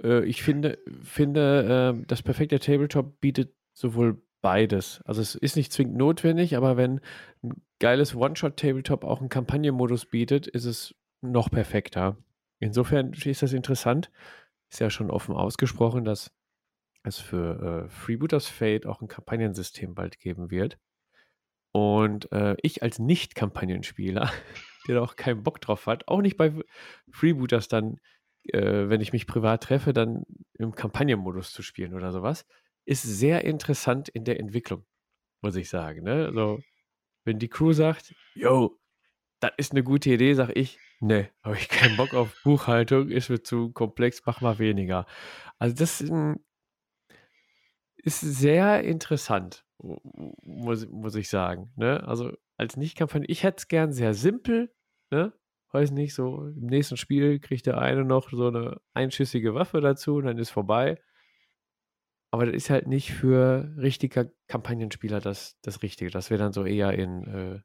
[0.03, 5.01] Äh, ich finde, finde äh, das perfekte Tabletop bietet sowohl beides.
[5.05, 7.01] Also es ist nicht zwingend notwendig, aber wenn
[7.43, 12.17] ein geiles One-Shot-Tabletop auch einen Kampagnenmodus bietet, ist es noch perfekter.
[12.59, 14.11] Insofern ist das interessant.
[14.69, 16.31] Ist ja schon offen ausgesprochen, dass
[17.03, 20.77] es für äh, Freebooters Fate auch ein Kampagnensystem bald geben wird.
[21.71, 24.31] Und äh, ich als Nicht-Kampagnenspieler,
[24.87, 26.53] der da auch keinen Bock drauf hat, auch nicht bei
[27.11, 27.99] Freebooters dann,
[28.54, 30.24] äh, wenn ich mich privat treffe, dann
[30.54, 32.46] im Kampagnenmodus zu spielen oder sowas,
[32.86, 34.86] ist sehr interessant in der Entwicklung,
[35.42, 36.04] muss ich sagen.
[36.04, 36.28] Ne?
[36.28, 36.62] Also,
[37.26, 38.80] wenn die Crew sagt, yo,
[39.39, 43.30] das ist eine gute Idee, sag ich, ne, habe ich keinen Bock auf Buchhaltung, ist
[43.30, 45.05] mir zu komplex, mach mal weniger.
[45.59, 46.39] Also das ähm,
[47.97, 51.72] ist sehr interessant, mu- mu- muss, muss ich sagen.
[51.76, 52.04] Ne?
[52.08, 54.74] Also als Nicht-Kampagne, ich hätte es gern sehr simpel,
[55.12, 55.34] ne?
[55.75, 60.15] Weiß nicht, so im nächsten Spiel kriegt der eine noch so eine einschüssige Waffe dazu
[60.15, 61.01] und dann ist vorbei.
[62.31, 66.11] Aber das ist halt nicht für richtiger Kampagnenspieler das, das Richtige.
[66.11, 67.59] Das wäre dann so eher in äh,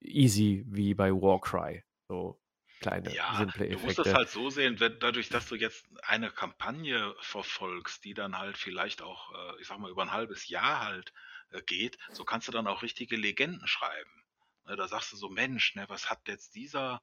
[0.00, 1.84] easy wie bei Warcry.
[2.08, 2.40] So
[2.80, 4.02] kleine, Ja, simple du musst Effekte.
[4.02, 8.56] das halt so sehen, wenn, dadurch, dass du jetzt eine Kampagne verfolgst, die dann halt
[8.56, 11.12] vielleicht auch, äh, ich sag mal, über ein halbes Jahr halt
[11.50, 14.24] äh, geht, so kannst du dann auch richtige Legenden schreiben.
[14.66, 17.00] Ne, da sagst du so, Mensch, ne, was hat jetzt dieser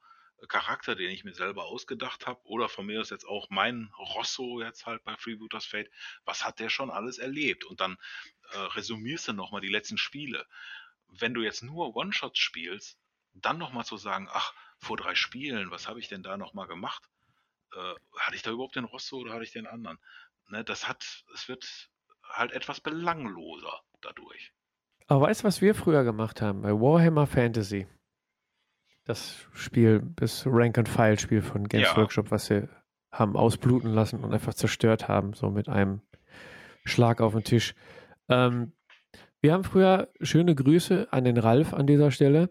[0.47, 4.61] Charakter, den ich mir selber ausgedacht habe, oder von mir ist jetzt auch mein Rosso
[4.61, 5.89] jetzt halt bei Freebooters Fate,
[6.25, 7.63] was hat der schon alles erlebt?
[7.63, 7.97] Und dann
[8.51, 10.45] äh, resümierst du nochmal die letzten Spiele.
[11.07, 12.99] Wenn du jetzt nur One-Shots spielst,
[13.33, 17.09] dann nochmal zu sagen, ach, vor drei Spielen, was habe ich denn da nochmal gemacht?
[17.73, 19.99] Äh, hatte ich da überhaupt den Rosso oder hatte ich den anderen?
[20.49, 21.89] ne, das hat, es wird
[22.23, 24.53] halt etwas belangloser dadurch.
[25.07, 26.61] Aber weißt du, was wir früher gemacht haben?
[26.61, 27.87] Bei Warhammer Fantasy.
[29.05, 31.97] Das Spiel, das Rank-and-File-Spiel von Games Ja.
[31.97, 32.69] Workshop, was wir
[33.11, 36.01] haben ausbluten lassen und einfach zerstört haben, so mit einem
[36.83, 37.75] Schlag auf den Tisch.
[38.29, 38.73] Ähm,
[39.41, 42.49] wir haben früher schöne Grüße an den Ralf an dieser Stelle.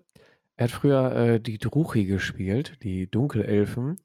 [0.57, 3.97] Er hat früher äh, die Druchi gespielt, die Dunkelelfen,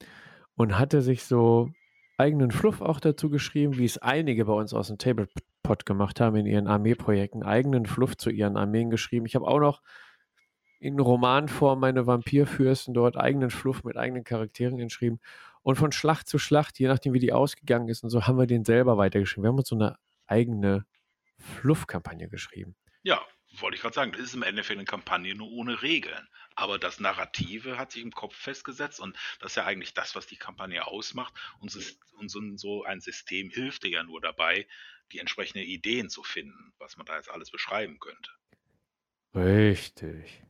[0.55, 1.69] und hatte sich so
[2.17, 6.35] eigenen Fluff auch dazu geschrieben, wie es einige bei uns aus dem Tablepot gemacht haben
[6.35, 9.25] in ihren Armeeprojekten, eigenen Fluff zu ihren Armeen geschrieben.
[9.27, 9.81] Ich habe auch noch
[10.79, 15.19] in Romanform meine Vampirfürsten dort eigenen Fluff mit eigenen Charakteren geschrieben.
[15.61, 18.47] Und von Schlacht zu Schlacht, je nachdem wie die ausgegangen ist und so, haben wir
[18.47, 19.43] den selber weitergeschrieben.
[19.43, 20.85] Wir haben uns so eine eigene
[21.37, 22.75] Fluff-Kampagne geschrieben.
[23.03, 23.21] Ja,
[23.57, 26.27] wollte ich gerade sagen, das ist im Endeffekt eine Kampagne nur ohne Regeln.
[26.55, 30.27] Aber das Narrative hat sich im Kopf festgesetzt und das ist ja eigentlich das, was
[30.27, 31.33] die Kampagne ausmacht.
[31.59, 34.67] Und, so ein System hilft dir ja nur dabei,
[35.11, 38.31] die entsprechenden Ideen zu finden, was man da jetzt alles beschreiben könnte.
[39.33, 40.43] Richtig.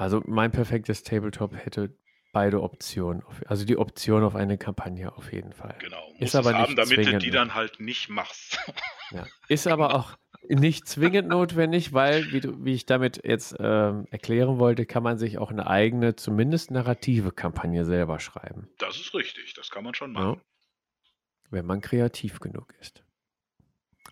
[0.00, 1.94] Also mein perfektes Tabletop hätte
[2.32, 3.22] beide Optionen.
[3.46, 5.76] Also die Option auf eine Kampagne auf jeden Fall.
[5.78, 6.08] Genau.
[6.12, 7.32] Ist Musst aber haben, nicht damit du zwingend, die ne?
[7.32, 8.58] dann halt nicht machst.
[9.12, 9.26] Ja.
[9.48, 10.16] Ist aber auch
[10.48, 15.18] nicht zwingend notwendig, weil, wie, du, wie ich damit jetzt ähm, erklären wollte, kann man
[15.18, 18.68] sich auch eine eigene, zumindest narrative Kampagne selber schreiben.
[18.78, 20.20] Das ist richtig, das kann man schon Ja.
[20.20, 20.40] machen.
[21.50, 23.02] Wenn man kreativ genug ist.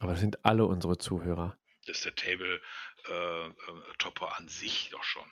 [0.00, 1.56] Aber das sind alle unsere Zuhörer.
[1.86, 2.60] Das ist der Table
[3.08, 5.30] äh, äh, an sich doch schon.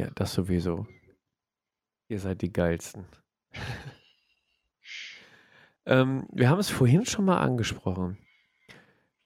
[0.00, 0.86] Ja, das sowieso.
[2.08, 3.04] Ihr seid die geilsten.
[5.84, 8.16] ähm, wir haben es vorhin schon mal angesprochen.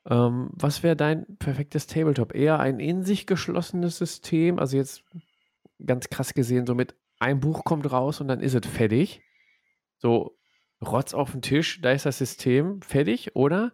[0.04, 2.34] Ähm, was wäre dein perfektes Tabletop?
[2.34, 5.04] Eher ein in sich geschlossenes System, also jetzt
[5.86, 9.22] ganz krass gesehen, so mit ein Buch kommt raus und dann ist es fertig.
[9.98, 10.36] So
[10.84, 13.72] Rotz auf den Tisch, da ist das System fertig, oder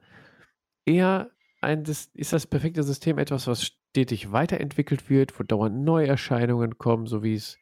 [0.85, 1.31] eher
[1.63, 7.23] ein, ist das perfekte System etwas, was stetig weiterentwickelt wird, wo dauernd Neuerscheinungen kommen, so
[7.23, 7.59] wie es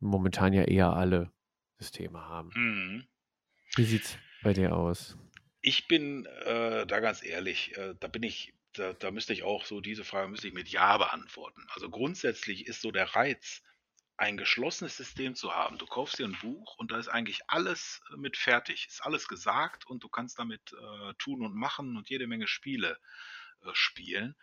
[0.00, 1.32] momentan ja eher alle
[1.78, 2.50] Systeme haben.
[2.54, 3.06] Mhm.
[3.76, 5.16] Wie sieht's bei dir aus?
[5.60, 9.64] Ich bin äh, da ganz ehrlich, äh, da bin ich, da, da müsste ich auch
[9.64, 11.64] so diese Frage müsste ich mit Ja beantworten.
[11.72, 13.62] Also grundsätzlich ist so der Reiz,
[14.16, 15.78] ein geschlossenes System zu haben.
[15.78, 19.28] Du kaufst dir ein Buch und da ist eigentlich alles äh, mit fertig, ist alles
[19.28, 22.98] gesagt und du kannst damit äh, tun und machen und jede Menge Spiele
[23.62, 24.34] äh, spielen.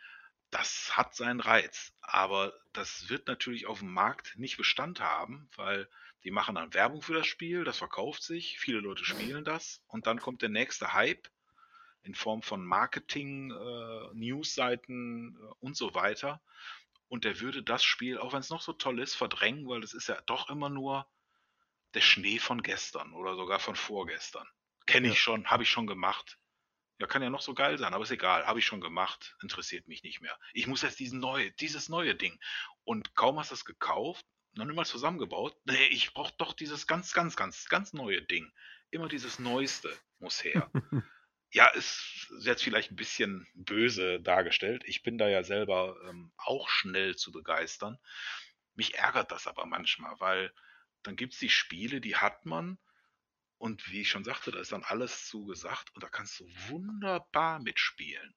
[0.50, 5.88] Das hat seinen Reiz, aber das wird natürlich auf dem Markt nicht Bestand haben, weil
[6.24, 10.06] die machen dann Werbung für das Spiel, das verkauft sich, viele Leute spielen das und
[10.06, 11.28] dann kommt der nächste Hype
[12.02, 16.42] in Form von Marketing, äh, Newsseiten äh, und so weiter.
[17.08, 19.94] Und der würde das Spiel, auch wenn es noch so toll ist, verdrängen, weil es
[19.94, 21.08] ist ja doch immer nur
[21.94, 24.48] der Schnee von gestern oder sogar von vorgestern.
[24.86, 25.20] Kenne ich Ja.
[25.20, 26.38] schon, habe ich schon gemacht.
[27.00, 29.88] Ja, kann ja noch so geil sein, aber ist egal, habe ich schon gemacht, interessiert
[29.88, 30.38] mich nicht mehr.
[30.52, 32.38] Ich muss jetzt diesen neue, dieses neue Ding.
[32.84, 36.86] Und kaum hast du es gekauft, noch nicht mal zusammengebaut, nee, ich brauche doch dieses
[36.86, 38.52] ganz, ganz, ganz, ganz neue Ding.
[38.90, 40.70] Immer dieses Neueste muss her.
[41.52, 44.84] Ja, ist jetzt vielleicht ein bisschen böse dargestellt.
[44.86, 47.98] Ich bin da ja selber ähm, auch schnell zu begeistern.
[48.76, 50.52] Mich ärgert das aber manchmal, weil
[51.02, 52.78] dann gibt es die Spiele, die hat man
[53.60, 57.60] und wie ich schon sagte, da ist dann alles zugesagt und da kannst du wunderbar
[57.60, 58.34] mitspielen.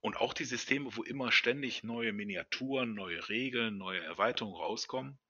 [0.00, 5.20] Und auch die Systeme, wo immer ständig neue Miniaturen, neue Regeln, neue Erweiterungen rauskommen.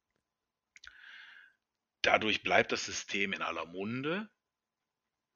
[2.00, 4.30] Dadurch bleibt das System in aller Munde.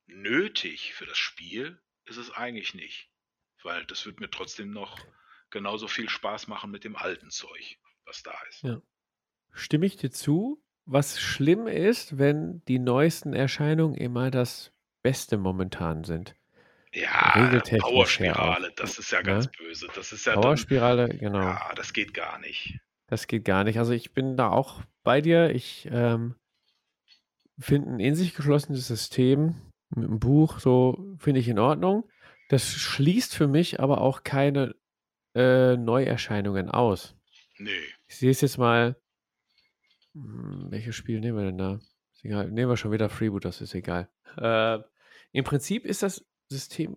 [0.07, 3.11] Nötig für das Spiel ist es eigentlich nicht.
[3.63, 4.99] Weil das wird mir trotzdem noch
[5.51, 8.63] genauso viel Spaß machen mit dem alten Zeug, was da ist.
[8.63, 8.81] Ja.
[9.53, 10.65] Stimme ich dir zu?
[10.85, 14.73] Was schlimm ist, wenn die neuesten Erscheinungen immer das
[15.03, 16.35] Beste momentan sind.
[16.95, 19.25] Ja, Powerspirale, das ist ja ne?
[19.25, 19.89] ganz böse.
[19.95, 21.41] Das ist ja dann, Powerspirale, genau.
[21.41, 22.79] ja, das geht gar nicht.
[23.07, 23.79] Das geht gar nicht.
[23.79, 25.51] Also ich bin da auch bei dir.
[25.55, 26.35] Ich ähm,
[27.59, 29.55] finde ein in sich geschlossenes System
[29.95, 32.09] mit einem Buch, so finde ich in Ordnung.
[32.49, 34.75] Das schließt für mich aber auch keine
[35.35, 37.15] äh, Neuerscheinungen aus.
[37.59, 37.71] Nee.
[38.09, 38.97] Ich sehe es jetzt mal.
[40.15, 41.81] Hm, welches Spiel nehmen wir denn da?
[42.13, 42.51] Ist egal.
[42.51, 44.09] Nehmen wir schon wieder Freeboot, das ist egal.
[44.37, 44.79] Äh,
[45.33, 46.97] Im Prinzip ist das System.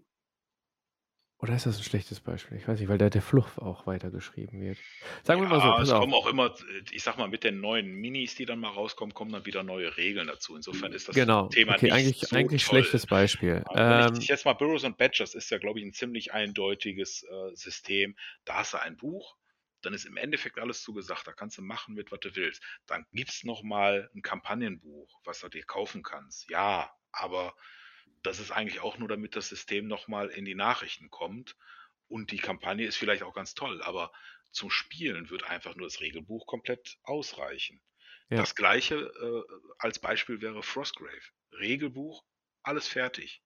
[1.37, 2.57] Oder ist das ein schlechtes Beispiel?
[2.57, 4.77] Ich weiß nicht, weil da der Fluch auch weitergeschrieben wird.
[5.23, 5.99] Sagen wir mal so, es auf.
[5.99, 6.55] kommen auch immer,
[6.91, 9.95] ich sag mal, mit den neuen Minis, die dann mal rauskommen, kommen dann wieder neue
[9.97, 10.55] Regeln dazu.
[10.55, 12.79] Insofern ist das Genau, Thema okay, nicht eigentlich, so eigentlich toll.
[12.81, 13.63] schlechtes Beispiel.
[13.73, 17.23] Wenn Ähm, ich jetzt mal Burrows und Badgers ist ja, glaube ich, ein ziemlich eindeutiges
[17.23, 18.15] äh, System.
[18.45, 19.35] Da hast du ein Buch,
[19.85, 21.27] dann ist im Endeffekt alles zugesagt.
[21.27, 22.63] Da kannst du machen mit, was du willst.
[22.87, 26.49] Dann gibt es nochmal ein Kampagnenbuch, was du dir kaufen kannst.
[26.49, 27.55] Ja, aber
[28.23, 31.55] das ist eigentlich auch nur, damit das System nochmal in die Nachrichten kommt.
[32.07, 34.11] Und die Kampagne ist vielleicht auch ganz toll, aber
[34.51, 37.81] zum Spielen wird einfach nur das Regelbuch komplett ausreichen.
[38.29, 38.37] Ja.
[38.37, 39.43] Das gleiche äh,
[39.77, 41.21] als Beispiel wäre Frostgrave.
[41.51, 42.23] Regelbuch,
[42.63, 43.43] alles fertig.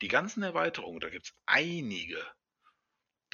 [0.00, 2.24] Die ganzen Erweiterungen, da gibt es einige.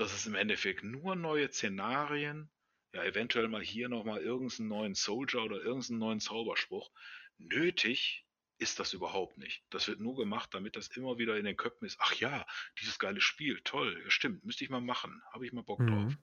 [0.01, 2.49] Das ist im Endeffekt nur neue Szenarien,
[2.95, 6.91] ja, eventuell mal hier nochmal irgendeinen neuen Soldier oder irgendeinen neuen Zauberspruch.
[7.37, 8.25] Nötig
[8.57, 9.63] ist das überhaupt nicht.
[9.69, 11.99] Das wird nur gemacht, damit das immer wieder in den Köpfen ist.
[12.01, 12.47] Ach ja,
[12.81, 15.21] dieses geile Spiel, toll, ja, stimmt, müsste ich mal machen.
[15.35, 16.15] Habe ich mal Bock drauf.
[16.15, 16.19] Mhm.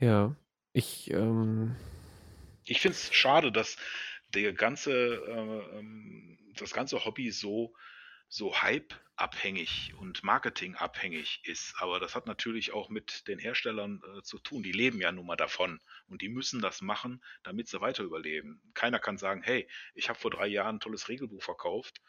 [0.00, 0.36] Ja,
[0.74, 1.76] ich, ähm,
[2.64, 3.78] Ich finde es schade, dass
[4.34, 7.74] der ganze, äh, ähm, das ganze Hobby so,
[8.32, 11.74] so Hype-abhängig und Marketing-abhängig ist.
[11.76, 14.62] Aber das hat natürlich auch mit den Herstellern äh, zu tun.
[14.62, 18.62] Die leben ja nun mal davon und die müssen das machen, damit sie weiter überleben.
[18.72, 22.00] Keiner kann sagen, hey, ich habe vor drei Jahren ein tolles Regelbuch verkauft,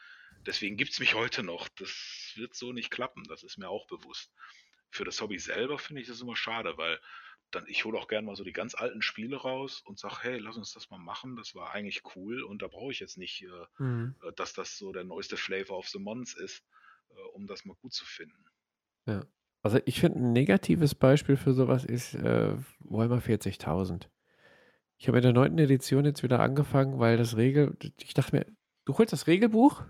[0.45, 1.67] deswegen gibt es mich heute noch.
[1.75, 4.31] Das wird so nicht klappen, das ist mir auch bewusst.
[4.93, 6.99] Für das Hobby selber finde ich das immer schade, weil
[7.49, 10.37] dann ich hole auch gerne mal so die ganz alten Spiele raus und sage, hey,
[10.37, 13.41] lass uns das mal machen, das war eigentlich cool und da brauche ich jetzt nicht,
[13.41, 14.15] äh, mhm.
[14.23, 16.63] äh, dass das so der neueste Flavor of the Month ist,
[17.09, 18.45] äh, um das mal gut zu finden.
[19.07, 19.25] Ja.
[19.63, 24.09] Also ich finde ein negatives Beispiel für sowas ist äh, Warhammer 40.000.
[24.97, 28.45] Ich habe in der neunten Edition jetzt wieder angefangen, weil das Regel, ich dachte mir,
[28.85, 29.83] du holst das Regelbuch,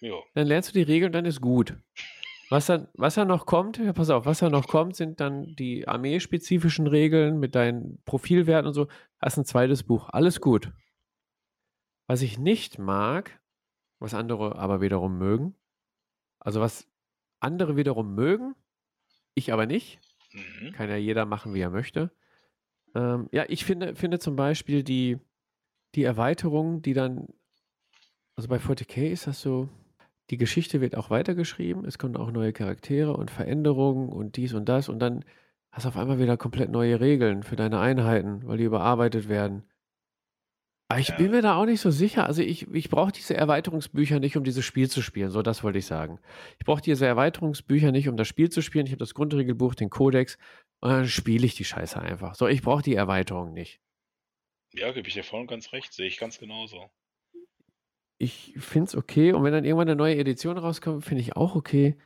[0.00, 1.76] Ja, dann lernst du die Regeln, dann ist gut.
[2.50, 5.54] Was dann, was dann noch kommt, ja, pass auf, was dann noch kommt, sind dann
[5.56, 8.88] die armeespezifischen Regeln mit deinen Profilwerten und so.
[9.20, 10.72] Hast ein zweites Buch, alles gut.
[12.06, 13.38] Was ich nicht mag,
[13.98, 15.54] was andere aber wiederum mögen,
[16.40, 16.88] also was
[17.40, 18.54] andere wiederum mögen,
[19.34, 20.00] ich aber nicht,
[20.32, 20.72] mhm.
[20.72, 22.10] kann ja jeder machen, wie er möchte.
[22.94, 25.18] Ähm, ja, ich finde, finde zum Beispiel die,
[25.94, 27.28] die Erweiterung, die dann,
[28.36, 29.68] also bei 40k ist das so,
[30.30, 34.68] die Geschichte wird auch weitergeschrieben, es kommen auch neue Charaktere und Veränderungen und dies und
[34.68, 35.24] das und dann
[35.72, 39.64] hast du auf einmal wieder komplett neue Regeln für deine Einheiten, weil die überarbeitet werden.
[40.90, 41.16] Aber ich Ja.
[41.16, 42.24] bin mir da auch nicht so sicher.
[42.26, 45.30] Also ich, ich brauche diese Erweiterungsbücher nicht, um dieses Spiel zu spielen.
[45.30, 46.18] So, das wollte ich sagen.
[46.58, 48.86] Ich brauche diese Erweiterungsbücher nicht, um das Spiel zu spielen.
[48.86, 50.38] Ich habe das Grundregelbuch, den Kodex
[50.80, 52.34] und dann spiele ich die Scheiße einfach.
[52.34, 53.80] So, ich brauche die Erweiterung nicht.
[54.72, 56.90] ja, gebe ich dir voll und ganz recht, sehe ich ganz genauso.
[58.18, 61.54] Ich finde es okay und wenn dann irgendwann eine neue Edition rauskommt, finde ich auch
[61.54, 61.96] okay.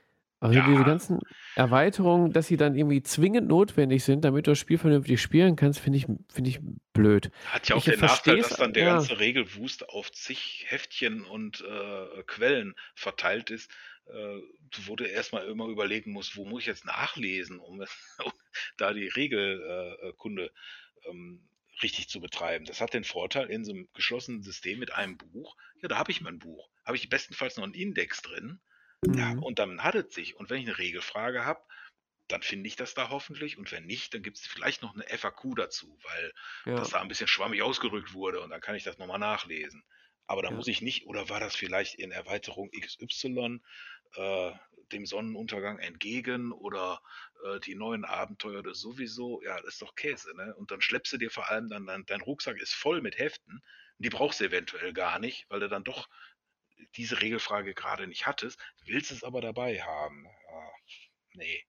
[0.40, 0.66] Aber so Ja.
[0.66, 1.20] diese ganzen
[1.54, 5.78] Erweiterungen, dass sie dann irgendwie zwingend notwendig sind, damit du das Spiel vernünftig spielen kannst,
[5.78, 6.58] finde ich, finde ich
[6.92, 7.30] blöd.
[7.44, 8.92] Hat ja auch Ich den Nachteil, dass dann der ja.
[8.94, 13.70] ganze Regelwust auf zig Heftchen und äh, Quellen verteilt ist,
[14.06, 14.38] äh,
[14.86, 17.86] wo du erstmal immer überlegen musst, wo muss ich jetzt nachlesen, um, um
[18.76, 20.50] da die Regelkunde äh, Kunde,
[21.08, 21.40] ähm,
[21.82, 22.64] richtig zu betreiben.
[22.64, 25.56] Das hat den Vorteil in so einem geschlossenen System mit einem Buch.
[25.80, 26.68] Ja, da habe ich mein Buch.
[26.84, 28.60] Habe ich bestenfalls noch einen Index drin.
[29.04, 29.42] Ja, Mhm.
[29.42, 30.36] und dann hat es sich.
[30.36, 31.62] Und wenn ich eine Regelfrage habe,
[32.28, 33.58] dann finde ich das da hoffentlich.
[33.58, 36.32] Und wenn nicht, dann gibt es vielleicht noch eine FAQ dazu, weil
[36.66, 36.76] Ja.
[36.76, 39.84] dass da ein bisschen schwammig ausgedrückt wurde und dann kann ich das nochmal nachlesen.
[40.26, 40.56] Aber da Ja.
[40.56, 43.60] muss ich nicht, oder war das vielleicht in Erweiterung XY
[44.14, 44.52] äh,
[44.92, 47.00] dem Sonnenuntergang entgegen oder
[47.44, 49.42] äh, die neuen Abenteuer des sowieso?
[49.42, 50.54] Ja, das ist doch Käse, ne?
[50.56, 53.62] Und dann schleppst du dir vor allem dann, dann dein Rucksack ist voll mit Heften,
[53.98, 56.08] die brauchst du eventuell gar nicht, weil du dann doch
[56.96, 60.26] diese Regelfrage gerade nicht hattest, willst es aber dabei haben.
[60.50, 60.72] Ah,
[61.34, 61.64] nee.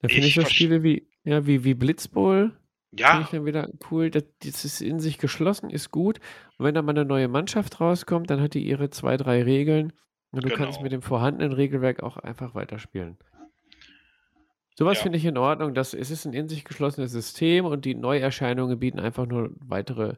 [0.00, 2.52] Da finde ich Ich so Spiele wie, ja, wie, wie Blitzbowl,
[3.02, 4.10] finde Ja, ich dann wieder cool.
[4.10, 6.18] Das, das ist in sich geschlossen, ist gut.
[6.58, 9.92] Und wenn da mal eine neue Mannschaft rauskommt, dann hat die ihre zwei, drei Regeln.
[10.32, 10.82] Und du kannst Genau.
[10.82, 13.16] mit dem vorhandenen Regelwerk auch einfach weiterspielen.
[14.74, 15.04] Sowas Ja.
[15.04, 15.72] finde ich in Ordnung.
[15.74, 20.16] Das, es ist ein in sich geschlossenes System und die Neuerscheinungen bieten einfach nur weitere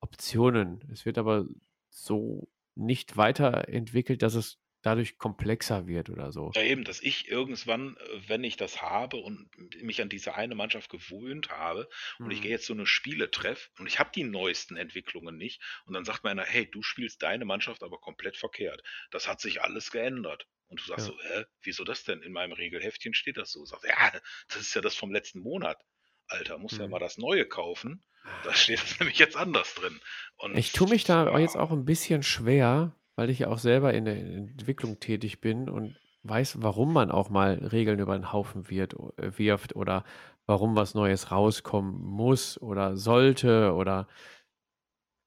[0.00, 0.80] Optionen.
[0.92, 1.46] Es wird aber
[1.90, 2.46] so
[2.76, 6.54] nicht weiterentwickelt, dass es dadurch komplexer wird oder so.
[6.54, 9.50] Ja, eben, dass ich irgendwann, äh, wenn ich das habe und
[9.82, 11.88] mich an diese eine Mannschaft gewöhnt habe
[12.22, 12.42] und ich Mhm.
[12.42, 16.24] gehe jetzt so eine Spiele-Treff und ich habe die neuesten Entwicklungen nicht und dann sagt
[16.24, 18.82] mir einer, hey, du spielst deine Mannschaft aber komplett verkehrt.
[19.10, 20.46] Das hat sich alles geändert.
[20.68, 21.12] Und du sagst Ja.
[21.12, 22.22] so, hä, wieso das denn?
[22.22, 23.64] In meinem Regelheftchen steht das so.
[23.66, 24.10] Sagst, ja,
[24.48, 25.80] das ist ja das vom letzten Monat.
[26.26, 26.90] Alter, musst ja Mhm.
[26.90, 28.04] mal das Neue kaufen.
[28.42, 30.00] Da steht es nämlich jetzt anders drin.
[30.36, 33.58] Und Ich tue mich da ja, jetzt auch ein bisschen schwer, weil ich ja auch
[33.58, 38.32] selber in der Entwicklung tätig bin und weiß, warum man auch mal Regeln über den
[38.32, 40.04] Haufen wird, äh, wirft oder
[40.46, 44.06] warum was Neues rauskommen muss oder sollte oder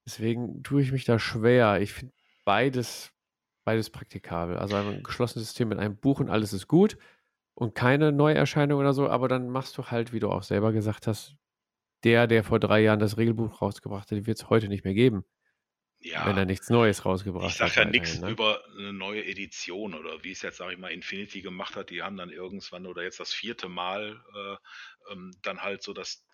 [0.06, 1.82] deswegen tue ich mich da schwer.
[1.82, 2.14] Ich finde
[2.45, 3.11] beides,
[3.66, 4.57] beides praktikabel.
[4.57, 6.98] Also ein geschlossenes System mit einem Buch und alles ist gut
[7.56, 11.07] und keine Neuerscheinung oder so, aber dann machst du halt, wie du auch selber gesagt
[11.07, 11.36] hast,
[12.03, 15.26] der, der vor drei Jahren das Regelbuch rausgebracht hat, wird es heute nicht mehr geben.
[16.01, 16.26] Ja.
[16.26, 17.73] Wenn er nichts Neues rausgebracht Ich hat.
[17.73, 18.30] sage ja nichts ne?
[18.30, 21.89] über eine neue Edition oder wie es jetzt, sage ich mal, Infinity gemacht hat.
[21.89, 26.26] Die haben dann irgendwann oder jetzt das vierte Mal äh, ähm, dann halt so, dass,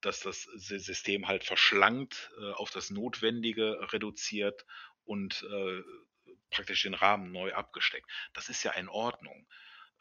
[0.00, 4.66] dass das Sy- System halt verschlankt, äh, auf das Notwendige reduziert
[5.04, 5.82] und äh,
[6.50, 8.10] praktisch den Rahmen neu abgesteckt.
[8.32, 9.46] Das ist ja in Ordnung.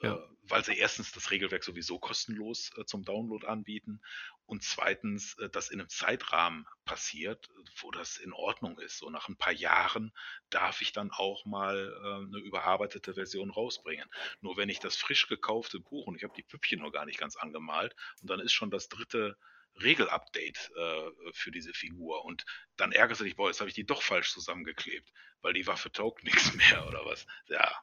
[0.02, 0.16] Ja.
[0.16, 4.02] Äh, weil sie erstens das Regelwerk sowieso kostenlos äh, zum Download anbieten
[4.46, 7.50] und zweitens äh, das in einem Zeitrahmen passiert,
[7.80, 8.98] wo das in Ordnung ist.
[8.98, 10.12] So nach ein paar Jahren
[10.50, 11.94] darf ich dann auch mal
[12.28, 14.10] eine überarbeitete Version rausbringen.
[14.42, 17.20] Nur wenn ich das frisch gekaufte Buch und ich habe die Püppchen noch gar nicht
[17.20, 19.38] ganz angemalt und dann ist schon das dritte
[19.82, 22.46] Regelupdate äh, für diese Figur und
[22.76, 25.12] dann ärgerst du dich, boah, jetzt habe ich die doch falsch zusammengeklebt,
[25.42, 27.26] weil die Waffe taugt nichts mehr oder was.
[27.48, 27.82] Ja,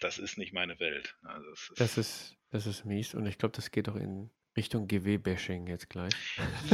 [0.00, 1.16] das ist nicht meine Welt.
[1.22, 4.30] Ja, das ist, Das ist, das ist mies und ich glaube, das geht auch in
[4.56, 6.12] Richtung GW-Bashing jetzt gleich.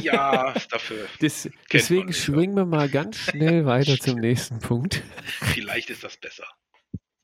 [0.00, 1.30] ja, dafür, man
[1.72, 5.02] deswegen nicht, schwingen wir mal ganz schnell weiter zum nächsten Punkt.
[5.42, 6.46] vielleicht ist das besser.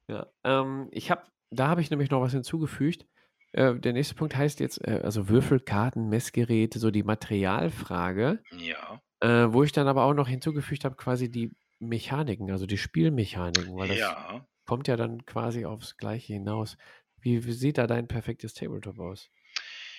[0.08, 3.06] Ja, ähm, ich habe, da habe ich nämlich noch was hinzugefügt.
[3.52, 9.52] Äh, der nächste Punkt heißt jetzt, äh, also Würfelkarten, Messgeräte, so die Materialfrage, Ja, äh,
[9.52, 13.88] wo ich dann aber auch noch hinzugefügt habe, quasi die Mechaniken, also die Spielmechaniken, weil
[13.88, 14.46] das ja.
[14.72, 16.78] Kommt ja dann quasi aufs Gleiche hinaus.
[17.20, 19.28] Wie, wie sieht da dein perfektes Tabletop aus?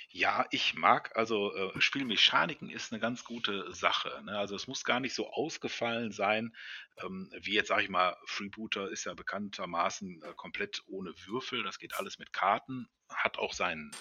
[0.10, 4.24] Ja, ich mag, also äh, Spielmechaniken ist eine ganz gute Sache.
[4.26, 4.36] Ne?
[4.36, 6.56] Also es muss gar nicht so ausgefallen sein,
[7.04, 11.78] ähm, wie jetzt sage ich mal, Freebooter ist ja bekanntermaßen äh, komplett ohne Würfel, das
[11.78, 13.92] geht alles mit Karten, hat auch seinen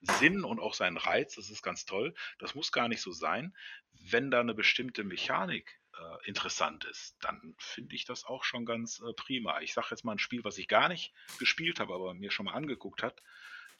[0.00, 2.14] Sinn und auch seinen Reiz, das ist ganz toll.
[2.38, 3.52] Das muss gar nicht so sein.
[3.98, 9.00] Wenn da eine bestimmte Mechanik äh, interessant ist, dann finde ich das auch schon ganz
[9.00, 9.60] äh, prima.
[9.60, 12.46] Ich sage jetzt mal ein Spiel, was ich gar nicht gespielt habe, aber mir schon
[12.46, 13.22] mal angeguckt hat.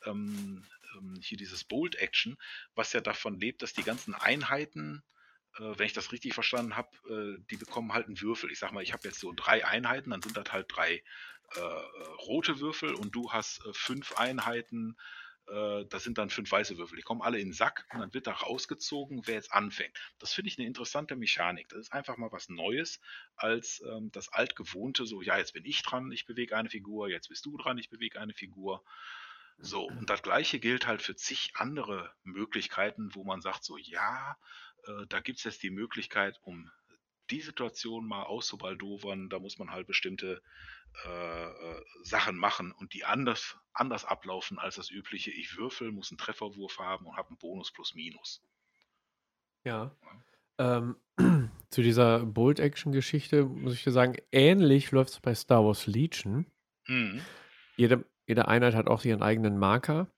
[0.05, 0.67] Ähm,
[0.97, 2.37] ähm, hier dieses Bold Action,
[2.75, 5.03] was ja davon lebt, dass die ganzen Einheiten,
[5.59, 8.51] äh, wenn ich das richtig verstanden habe, äh, die bekommen halt einen Würfel.
[8.51, 11.03] Ich sag mal, ich habe jetzt so drei Einheiten, dann sind das halt drei
[11.57, 14.97] äh, äh, rote Würfel und du hast fünf Einheiten,
[15.47, 16.97] das sind dann fünf weiße Würfel.
[16.97, 19.97] Die kommen alle in den Sack und dann wird da rausgezogen, wer jetzt anfängt.
[20.19, 21.69] Das finde ich eine interessante Mechanik.
[21.69, 23.01] Das ist einfach mal was Neues
[23.35, 27.29] als ähm, das altgewohnte, so, ja, jetzt bin ich dran, ich bewege eine Figur, jetzt
[27.29, 28.85] bist du dran, ich bewege eine Figur.
[29.59, 34.39] So, und das gleiche gilt halt für zig andere Möglichkeiten, wo man sagt, so ja,
[34.87, 36.71] äh, da gibt es jetzt die Möglichkeit, um
[37.31, 40.43] die Situation mal auszubaldowern, da muss man halt bestimmte
[41.07, 45.31] äh, äh, Sachen machen und die anders, anders ablaufen als das übliche.
[45.31, 48.43] Ich würfel, muss einen Trefferwurf haben und habe einen Bonus plus minus.
[49.65, 49.97] Ja.
[50.59, 50.97] Ähm,
[51.71, 56.47] zu dieser Bold-Action-Geschichte muss ich dir sagen, ähnlich läuft es bei Star Wars Legion.
[56.87, 57.23] Mhm.
[57.77, 60.11] Jede, jede Einheit hat auch ihren eigenen Marker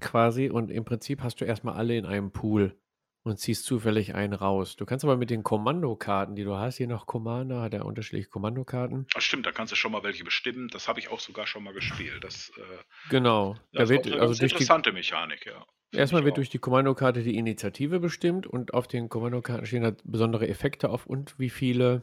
[0.00, 2.76] quasi und im Prinzip hast du erstmal alle in einem Pool
[3.24, 4.76] und ziehst zufällig einen raus.
[4.76, 8.28] Du kannst aber mit den Kommandokarten, die du hast, je nach Commander hat er unterschiedliche
[8.28, 9.06] Kommandokarten.
[9.14, 10.68] Ach stimmt, da kannst du schon mal welche bestimmen.
[10.68, 12.24] Das habe ich auch sogar schon mal gespielt.
[12.24, 12.62] Das, äh,
[13.10, 13.54] Genau.
[13.72, 15.64] Da das ist wird auch eine also durch die, interessante Mechanik, ja.
[15.94, 16.36] Erstmal wird auch.
[16.36, 21.06] durch die Kommandokarte die Initiative bestimmt und auf den Kommandokarten stehen halt besondere Effekte auf
[21.06, 22.02] und wie viele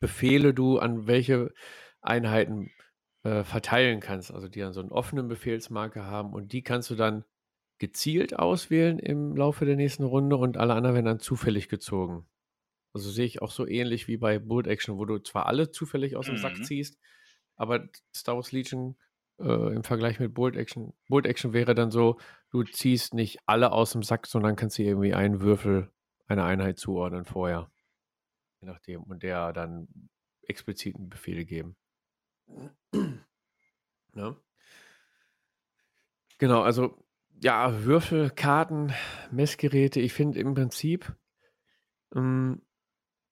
[0.00, 1.52] Befehle du an welche
[2.00, 2.70] Einheiten
[3.24, 4.30] äh, verteilen kannst.
[4.32, 7.24] Also die dann so einen offenen Befehlsmarker haben und die kannst du dann
[7.78, 12.26] gezielt auswählen im Laufe der nächsten Runde und alle anderen werden dann zufällig gezogen.
[12.92, 16.16] Also sehe ich auch so ähnlich wie bei Bolt Action, wo du zwar alle zufällig
[16.16, 16.64] aus dem Sack Mhm.
[16.64, 16.98] ziehst,
[17.56, 18.96] aber Star Wars Legion
[19.38, 22.18] äh, im Vergleich mit Bolt Action, Bolt Action wäre dann so,
[22.50, 25.92] du ziehst nicht alle aus dem Sack, sondern kannst dir irgendwie einen Würfel
[26.26, 27.70] einer Einheit zuordnen vorher.
[28.60, 29.04] Je nachdem.
[29.04, 29.88] Und der dann
[30.42, 31.76] expliziten Befehle geben.
[34.14, 34.36] Ne?
[36.38, 37.04] Genau, also
[37.40, 38.92] ja, Würfel, Karten,
[39.30, 41.14] Messgeräte, ich finde im Prinzip
[42.14, 42.62] ähm,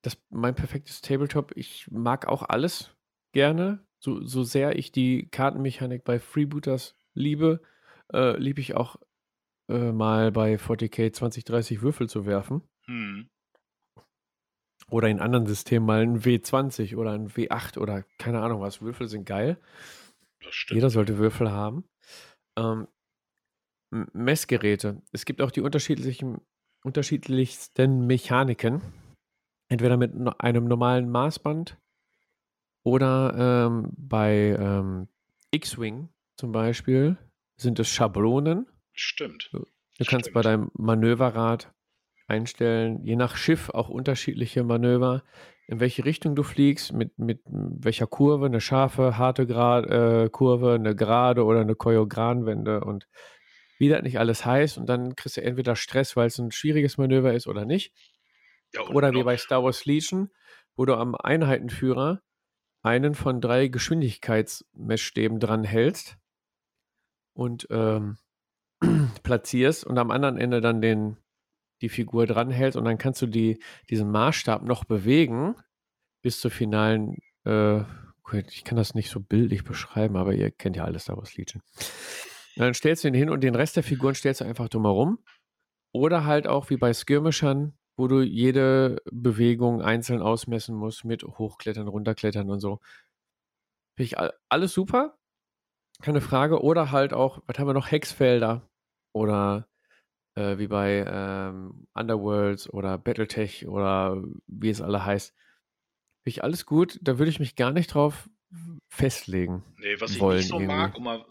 [0.02, 2.96] das mein perfektes Tabletop, ich mag auch alles
[3.32, 3.84] gerne.
[3.98, 7.60] So, so sehr ich die Kartenmechanik bei Freebooters liebe,
[8.12, 8.96] äh, liebe ich auch
[9.68, 12.62] äh, mal bei 40k 20, 30 Würfel zu werfen.
[12.84, 13.28] Hm.
[14.88, 18.80] Oder in anderen Systemen mal ein W20 oder ein W8 oder keine Ahnung was.
[18.80, 19.58] Würfel sind geil.
[20.44, 20.76] Das stimmt.
[20.76, 21.88] Jeder sollte Würfel haben.
[22.56, 22.86] Ähm,
[23.90, 25.02] Messgeräte.
[25.12, 26.40] Es gibt auch die unterschiedlichen,
[26.82, 28.82] unterschiedlichsten Mechaniken.
[29.68, 31.76] Entweder mit einem normalen Maßband
[32.84, 35.08] oder ähm, bei ähm,
[35.50, 37.16] X-Wing zum Beispiel
[37.56, 38.66] sind es Schablonen.
[38.92, 39.50] Stimmt.
[39.52, 39.64] Du
[40.04, 40.44] kannst bei Stimmt.
[40.44, 41.72] deinem Manöverrad
[42.28, 45.24] einstellen, je nach Schiff auch unterschiedliche Manöver,
[45.66, 50.74] in welche Richtung du fliegst, mit, mit welcher Kurve, eine scharfe, harte Grad, äh, Kurve,
[50.74, 53.08] eine gerade oder eine Choreogranwende und
[53.78, 54.78] wie das nicht alles heißt.
[54.78, 57.92] Und dann kriegst du entweder Stress, weil es ein schwieriges Manöver ist oder nicht.
[58.74, 60.30] Ja, Oder wie noch- bei Star Wars Legion,
[60.74, 62.22] wo du am Einheitenführer
[62.82, 66.16] einen von drei Geschwindigkeitsmessstäben dran hältst
[67.34, 68.18] und ähm,
[69.22, 71.16] platzierst und am anderen Ende dann den,
[71.82, 75.56] die Figur dran hältst und dann kannst du die, diesen Maßstab noch bewegen
[76.22, 77.82] bis zur finalen, äh,
[78.48, 81.62] ich kann das nicht so bildlich beschreiben, aber ihr kennt ja alles Star Wars Legion.
[82.56, 85.18] Dann stellst du ihn hin und den Rest der Figuren stellst du einfach drumherum.
[85.92, 91.88] Oder halt auch wie bei Skirmishern, wo du jede Bewegung einzeln ausmessen musst mit Hochklettern,
[91.88, 92.80] Runterklettern und so.
[93.96, 95.18] Finde ich all- alles super.
[96.02, 96.62] Keine Frage.
[96.62, 97.90] Oder halt auch, was haben wir noch?
[97.90, 98.68] Hexfelder.
[99.14, 99.68] Oder
[100.34, 105.34] äh, wie bei ähm, Underworlds oder Battletech oder wie es alle heißt.
[106.22, 106.98] Finde ich alles gut.
[107.02, 108.28] Da würde ich mich gar nicht drauf
[108.88, 109.64] festlegen.
[109.78, 110.74] Nee, was ich wollen nicht so irgendwie.
[110.74, 111.24] mag, um mal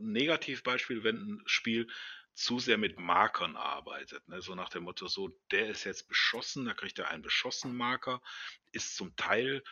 [0.00, 1.88] Negativbeispiel, wenn ein Spiel
[2.34, 4.26] zu sehr mit Markern arbeitet.
[4.28, 4.40] Ne?
[4.40, 8.22] So nach dem Motto, so, der ist jetzt beschossen, da kriegt er einen Beschossenmarker,
[8.70, 9.62] ist zum Teil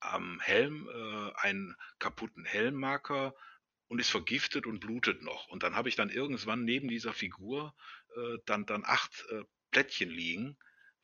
[0.00, 3.34] am Helm äh, einen kaputten Helmmarker
[3.88, 5.46] und ist vergiftet und blutet noch.
[5.48, 7.74] Und dann habe ich dann irgendwann neben dieser Figur
[8.16, 10.56] äh, dann, dann acht äh, Plättchen liegen,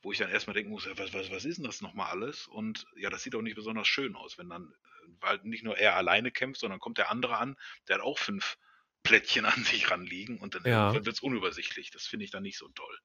[0.03, 2.47] wo ich dann erstmal denken muss, was, was, was ist denn das nochmal alles?
[2.49, 5.79] Und ja, das sieht auch nicht besonders schön aus, wenn dann, äh, weil nicht nur
[5.79, 7.57] er alleine kämpft, sondern kommt der andere an,
[7.89, 8.59] der hat auch fünf
[9.03, 10.93] Plättchen an sich ranliegen und dann Ja.
[10.93, 11.91] wird es unübersichtlich.
[11.91, 12.99] Das finde ich dann nicht so toll.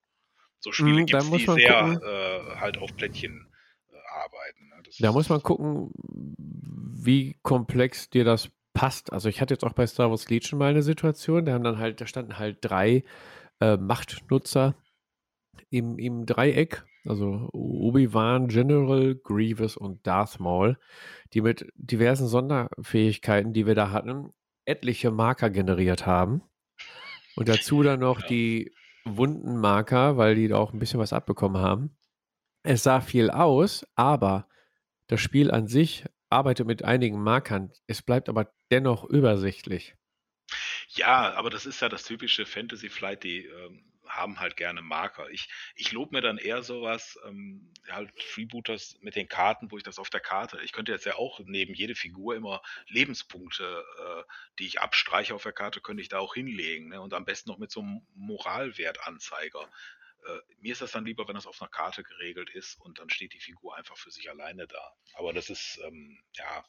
[0.60, 3.48] So Spiele Mm, gibt es, die sehr äh, halt auf Plättchen
[3.92, 4.68] äh, arbeiten.
[4.70, 4.84] Ne?
[5.00, 5.92] Da muss man gucken,
[6.38, 9.14] wie komplex dir das passt.
[9.14, 11.78] Also ich hatte jetzt auch bei Star Wars Legion mal eine Situation, da haben dann
[11.78, 13.04] halt, da standen halt drei
[13.60, 14.76] äh, Machtnutzer
[15.70, 20.78] im, im Dreieck, also Obi-Wan, General, Grievous und Darth Maul,
[21.34, 24.34] die mit diversen Sonderfähigkeiten, die wir da hatten,
[24.66, 26.42] etliche Marker generiert haben.
[27.36, 28.74] Und dazu dann noch die
[29.06, 31.96] Wundenmarker, weil die da auch ein bisschen was abbekommen haben.
[32.64, 34.48] Es sah viel aus, aber
[35.08, 37.72] das Spiel an sich arbeitet mit einigen Markern.
[37.88, 39.96] Es bleibt aber dennoch übersichtlich.
[40.90, 43.84] Ja, aber das ist ja das typische Fantasy Flight, die ähm,
[44.18, 45.30] haben halt gerne Marker.
[45.30, 49.84] Ich, ich lobe mir dann eher sowas, ähm, halt Freebooters mit den Karten, wo ich
[49.84, 54.24] das auf der Karte, ich könnte jetzt ja auch neben jede Figur immer Lebenspunkte, äh,
[54.60, 56.90] die ich abstreiche auf der Karte, könnte ich da auch hinlegen.
[56.90, 57.02] Ne?
[57.02, 59.70] Und am besten noch mit so einem Moralwertanzeiger.
[60.26, 63.10] Äh, mir ist das dann lieber, wenn das auf einer Karte geregelt ist und dann
[63.10, 64.94] steht die Figur einfach für sich alleine da.
[65.14, 66.66] Aber das ist, ähm, ja,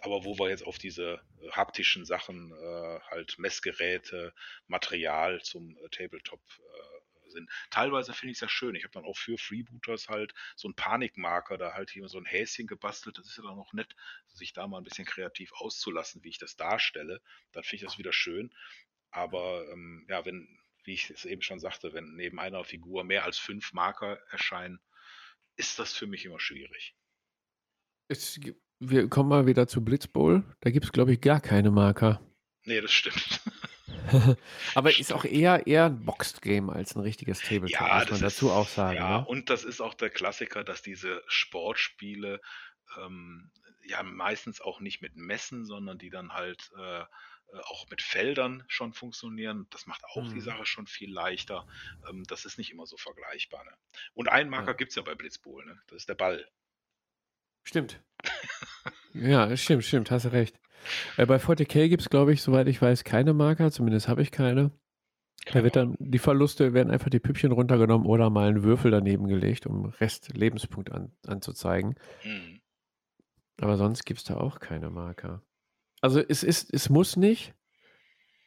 [0.00, 4.34] aber wo wir jetzt auf diese äh, haptischen Sachen, äh, halt Messgeräte,
[4.66, 7.50] Material zum äh, Tabletop äh, sind.
[7.70, 8.74] Teilweise finde ich es ja schön.
[8.74, 12.24] Ich habe dann auch für Freebooters halt so einen Panikmarker, da halt hier so ein
[12.24, 13.18] Häschen gebastelt.
[13.18, 13.94] Das ist ja dann auch nett,
[14.28, 17.20] sich da mal ein bisschen kreativ auszulassen, wie ich das darstelle.
[17.52, 18.54] Dann finde ich das wieder schön.
[19.10, 20.48] Aber ähm, ja, wenn,
[20.84, 24.80] wie ich es eben schon sagte, wenn neben einer Figur mehr als fünf Marker erscheinen,
[25.56, 26.94] ist das für mich immer schwierig.
[28.08, 30.42] Es, gibt- wir kommen mal wieder zu Blitzbowl.
[30.60, 32.20] Da gibt es, glaube ich, gar keine Marker.
[32.64, 33.40] Nee, das stimmt.
[34.74, 38.20] aber ist auch eher, eher ein Boxed Game als ein richtiges Tabletop, Ja, muss man
[38.20, 38.96] dazu ist, auch sagen.
[38.96, 39.26] ja, ne?
[39.26, 42.40] und das ist auch der Klassiker, dass diese Sportspiele
[43.02, 43.50] ähm,
[43.86, 47.04] ja meistens auch nicht mit Messen, sondern die dann halt äh, äh,
[47.64, 49.66] auch mit Feldern schon funktionieren.
[49.70, 50.40] Das macht auch die Mhm.
[50.40, 51.66] Sache schon viel leichter.
[52.08, 53.62] Ähm, das ist nicht immer so vergleichbar.
[53.64, 53.72] Ne?
[54.14, 54.76] Und einen Marker Ja.
[54.76, 55.78] gibt es ja bei Blitzbowl, ne?
[55.88, 56.46] das ist der Ball.
[57.62, 58.00] Stimmt.
[59.14, 60.58] Ja, stimmt, stimmt, hast du recht.
[61.16, 64.30] Äh, bei 40k gibt es, glaube ich, soweit ich weiß, keine Marker, zumindest habe ich
[64.30, 64.70] keine.
[65.52, 69.26] Da wird dann, die Verluste werden einfach die Püppchen runtergenommen oder mal ein Würfel daneben
[69.26, 71.96] gelegt, um Rest Lebenspunkt an, anzuzeigen.
[72.24, 72.60] Mhm.
[73.60, 75.42] Aber sonst gibt es da auch keine Marker.
[76.00, 77.54] Also es ist, es muss nicht.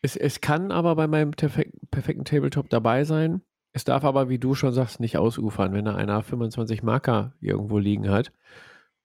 [0.02, 3.42] Es, es kann aber bei meinem perfek perfekten Tabletop dabei sein.
[3.74, 7.78] Es darf aber, wie du schon sagst, nicht ausufern, wenn da einer 25 Marker irgendwo
[7.78, 8.32] liegen hat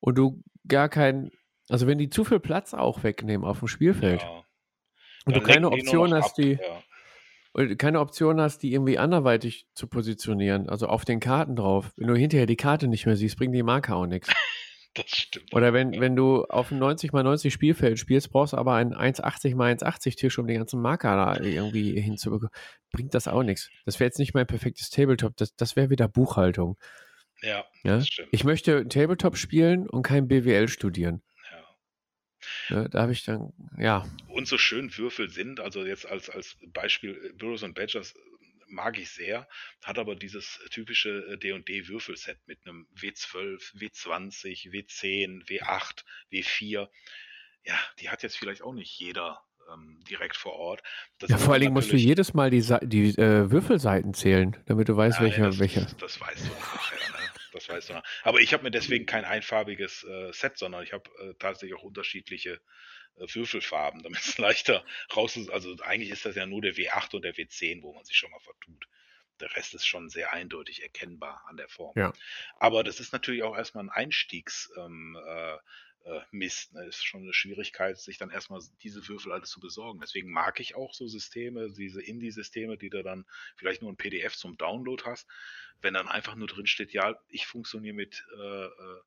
[0.00, 1.30] und du gar keinen,
[1.68, 4.44] also wenn die zu viel Platz auch wegnehmen auf dem Spielfeld Ja.
[5.26, 6.58] und du keine Option hast, ab, die,
[7.56, 7.74] Ja.
[7.76, 11.92] keine Option hast, die irgendwie anderweitig zu positionieren, also auf den Karten drauf.
[11.96, 14.28] Wenn du hinterher die Karte nicht mehr siehst, bringen die Marker auch nichts.
[14.94, 15.54] Das stimmt.
[15.54, 18.92] Oder wenn, wenn du auf ein 90 x 90 Spielfeld spielst, brauchst du aber einen
[18.92, 22.50] 1,80 x 1,80 Tisch, um den ganzen Marker da irgendwie hinzubekommen.
[22.92, 23.70] Bringt das auch nichts.
[23.86, 26.76] Das wäre jetzt nicht mein perfektes Tabletop, das, das wäre wieder Buchhaltung.
[27.42, 27.96] Ja, Ja?
[27.96, 28.28] das stimmt.
[28.32, 31.22] Ich möchte Tabletop spielen und kein BWL studieren.
[31.50, 32.76] ja.
[32.76, 32.88] Ne?
[32.90, 37.30] Da habe ich dann, ja, Und so schön Würfel sind, also jetzt als, als Beispiel
[37.30, 38.14] äh, Burrows und Badgers,
[38.68, 39.46] mag ich sehr,
[39.82, 46.88] hat aber dieses typische äh, D&D-Würfelset mit einem W12, W20, W10, W8, W4.
[47.64, 50.82] Ja, die hat jetzt vielleicht auch nicht jeder ähm, direkt vor Ort.
[51.18, 54.88] Das ja, vor allen Dingen musst du jedes Mal die, die äh, Würfelseiten zählen, damit
[54.88, 55.46] du weißt, ja, welcher.
[55.46, 55.80] Das, welcher.
[55.82, 57.10] Das, das weißt du nachher.
[57.10, 57.30] Ne?
[57.52, 57.94] Das weißt du.
[57.94, 58.02] Noch.
[58.22, 61.82] Aber ich habe mir deswegen kein einfarbiges äh, Set, sondern ich habe äh, tatsächlich auch
[61.84, 62.60] unterschiedliche
[63.16, 64.84] äh, Würfelfarben, damit es leichter
[65.14, 65.50] raus ist.
[65.50, 68.30] Also eigentlich ist das ja nur der W8 und der W10, wo man sich schon
[68.30, 68.88] mal vertut.
[69.40, 71.94] Der Rest ist schon sehr eindeutig erkennbar an der Form.
[71.96, 72.12] Ja.
[72.56, 75.56] Aber das ist natürlich auch erstmal ein Einstiegs, ähm, äh,
[76.04, 76.72] äh, Mist.
[76.74, 76.84] Ne?
[76.86, 80.00] Ist schon eine Schwierigkeit, sich dann erstmal diese Würfel alles zu besorgen.
[80.00, 83.26] Deswegen mag ich auch so Systeme, diese Indie-Systeme, die du dann
[83.56, 85.28] vielleicht nur ein PDF zum Download hast.
[85.80, 89.00] Wenn dann einfach nur drin steht, ja, ich funktioniere mit äh, äh,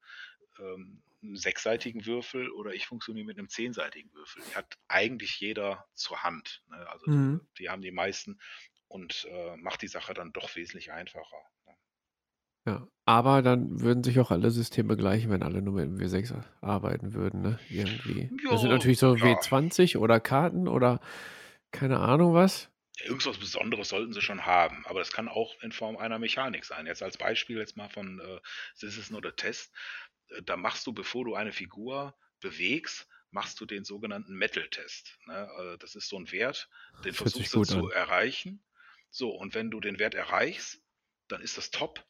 [0.60, 4.44] ähm, einem sechsseitigen Würfel oder ich funktioniere mit einem zehnseitigen Würfel.
[4.50, 6.64] Die hat eigentlich jeder zur Hand.
[6.70, 6.90] Ne?
[6.90, 7.42] Also mhm.
[7.58, 8.40] die haben die meisten
[8.88, 11.38] und äh, macht die Sache dann doch wesentlich einfacher.
[12.66, 16.42] Ja, aber dann würden sich auch alle Systeme gleichen, wenn alle nur mit dem W6
[16.62, 17.60] arbeiten würden, ne?
[17.70, 18.32] Irgendwie.
[18.44, 19.24] Jo, das sind natürlich so ja.
[19.24, 21.00] W20 oder Karten oder
[21.72, 22.72] keine Ahnung was.
[22.98, 26.66] Ja, irgendwas Besonderes sollten sie schon haben, aber das kann auch in Form einer Mechanik
[26.66, 26.88] sein.
[26.88, 28.40] Jetzt als Beispiel jetzt mal von äh,
[28.80, 29.72] This is not a test.
[30.30, 35.20] Äh, da machst du, bevor du eine Figur bewegst, machst du den sogenannten Metal-Test.
[35.28, 35.50] Ne?
[35.58, 36.70] Also das ist so ein Wert,
[37.04, 37.92] den das versuchst du zu an.
[37.92, 38.64] erreichen.
[39.12, 40.82] So, und wenn du den Wert erreichst,
[41.28, 42.04] dann ist das top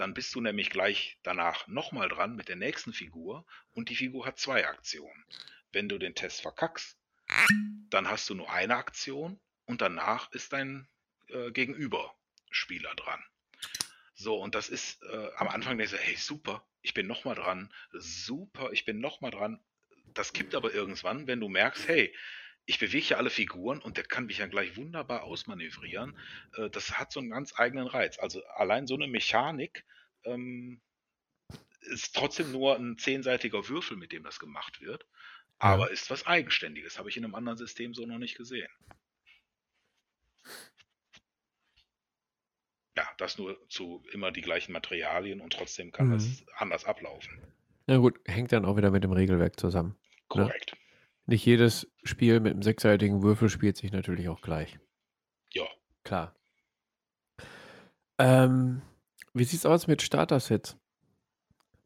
[0.00, 4.24] dann bist du nämlich gleich danach nochmal dran mit der nächsten Figur und die Figur
[4.24, 5.24] hat zwei Aktionen.
[5.72, 6.98] Wenn du den Test verkackst,
[7.90, 10.88] dann hast du nur eine Aktion und danach ist dein
[11.28, 13.22] äh, Gegenüberspieler dran.
[14.14, 17.70] So, und das ist äh, am Anfang denkst du, hey, super, ich bin nochmal dran,
[17.92, 19.60] super, ich bin nochmal dran.
[20.14, 22.14] Das kippt aber irgendwann, wenn du merkst, hey,
[22.70, 26.16] ich bewege ja alle Figuren und der kann mich ja gleich wunderbar ausmanövrieren.
[26.54, 28.20] Äh, das hat so einen ganz eigenen Reiz.
[28.20, 29.84] Also allein so eine Mechanik
[30.22, 30.80] ähm,
[31.80, 35.04] ist trotzdem nur ein zehnseitiger Würfel, mit dem das gemacht wird.
[35.58, 35.92] Aber ja.
[35.92, 36.96] ist was Eigenständiges.
[36.96, 38.70] Habe ich in einem anderen System so noch nicht gesehen.
[42.96, 46.12] Ja, das nur zu immer die gleichen Materialien und trotzdem kann mhm.
[46.12, 47.36] das anders ablaufen.
[47.88, 49.96] Na gut, hängt dann auch wieder mit dem Regelwerk zusammen.
[49.98, 50.16] Ne?
[50.28, 50.72] Korrekt.
[50.72, 50.79] Ne?
[51.30, 54.80] Nicht jedes Spiel mit einem sechsseitigen Würfel spielt sich natürlich auch gleich.
[55.52, 55.62] Ja.
[56.02, 56.34] Klar.
[58.18, 58.82] Ähm,
[59.32, 60.76] wie sieht's aus mit Starter-Sets?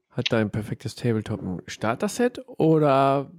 [0.09, 3.31] Hat dein perfektes Tabletop ein Starter-Set oder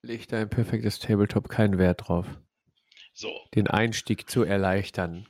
[0.00, 2.40] legt dein perfektes Tabletop keinen Wert drauf?
[3.12, 3.28] So.
[3.54, 5.26] Den Einstieg zu erleichtern.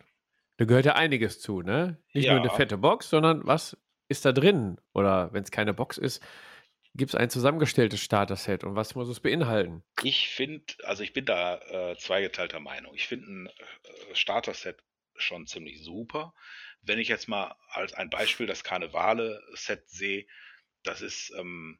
[0.56, 1.98] Da gehört ja einiges zu, ne?
[2.14, 2.34] Nicht ja.
[2.34, 3.76] nur eine fette Box, sondern was
[4.06, 4.80] ist da drin?
[4.94, 6.22] Oder wenn es keine Box ist,
[6.96, 9.82] gibt es ein zusammengestelltes Starter-Set und was muss es beinhalten?
[10.02, 12.94] Ich finde, also ich bin da äh, zweigeteilter Meinung.
[12.94, 14.82] Ich finde ein äh, Starter-Set
[15.16, 16.34] schon ziemlich super.
[16.82, 20.26] Wenn ich jetzt mal als ein Beispiel das Karnevale-Set sehe,
[20.82, 21.78] das ist ähm,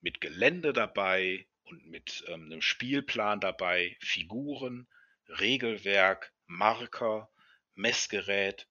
[0.00, 4.88] mit Gelände dabei und mit ähm, einem Spielplan dabei, Figuren,
[5.28, 7.30] Regelwerk, Marker,
[7.74, 8.68] Messgerät.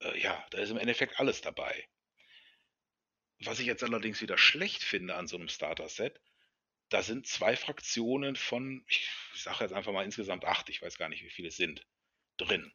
[0.00, 1.88] Äh, ja, da ist im Endeffekt alles dabei.
[3.40, 6.20] Was ich jetzt allerdings wieder schlecht finde an so einem Starter-Set,
[6.88, 11.08] da sind zwei Fraktionen von, ich sage jetzt einfach mal insgesamt acht, ich weiß gar
[11.08, 11.86] nicht, wie viele es sind,
[12.36, 12.72] drin.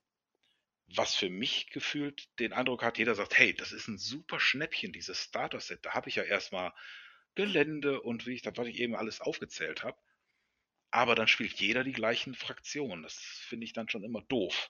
[0.87, 4.93] Was für mich gefühlt den Eindruck hat, jeder sagt, hey, das ist ein super Schnäppchen,
[4.93, 5.85] dieses Starter-Set.
[5.85, 6.73] Da habe ich ja erstmal
[7.35, 9.97] Gelände und wie ich das, was ich eben alles aufgezählt habe.
[10.91, 13.01] Aber dann spielt jeder die gleichen Fraktionen.
[13.01, 14.69] Das finde ich dann schon immer doof.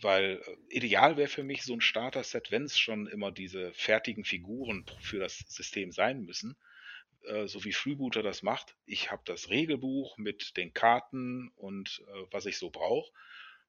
[0.00, 4.24] Weil äh, ideal wäre für mich so ein Starter-Set, wenn es schon immer diese fertigen
[4.24, 6.56] Figuren für das System sein müssen,
[7.24, 8.76] äh, so wie Freebooter das macht.
[8.86, 13.12] Ich habe das Regelbuch mit den Karten und äh, was ich so brauche,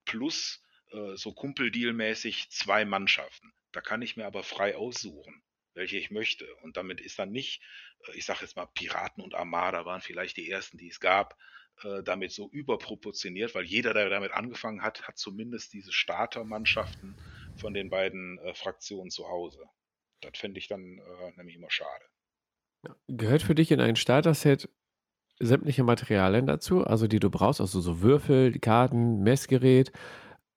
[0.05, 3.53] plus äh, so Kumpeldeal-mäßig zwei Mannschaften.
[3.71, 5.41] Da kann ich mir aber frei aussuchen,
[5.73, 6.53] welche ich möchte.
[6.57, 7.61] Und damit ist dann nicht,
[8.07, 11.37] äh, ich sage jetzt mal, Piraten und Armada waren vielleicht die ersten, die es gab,
[11.83, 17.15] äh, damit so überproportioniert, weil jeder, der damit angefangen hat, hat zumindest diese Startermannschaften
[17.55, 19.63] von den beiden äh, Fraktionen zu Hause.
[20.21, 22.05] Das fände ich dann äh, nämlich immer schade.
[23.07, 24.69] Gehört für dich in ein Starter-Set
[25.39, 29.91] sämtliche Materialien dazu, also die du brauchst, also so Würfel, Karten, Messgerät,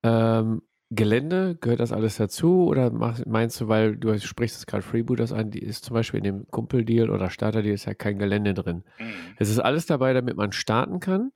[0.03, 0.61] ähm,
[0.91, 2.65] Gelände, gehört das alles dazu?
[2.65, 6.23] Oder meinst du, weil du sprichst es gerade Freebooters an, die ist zum Beispiel in
[6.23, 8.83] dem Kumpeldeal oder Starterdeal ist ja kein Gelände drin.
[8.97, 9.13] Mhm.
[9.37, 11.31] Es ist alles dabei, damit man starten kann.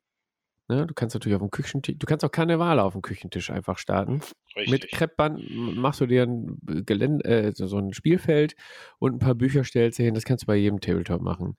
[0.69, 0.87] Ne?
[0.87, 4.21] Du kannst natürlich auf dem Küchentisch, du kannst auch Karneval auf dem Küchentisch einfach starten.
[4.55, 4.71] Richtig.
[4.71, 5.41] Mit Kreppband
[5.75, 8.55] machst du dir ein Gelände, äh, so ein Spielfeld
[8.97, 10.15] und ein paar Bücher stellst du hin.
[10.15, 11.57] Das kannst du bei jedem Tabletop machen.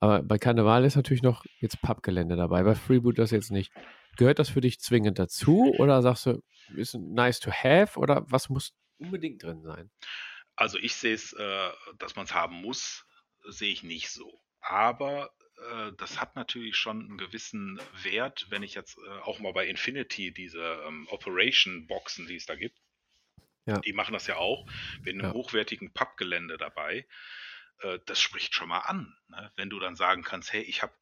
[0.00, 3.72] Aber bei Karneval ist natürlich noch jetzt Pappgelände dabei, bei Freebooters jetzt nicht.
[4.16, 6.42] Gehört das für dich zwingend dazu oder sagst du,
[6.74, 9.90] ist nice to have oder was muss unbedingt drin sein?
[10.56, 13.06] Also ich sehe es, äh, dass man es haben muss,
[13.44, 14.42] sehe ich nicht so.
[14.60, 15.34] Aber
[15.70, 19.66] äh, das hat natürlich schon einen gewissen Wert, wenn ich jetzt äh, auch mal bei
[19.66, 22.78] Infinity diese ähm, Operation-Boxen, die es da gibt,
[23.66, 23.84] Ja.
[23.84, 24.66] die machen das ja auch
[25.04, 25.32] mit einem Ja.
[25.32, 27.06] hochwertigen Pappgelände dabei.
[27.80, 29.52] Äh, das spricht schon mal an, ne?
[29.56, 30.94] wenn du dann sagen kannst, hey, ich habe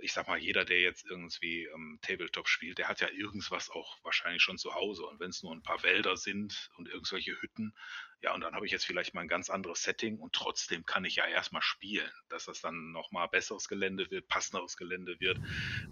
[0.00, 3.98] ich sag mal, jeder, der jetzt irgendwie ähm, Tabletop spielt, der hat ja irgendwas auch
[4.02, 5.04] wahrscheinlich schon zu Hause.
[5.04, 7.74] Und wenn es nur ein paar Wälder sind und irgendwelche Hütten,
[8.22, 11.04] ja, und dann habe ich jetzt vielleicht mal ein ganz anderes Setting und trotzdem kann
[11.04, 12.10] ich ja erstmal spielen.
[12.28, 15.38] Dass das dann nochmal besseres Gelände wird, passenderes Gelände wird,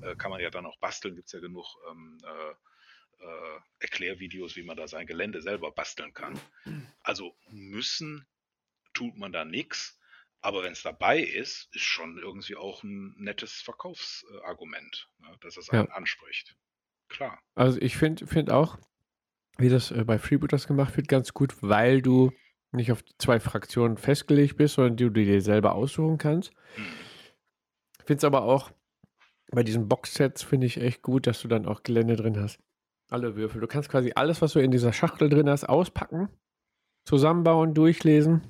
[0.03, 1.15] äh, kann man ja dann auch basteln.
[1.15, 2.55] Gibt es ja genug ähm, äh,
[3.25, 6.39] äh, Erklärvideos, wie man da sein Gelände selber basteln kann.
[7.03, 8.27] Also müssen
[8.93, 9.98] tut man da nichts.
[10.41, 15.67] Aber wenn es dabei ist, ist schon irgendwie auch ein nettes Verkaufsargument, ne, dass es
[15.69, 15.81] Ja.
[15.81, 16.57] einen anspricht.
[17.09, 17.41] Klar.
[17.55, 18.79] Also ich finde find auch,
[19.57, 22.33] wie das äh, bei Freebooters gemacht wird, ganz gut, weil du
[22.71, 26.53] nicht auf zwei Fraktionen festgelegt bist, sondern du die dir selber aussuchen kannst.
[26.75, 26.85] Hm.
[27.99, 28.71] Ich finde es aber auch
[29.51, 32.61] bei diesen Boxsets finde ich echt gut, dass du dann auch Gelände drin hast.
[33.09, 33.63] Alle Würfel.
[33.63, 36.29] Du kannst quasi alles, was du in dieser Schachtel drin hast, auspacken,
[37.07, 38.43] zusammenbauen, durchlesen,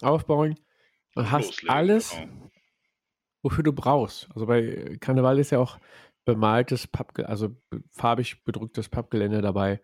[0.00, 0.56] aufbauen
[1.14, 2.50] und hast Loslegen, alles, genau.
[3.42, 4.28] wofür du brauchst.
[4.34, 5.78] Also bei Karneval ist ja auch
[6.24, 7.56] bemaltes Pappgelände, also
[7.90, 9.80] farbig bedrucktes Pappgelände dabei.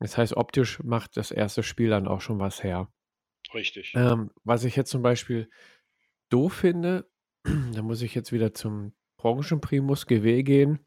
[0.00, 2.92] Das heißt, optisch macht das erste Spiel dann auch schon was her.
[3.52, 3.92] Richtig.
[3.96, 5.50] Ähm, was ich jetzt zum Beispiel
[6.30, 7.10] doof finde,
[7.44, 10.86] da muss ich jetzt wieder zum Branchenprimus GW gehen.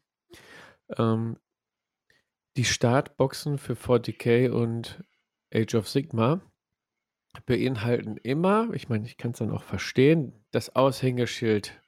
[0.96, 1.38] Ähm,
[2.56, 5.02] die Startboxen für 40k und
[5.54, 6.40] Age of Sigma
[7.46, 11.80] beinhalten immer, ich meine, ich kann es dann auch verstehen, das Aushängeschild.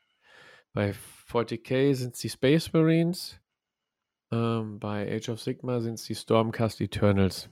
[0.72, 0.94] Bei
[1.30, 3.40] 40k sind es die Space Marines,
[4.32, 7.50] ähm, bei Age of Sigma sind es die Stormcast Eternals.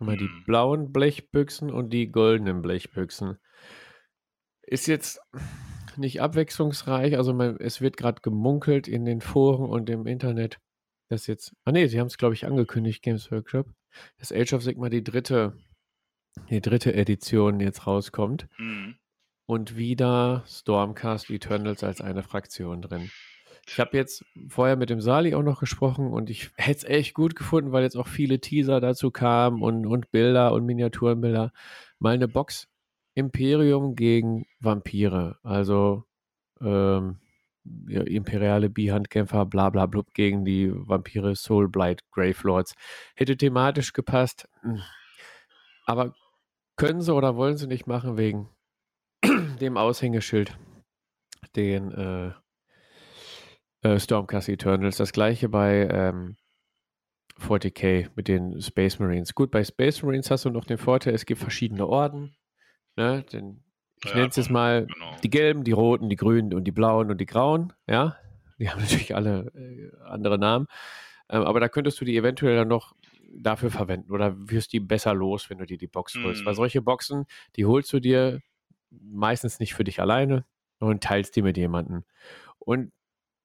[0.00, 0.44] Immer die Mhm.
[0.46, 3.38] blauen Blechbüchsen und die goldenen Blechbüchsen.
[4.62, 5.20] Ist jetzt
[5.96, 10.58] nicht abwechslungsreich, also man, es wird gerade gemunkelt in den Foren und im Internet,
[11.10, 13.68] dass jetzt, ah nee, sie haben es glaube ich angekündigt, Games Workshop,
[14.18, 15.56] dass Age of Sigma die dritte,
[16.50, 18.96] die dritte Edition jetzt rauskommt Mhm.
[19.46, 23.10] und wieder Stormcast Eternals als eine Fraktion drin.
[23.66, 27.14] Ich habe jetzt vorher mit dem Sali auch noch gesprochen und ich hätte es echt
[27.14, 31.50] gut gefunden, weil jetzt auch viele Teaser dazu kamen und, und Bilder und Miniaturenbilder.
[31.98, 32.68] Mal eine Box
[33.14, 35.38] Imperium gegen Vampire.
[35.42, 36.04] Also
[36.60, 37.20] ähm,
[37.88, 42.74] ja, imperiale Bi-Handkämpfer, bla bla blub gegen die Vampire Soulblight Gravelords.
[43.14, 44.46] Hätte thematisch gepasst.
[44.60, 44.82] Hm.
[45.86, 46.14] Aber
[46.76, 48.48] können sie oder wollen sie nicht machen wegen
[49.60, 50.56] dem Aushängeschild,
[51.56, 52.32] den äh,
[53.88, 54.96] äh, Stormcast Eternals.
[54.96, 56.36] Das gleiche bei ähm,
[57.40, 59.34] 40k mit den Space Marines.
[59.34, 62.34] Gut, bei Space Marines hast du noch den Vorteil, es gibt verschiedene Orden.
[62.96, 63.22] Ne?
[63.32, 63.64] Den,
[64.04, 65.16] ich Ja, nenne es jetzt mal Genau.
[65.22, 67.72] die gelben, die roten, die grünen und die blauen und die grauen.
[67.88, 68.16] Ja,
[68.58, 70.66] die haben natürlich alle äh, andere Namen.
[71.28, 72.94] Ähm, aber da könntest du die eventuell dann noch
[73.36, 76.42] dafür verwenden oder wirst die besser los, wenn du dir die Box holst.
[76.42, 76.46] Mhm.
[76.46, 78.40] Weil solche Boxen, die holst du dir
[78.90, 80.44] meistens nicht für dich alleine
[80.78, 82.04] und teilst die mit jemandem.
[82.58, 82.92] Und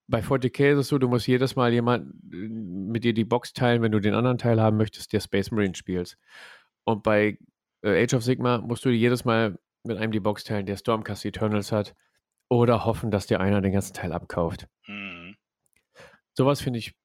[0.07, 3.53] bei 40k ist es so, du musst jedes Mal jemand äh, mit dir die Box
[3.53, 6.17] teilen, wenn du den anderen Teil haben möchtest, der Space Marine spielst.
[6.83, 7.37] Und bei
[7.83, 11.25] äh, Age of Sigma musst du jedes Mal mit einem die Box teilen, der Stormcast
[11.25, 11.95] Eternals hat.
[12.51, 14.67] Oder hoffen, dass dir einer den ganzen Teil abkauft.
[14.87, 15.35] Mhm.
[16.33, 16.95] Sowas finde ich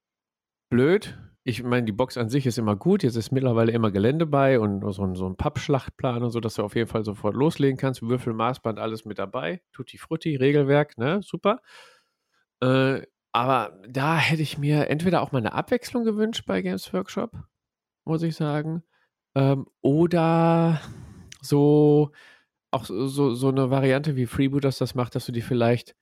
[0.69, 1.19] blöd.
[1.47, 3.03] Ich meine, die Box an sich ist immer gut.
[3.03, 6.55] Jetzt ist mittlerweile immer Gelände bei und so ein, so ein Pappschlachtplan und so, dass
[6.55, 8.01] du auf jeden Fall sofort loslegen kannst.
[8.01, 9.61] Würfel, Maßband, alles mit dabei.
[9.71, 11.21] Tutti Frutti, Regelwerk, ne?
[11.21, 11.61] Super.
[12.61, 17.31] Äh, aber da hätte ich mir entweder auch mal eine Abwechslung gewünscht bei Games Workshop,
[18.05, 18.81] muss ich sagen.
[19.35, 20.81] Ähm, oder
[21.41, 22.11] so
[22.71, 25.95] auch so, so, eine Variante wie Freebooters das macht, dass du die vielleicht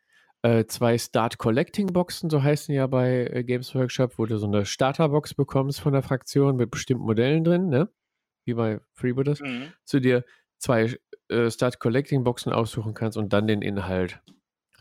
[0.44, 4.46] äh, zwei Start Collecting Boxen, so heißen ja bei äh, Games Workshop, wo du so
[4.46, 7.90] eine Starterbox bekommst von der Fraktion mit bestimmten Modellen drin, ne?
[8.46, 9.74] Wie bei Freebooters, Mhm.
[9.86, 10.24] zu dir
[10.60, 10.96] zwei
[11.30, 14.22] äh, Start Collecting Boxen aussuchen kannst und dann den Inhalt,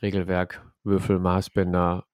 [0.03, 2.07] Regelwerk, Würfel, Maßbänder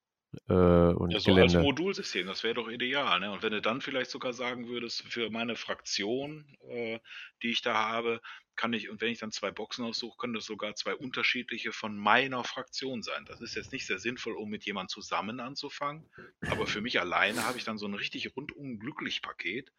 [0.49, 1.61] äh, und Ja, so als Gelände.
[1.63, 3.21] Modulsystem, das wäre doch ideal.
[3.21, 3.31] Ne?
[3.31, 7.01] Und wenn du dann vielleicht sogar sagen würdest, für meine Fraktion, äh,
[7.43, 8.21] die ich da habe,
[8.57, 11.97] kann ich, und wenn ich dann zwei Boxen aussuche, können das sogar zwei unterschiedliche von
[11.97, 13.25] meiner Fraktion sein.
[13.27, 16.11] Das ist jetzt nicht sehr sinnvoll, um mit jemandem zusammen anzufangen,
[16.51, 19.73] aber für mich alleine habe ich dann so ein richtig rundum glücklich Paket,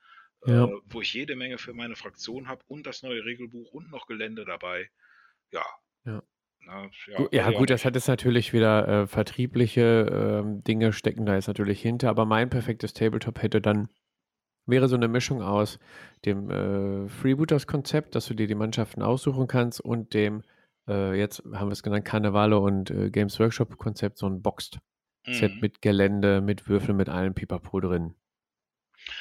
[0.46, 0.66] Ja.
[0.66, 4.08] äh, wo ich jede Menge für meine Fraktion habe und das neue Regelbuch und noch
[4.08, 4.90] Gelände dabei.
[5.52, 5.66] Ja.
[6.06, 6.24] Ja.
[6.66, 11.36] Na, ja, Ja, gut, das hat jetzt natürlich wieder äh, vertriebliche ähm, Dinge stecken da
[11.36, 13.90] jetzt natürlich hinter, aber mein perfektes Tabletop hätte dann,
[14.68, 15.80] wäre so eine Mischung aus
[16.26, 20.44] dem äh, Freebooters-Konzept, dass du dir die Mannschaften aussuchen kannst und dem,
[20.88, 25.60] äh, jetzt haben wir es genannt, Karnevale und äh, Games Workshop-Konzept, so ein Boxed-Set Mhm.
[25.62, 28.16] mit Gelände, mit Würfeln, mit allem Pipapo drin.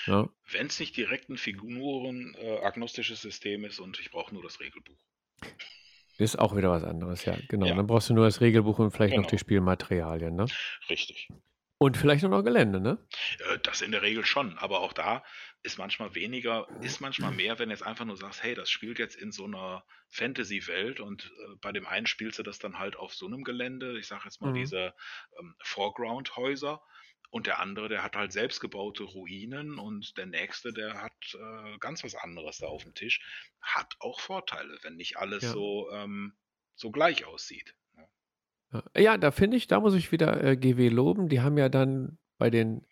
[0.06, 4.98] Ja, Wenn es nicht direkt ein Figuren-agnostisches System ist und ich brauche nur das Regelbuch.
[6.18, 7.66] Ist auch wieder was anderes, ja, genau.
[7.66, 7.74] Ja.
[7.74, 9.30] Dann brauchst du nur das Regelbuch und vielleicht noch Genau.
[9.30, 10.46] die Spielmaterialien, ne?
[10.90, 11.28] Richtig.
[11.80, 12.98] Und vielleicht noch Gelände, ne?
[13.52, 15.22] Äh, Das in der Regel schon, aber auch da
[15.62, 18.98] ist manchmal weniger, ist manchmal mehr, wenn du jetzt einfach nur sagst, hey, das spielt
[18.98, 22.96] jetzt in so einer Fantasy-Welt und äh, bei dem einen spielst du das dann halt
[22.96, 24.54] auf so einem Gelände, ich sage jetzt mal Mhm.
[24.56, 24.94] diese
[25.38, 26.80] ähm, Foreground-Häuser
[27.30, 32.02] und der andere, der hat halt selbstgebaute Ruinen und der nächste, der hat äh, ganz
[32.04, 33.20] was anderes da auf dem Tisch,
[33.60, 35.52] hat auch Vorteile, wenn nicht alles Ja.
[35.52, 36.34] so, ähm,
[36.74, 37.74] so gleich aussieht.
[37.96, 38.08] ne?
[38.72, 41.28] Ja, Ja, da finde ich, da muss ich wieder äh, GW loben.
[41.28, 42.86] Die haben ja dann bei den,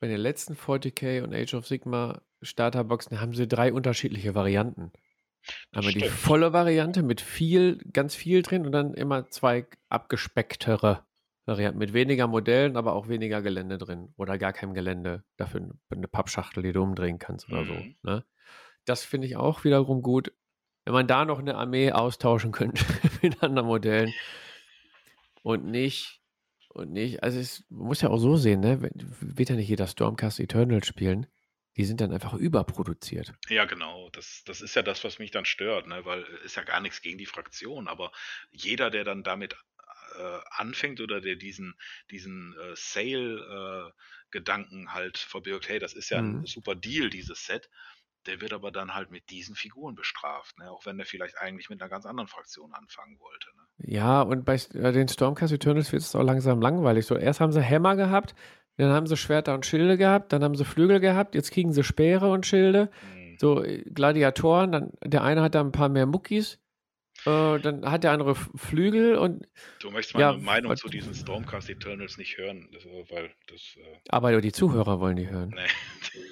[0.00, 4.92] bei den letzten 40k und Age of Sigma Starterboxen haben sie drei unterschiedliche Varianten.
[5.72, 6.12] Einmal die stimmt.
[6.14, 11.04] volle Variante mit viel, ganz viel drin und dann immer zwei abgespecktere
[11.46, 15.24] Varianten mit weniger Modellen, aber auch weniger Gelände drin oder gar kein Gelände.
[15.36, 17.66] Dafür eine, Pappschachtel, die du umdrehen kannst oder Mhm.
[17.66, 18.10] so.
[18.10, 18.24] Ne?
[18.84, 20.32] Das finde ich auch wiederum gut.
[20.84, 22.84] Wenn man da noch eine Armee austauschen könnte
[23.22, 24.12] mit anderen Modellen
[25.42, 26.20] und nicht,
[26.68, 28.82] und nicht, also es man muss ja auch so sehen, ne?
[28.82, 31.26] Wenn- Wird ja nicht jeder Stormcast Eternal spielen.
[31.76, 33.34] Die sind dann einfach überproduziert.
[33.50, 34.08] Ja, genau.
[34.12, 36.04] Das, das ist ja das, was mich dann stört, ne?
[36.06, 38.12] weil äh, ist ja gar nichts gegen die Fraktion, aber
[38.50, 39.56] jeder, der dann damit
[40.18, 41.76] äh, anfängt oder der diesen,
[42.10, 46.46] diesen äh, Sale-Gedanken halt verbirgt, hey, das ist ja ein Mhm.
[46.46, 47.70] super Deal, dieses Set,
[48.26, 50.70] der wird aber dann halt mit diesen Figuren bestraft, ne?
[50.70, 53.46] auch wenn der vielleicht eigentlich mit einer ganz anderen Fraktion anfangen wollte.
[53.56, 53.92] Ne?
[53.92, 57.06] Ja, und bei äh, den Stormcast Eternals wird es auch langsam langweilig.
[57.06, 58.34] So, erst haben sie Hämmer gehabt,
[58.76, 61.84] dann haben sie Schwerter und Schilde gehabt, dann haben sie Flügel gehabt, jetzt kriegen sie
[61.84, 62.90] Speere und Schilde.
[63.00, 63.36] Hm.
[63.38, 66.58] So äh, Gladiatoren, dann der eine hat da ein paar mehr Muckis,
[67.26, 69.46] äh, dann hat der andere Flügel und
[69.80, 73.30] Du möchtest meine Ja, Meinung was- zu diesen Stormcast Eternals nicht hören, das, äh, weil
[73.48, 73.60] das...
[73.76, 75.50] Äh, aber die Zuhörer wollen die hören.
[75.54, 75.66] Nee.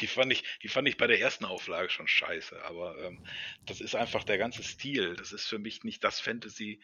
[0.00, 3.22] Die fand, ich, die fand ich bei der ersten Auflage schon scheiße, aber ähm,
[3.66, 5.14] das ist einfach der ganze Stil.
[5.16, 6.80] Das ist für mich nicht das Fantasy,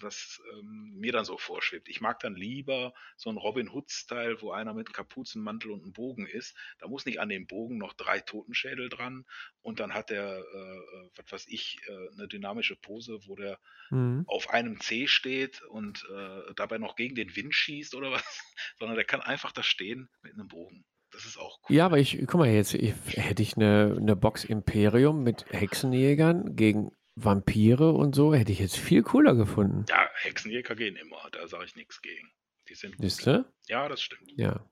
[0.00, 1.88] was ähm, mir dann so vorschwebt.
[1.88, 5.92] Ich mag dann lieber so einen Robin Hood-Style, wo einer mit einem Kapuzenmantel und einem
[5.92, 6.56] Bogen ist.
[6.78, 9.24] Da muss nicht an dem Bogen noch drei Totenschädel dran
[9.62, 13.58] und dann hat der, äh, äh, was weiß ich, äh, eine dynamische Pose, wo der
[13.90, 14.24] Mhm.
[14.26, 18.22] auf einem C steht und äh, dabei noch gegen den Wind schießt oder was,
[18.78, 20.84] sondern der kann einfach da stehen mit einem Bogen.
[21.12, 21.76] Das ist auch cool.
[21.76, 26.56] Ja, aber ich, guck mal jetzt, ich, hätte ich eine, eine Box Imperium mit Hexenjägern
[26.56, 29.84] gegen Vampire und so, hätte ich jetzt viel cooler gefunden.
[29.88, 32.30] Ja, Hexenjäger gehen immer, da sage ich nichts gegen.
[32.68, 33.44] Die sind du?
[33.68, 34.32] Ja, das stimmt.
[34.36, 34.64] Ja.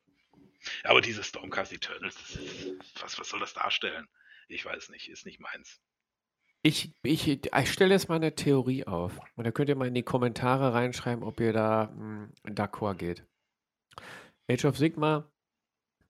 [0.84, 4.06] Aber diese Stormcast Eternals, ist, was, was soll das darstellen?
[4.48, 5.80] Ich weiß nicht, ist nicht meins.
[6.62, 9.18] Ich, ich, ich stelle jetzt mal eine Theorie auf.
[9.36, 13.26] Und da könnt ihr mal in die Kommentare reinschreiben, ob ihr da mh, d'accord geht.
[14.50, 15.30] Age of Sigma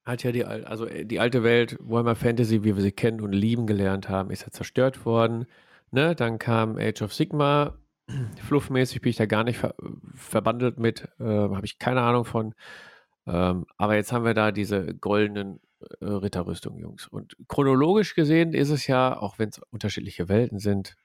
[0.05, 3.21] hat ja die, al- also äh, die alte Welt, Warhammer Fantasy, wie wir sie kennen
[3.21, 5.47] und lieben gelernt haben, ist ja zerstört worden.
[5.95, 6.15] Ne?
[6.17, 7.79] Dann kam Age of Sigma.
[8.47, 9.75] Fluffmäßig bin ich da gar nicht ver
[10.15, 12.55] verbandelt mit, äh, habe ich keine Ahnung von.
[13.27, 15.61] Ähm, aber jetzt haben wir da diese goldenen
[16.01, 17.07] äh, Ritterrüstungen, Jungs.
[17.07, 20.97] Und chronologisch gesehen ist es ja, auch wenn es unterschiedliche Welten sind,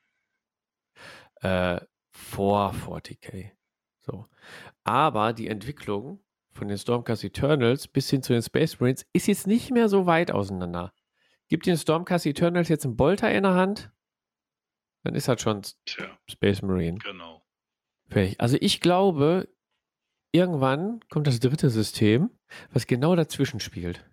[1.41, 1.80] äh,
[2.11, 3.52] vor 40k.
[3.99, 4.26] So.
[4.84, 6.20] Aber die Entwicklung
[6.52, 10.07] von den Stormcast Eternals bis hin zu den Space Marines ist jetzt nicht mehr so
[10.07, 10.94] weit auseinander.
[11.48, 13.91] Gibt den Stormcast Eternals jetzt einen Bolter in der Hand,
[15.04, 16.98] dann ist das schon Tja, Space Marine.
[16.98, 17.46] genau.
[18.10, 18.40] Fertig.
[18.40, 19.48] Also ich glaube,
[20.32, 22.32] irgendwann kommt das dritte System,
[22.72, 24.04] was genau dazwischen spielt.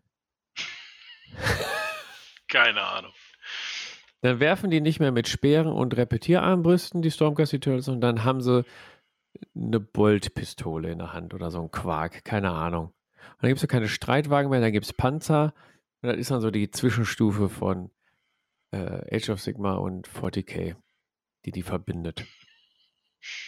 [2.49, 3.13] Keine Ahnung.
[4.23, 8.41] Dann werfen die nicht mehr mit Speeren und Repetierarmbrüsten die Stormcast Eternals und dann haben
[8.41, 8.65] sie
[9.55, 12.87] eine Boltpistole in der Hand oder so ein Quark, keine Ahnung.
[12.87, 15.53] Und dann gibt es keine Streitwagen mehr, dann gibt es Panzer
[16.01, 17.91] und das ist dann so die Zwischenstufe von
[18.77, 20.77] äh, Age of Sigma und 40k,
[21.45, 22.25] die die verbindet.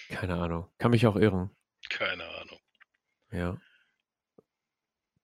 [0.08, 0.66] Keine Ahnung.
[0.78, 1.50] Kann mich auch irren.
[1.90, 2.58] Keine Ahnung.
[3.30, 3.56] Ja.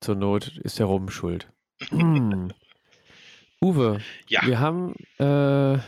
[0.00, 1.50] Zur Not ist der Rum schuld.
[1.90, 2.52] Hm.
[3.60, 5.78] Uwe, Ja, wir haben äh,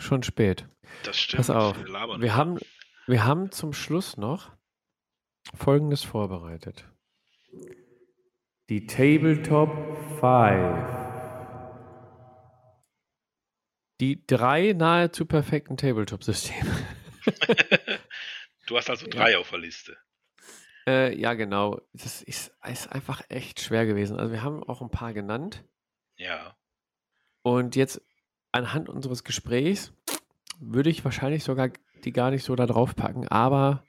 [0.00, 0.66] schon spät.
[1.04, 1.38] das stimmt.
[1.38, 1.76] Pass auf.
[1.84, 2.20] Wir.
[2.20, 2.58] Wir haben,
[3.06, 4.52] wir haben zum Schluss noch
[5.54, 6.88] Folgendes vorbereitet.
[8.68, 9.70] Die Tabletop
[10.20, 11.01] 5.
[14.02, 16.68] Die drei nahezu perfekten Tabletop-Systeme.
[18.66, 19.96] du hast also drei auf der Liste.
[20.88, 21.80] Äh, ja, genau.
[21.92, 24.18] Das ist, ist einfach echt schwer gewesen.
[24.18, 25.62] Also wir haben auch ein paar genannt.
[26.16, 26.56] Ja.
[27.42, 28.02] Und jetzt
[28.50, 29.92] anhand unseres Gesprächs
[30.58, 31.70] würde ich wahrscheinlich sogar
[32.02, 33.84] die gar nicht so da drauf packen, aber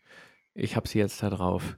[0.53, 1.75] ich habe sie jetzt da drauf.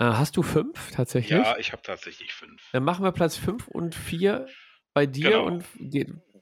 [0.00, 1.38] Äh, hast du fünf tatsächlich?
[1.38, 2.60] Ja, ich habe tatsächlich fünf.
[2.72, 4.48] Dann machen wir Platz fünf und vier
[4.94, 5.46] bei dir Genau.
[5.46, 5.64] und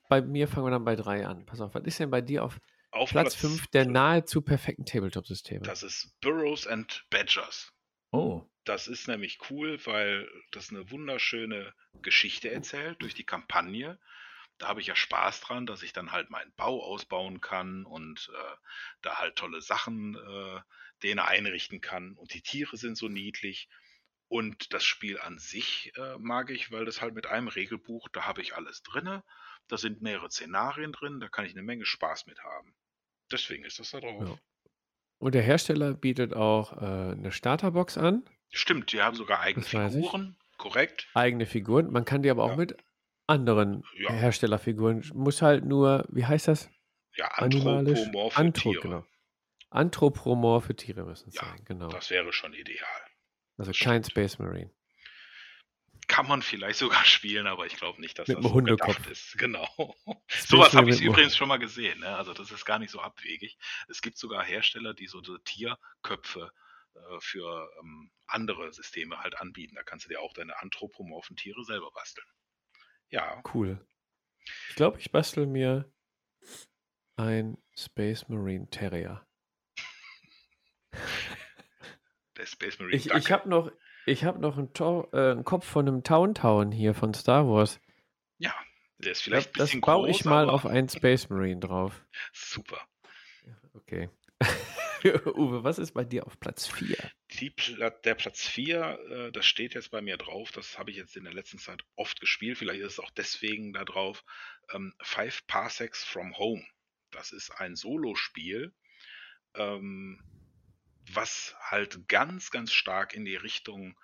[0.09, 1.47] bei mir fangen wir dann bei drei an.
[1.47, 2.59] Pass auf, was ist denn bei dir auf
[2.91, 5.62] Auf Platz fünf der nahezu perfekten Tabletop-Systeme?
[5.62, 7.73] Das ist Burrows and Badgers.
[8.11, 8.43] Oh.
[8.65, 13.99] Das ist nämlich cool, weil das eine wunderschöne Geschichte erzählt durch die Kampagne.
[14.59, 18.31] Da habe ich ja Spaß dran, dass ich dann halt meinen Bau ausbauen kann und
[18.33, 18.57] äh,
[19.03, 20.61] da halt tolle Sachen äh,
[21.03, 22.15] denen einrichten kann.
[22.15, 23.69] Und die Tiere sind so niedlich.
[24.28, 28.24] Und das Spiel an sich äh, mag ich, weil das halt mit einem Regelbuch, da
[28.24, 29.23] habe ich alles drinne.
[29.68, 32.74] Da sind mehrere Szenarien drin, da kann ich eine Menge Spaß mit haben.
[33.32, 34.22] Deswegen ist das da drauf.
[34.28, 34.38] Ja.
[35.18, 39.64] Und der Hersteller bietet auch äh, eine Starterbox an, Stimmt, die haben sogar eigene.
[39.66, 41.09] Figuren, korrekt.
[41.14, 41.90] eigene Figuren.
[41.90, 42.56] Man kann die aber auch Ja.
[42.56, 42.76] mit
[43.26, 44.12] anderen Ja.
[44.12, 45.05] Herstellerfiguren.
[45.14, 46.70] Muss halt nur, wie heißt das?
[47.16, 48.82] Ja, anthropomorphe Antro, Tiere.
[48.82, 49.05] genau.
[49.70, 51.88] Anthropomorphe Tiere müssen es Ja, sein, genau.
[51.88, 52.86] Das wäre schon ideal.
[53.59, 54.10] Also das kein stimmt.
[54.12, 54.70] Space Marine.
[56.09, 58.97] Kann man vielleicht sogar spielen, aber ich glaube nicht, dass Mit das so Hundekopf.
[58.97, 59.37] gedacht ist.
[59.39, 59.97] Genau.
[60.28, 62.01] Sowas habe ich übrigens schon mal gesehen.
[62.01, 62.16] Ne?
[62.16, 63.59] Also das ist gar nicht so abwegig.
[63.89, 66.53] Es gibt sogar Hersteller, die so, so Tierköpfe
[66.95, 69.74] äh, für ähm, andere Systeme halt anbieten.
[69.74, 72.27] Da kannst du dir auch deine anthropomorphen Tiere selber basteln.
[73.09, 73.85] Ja, Cool.
[74.69, 75.93] Ich glaube, ich bastel mir
[77.16, 79.27] ein Space Marine Terrier.
[82.37, 83.73] der Space Marine Ich, ich habe noch,
[84.07, 84.70] ich hab noch einen,
[85.12, 87.81] äh, einen Kopf von einem Town Town hier von Star Wars.
[88.39, 88.55] ja,
[88.99, 91.61] der ist Das, vielleicht ein das bisschen baue groß, ich mal auf einen Space Marine
[91.61, 92.05] drauf.
[92.33, 92.81] super.
[93.74, 94.09] Okay.
[95.37, 96.97] Uwe, was ist bei dir auf Platz 4?
[97.39, 100.97] Die, Pla- der Platz 4, äh, das steht jetzt bei mir drauf, das habe ich
[100.97, 104.24] jetzt in der letzten Zeit oft gespielt, vielleicht ist es auch deswegen da drauf.
[104.73, 106.65] Ähm, Five Parsecs from Home.
[107.12, 108.73] Das ist ein Solospiel,
[109.55, 110.20] ähm,
[111.12, 113.99] was halt ganz, ganz stark in die Richtung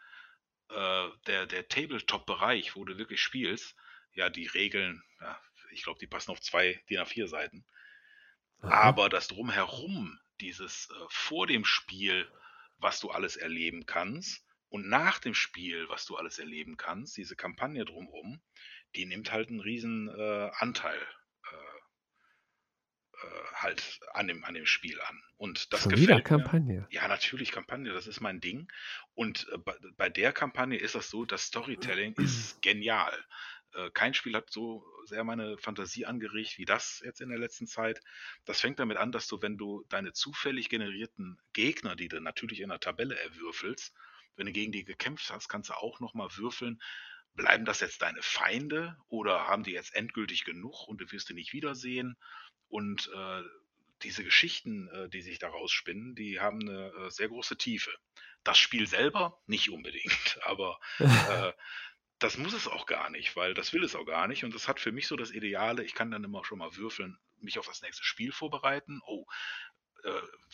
[0.68, 3.76] äh, der, der Tabletop-Bereich, wo du wirklich spielst,
[4.12, 7.64] ja, die Regeln, ja, ich glaube, die passen auf zwei DIN A4 Seiten.
[8.60, 12.30] Aber das drumherum, dieses äh, vor dem Spiel,
[12.78, 17.36] was du alles erleben kannst und nach dem Spiel, was du alles erleben kannst, diese
[17.36, 18.40] Kampagne drumherum,
[18.94, 21.00] die nimmt halt einen riesen äh, Anteil
[23.54, 25.22] halt an dem, an dem Spiel an.
[25.36, 26.44] Und das Schon wieder gefällt mir.
[26.44, 26.86] Kampagne.
[26.90, 28.70] Ja, natürlich Kampagne, das ist mein Ding.
[29.14, 33.12] Und äh, bei, bei der Kampagne ist das so, das Storytelling ist genial.
[33.74, 37.66] Äh, kein Spiel hat so sehr meine Fantasie angeregt wie das jetzt in der letzten
[37.66, 38.00] Zeit.
[38.44, 42.60] Das fängt damit an, dass du, wenn du deine zufällig generierten Gegner, die du natürlich
[42.60, 43.94] in der Tabelle erwürfelst,
[44.36, 46.80] wenn du gegen die gekämpft hast, kannst du auch nochmal würfeln.
[47.34, 51.34] Bleiben das jetzt deine Feinde oder haben die jetzt endgültig genug und du wirst die
[51.34, 52.16] nicht wiedersehen?
[52.72, 53.42] Und äh,
[54.02, 57.90] diese Geschichten, äh, die sich daraus spinnen, die haben eine äh, sehr große Tiefe.
[58.44, 61.52] Das Spiel selber nicht unbedingt, aber äh,
[62.18, 64.42] das muss es auch gar nicht, weil das will es auch gar nicht.
[64.42, 67.18] Und das hat für mich so das Ideale, ich kann dann immer schon mal würfeln,
[67.40, 69.02] mich auf das nächste Spiel vorbereiten.
[69.06, 69.26] Oh,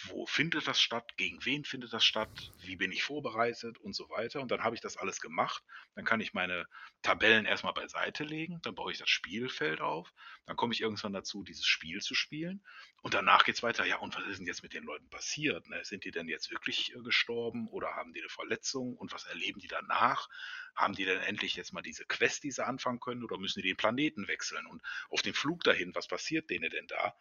[0.09, 1.17] wo findet das statt?
[1.17, 2.29] Gegen wen findet das statt?
[2.61, 4.41] Wie bin ich vorbereitet und so weiter.
[4.41, 5.65] Und dann habe ich das alles gemacht.
[5.95, 6.67] Dann kann ich meine
[7.03, 8.61] Tabellen erstmal beiseite legen.
[8.63, 10.13] Dann baue ich das Spielfeld auf.
[10.47, 12.63] Dann komme ich irgendwann dazu, dieses Spiel zu spielen.
[13.01, 13.87] Und danach geht's weiter.
[13.87, 15.69] Ja, und was ist denn jetzt mit den Leuten passiert?
[15.69, 15.83] Ne?
[15.85, 18.97] Sind die denn jetzt wirklich äh, gestorben oder haben die eine Verletzung?
[18.97, 20.29] Und was erleben die danach?
[20.75, 23.25] Haben die denn endlich jetzt mal diese Quest, die sie anfangen können?
[23.25, 24.67] Oder müssen die den Planeten wechseln?
[24.67, 27.17] Und auf dem Flug dahin, was passiert denen denn da?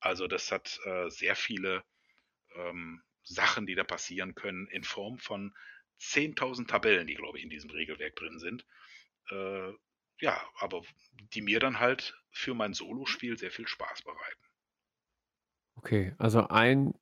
[0.00, 1.84] Also das hat äh, sehr viele
[2.56, 5.54] ähm, Sachen, die da passieren können, in Form von
[6.00, 8.66] 10.000 Tabellen, die, glaube ich, in diesem Regelwerk drin sind.
[9.30, 9.72] Äh,
[10.20, 10.82] ja, aber
[11.34, 14.44] die mir dann halt für mein Solospiel sehr viel Spaß bereiten.
[15.76, 16.94] Okay, also ein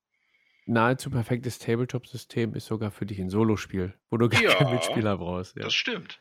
[0.67, 5.17] nahezu perfektes Tabletop-System ist sogar für dich ein Solospiel, wo du gar Ja, keinen Mitspieler
[5.19, 5.57] brauchst.
[5.57, 5.63] Ja.
[5.65, 6.21] Das stimmt.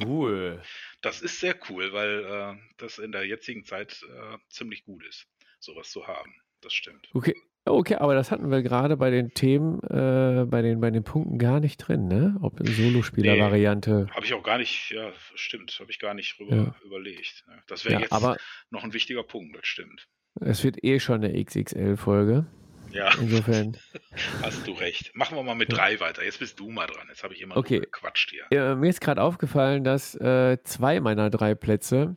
[0.00, 0.62] Cool.
[1.00, 5.28] Das ist sehr cool, weil äh, das in der jetzigen Zeit äh, ziemlich gut ist,
[5.66, 6.34] sowas zu haben.
[6.62, 7.08] Das stimmt.
[7.12, 7.34] Okay,
[7.66, 11.38] okay, aber das hatten wir gerade bei den Themen, äh, bei, den, bei den Punkten
[11.38, 12.36] gar nicht drin, ne?
[12.40, 14.06] Ob Solospieler-Variante.
[14.10, 16.76] Habe ich auch gar nicht, ja, stimmt, habe ich gar nicht drüber Ja.
[16.84, 17.44] überlegt.
[17.48, 17.62] ne.
[17.66, 18.36] Das wäre Ja, jetzt aber
[18.70, 20.08] noch ein wichtiger Punkt, das stimmt.
[20.40, 22.46] es wird eh schon eine XXL-Folge.
[22.92, 23.76] Ja, Insofern.
[24.42, 25.10] hast du recht.
[25.14, 26.24] Machen wir mal mit drei weiter.
[26.24, 27.06] Jetzt bist du mal dran.
[27.08, 27.80] Jetzt habe ich immer Okay.
[27.80, 28.44] gequatscht hier.
[28.52, 32.16] Ja, mir ist gerade aufgefallen, dass äh, zwei meiner drei Plätze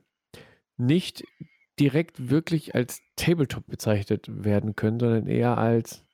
[0.78, 1.24] nicht
[1.80, 6.06] direkt wirklich als Tabletop bezeichnet werden können, sondern eher als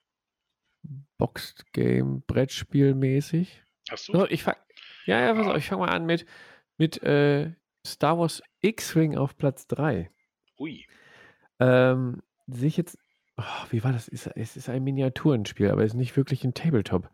[1.17, 3.63] Boxed Game, Brettspiel mäßig.
[3.89, 4.13] Hast du?
[4.13, 4.55] So, ich fang,
[5.05, 6.25] ja, ja, pass auf, ich fange mal an mit,
[6.77, 7.53] mit äh,
[7.85, 10.11] Star Wars X-Wing auf Platz 3.
[10.59, 10.85] Ui.
[11.59, 12.97] Ähm, sehe ich jetzt,
[13.37, 14.07] oh, wie war das?
[14.07, 17.09] Es ist ein Miniaturenspiel, aber es ist nicht wirklich ein Tabletop.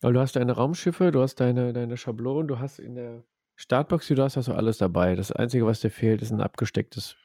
[0.00, 3.24] Weil du hast deine Raumschiffe, du hast deine, deine Schablonen, du hast in der
[3.56, 5.16] Startbox, du hast also alles dabei.
[5.16, 7.16] Das Einzige, was dir fehlt, ist ein abgestecktes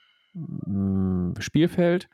[1.40, 2.10] Spielfeld.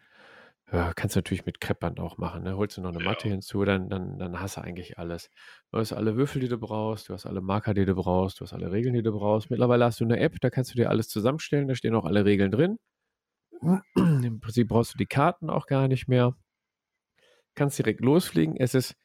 [0.71, 2.43] Ja, kannst du natürlich mit Kreppband auch machen.
[2.43, 2.55] Ne?
[2.55, 3.05] Holst du noch eine Ja.
[3.05, 5.29] Matte hinzu, dann, dann, dann hast du eigentlich alles.
[5.71, 8.45] Du hast alle Würfel, die du brauchst, du hast alle Marker, die du brauchst, du
[8.45, 9.49] hast alle Regeln, die du brauchst.
[9.49, 12.23] Mittlerweile hast du eine App, da kannst du dir alles zusammenstellen, da stehen auch alle
[12.25, 12.77] Regeln drin.
[13.95, 16.35] Im Prinzip brauchst du die Karten auch gar nicht mehr.
[17.55, 18.55] Kannst direkt losfliegen.
[18.55, 18.95] Es ist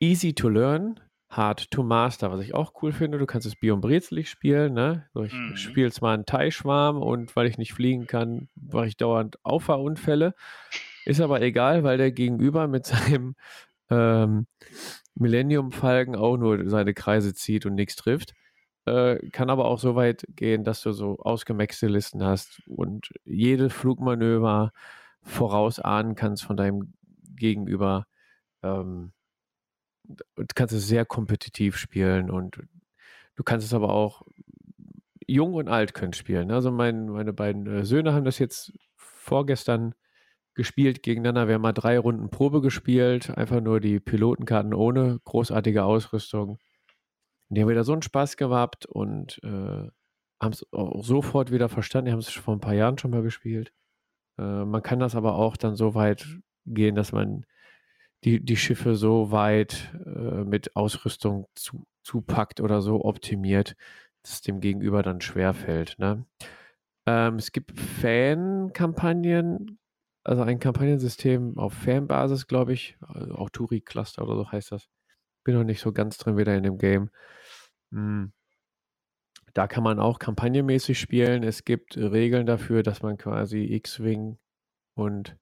[0.00, 0.98] easy to learn,
[1.32, 3.18] hard to master, was ich auch cool finde.
[3.18, 4.74] Du kannst es und brezelig spielen.
[4.74, 5.08] Ne?
[5.14, 5.56] So, ich Mhm.
[5.56, 10.34] spiele zwar einen Thai-Schwarm und weil ich nicht fliegen kann, mache ich dauernd Auffahrunfälle.
[11.06, 12.84] Ist aber egal, weil der Gegenüber mit
[13.16, 13.34] seinem
[13.90, 14.46] ähm,
[15.14, 18.34] Millennium-Falken auch nur seine Kreise zieht und nichts trifft.
[18.84, 23.70] Äh, kann aber auch so weit gehen, dass du so ausgemaxte Listen hast und jede
[23.70, 24.72] Flugmanöver
[25.22, 26.92] vorausahnen kannst von deinem
[27.36, 28.06] Gegenüber.
[28.62, 29.12] Ähm,
[30.54, 32.58] kannst es sehr kompetitiv spielen und
[33.34, 34.22] du kannst es aber auch
[35.26, 36.50] jung und alt können spielen.
[36.50, 39.94] Also mein, meine beiden äh, Söhne haben das jetzt vorgestern
[40.54, 41.48] gespielt gegeneinander.
[41.48, 46.58] Wir haben mal drei Runden Probe gespielt, einfach nur die Pilotenkarten ohne großartige Ausrüstung.
[47.48, 49.88] Die haben wieder so einen Spaß gehabt und äh,
[50.40, 52.06] haben es auch sofort wieder verstanden.
[52.06, 53.72] Die haben es vor ein paar Jahren schon mal gespielt.
[54.38, 56.26] Äh, man kann das aber auch dann so weit
[56.66, 57.44] gehen, dass man
[58.24, 63.76] die, die Schiffe so weit äh, mit Ausrüstung zu, zupackt oder so optimiert,
[64.22, 65.96] dass es dem Gegenüber dann schwerfällt.
[65.98, 66.24] Ne?
[67.06, 69.78] Ähm, es gibt Fan-Kampagnen,
[70.24, 72.96] also ein Kampagnensystem auf Fanbasis, glaube ich.
[73.00, 74.88] Also auch Turi Cluster oder so heißt das.
[75.44, 77.10] Bin noch nicht so ganz drin wieder in dem Game.
[77.90, 78.32] Hm.
[79.54, 81.42] Da kann man auch kampagnenmäßig spielen.
[81.42, 84.38] Es gibt Regeln dafür, dass man quasi X-Wing
[84.94, 85.36] und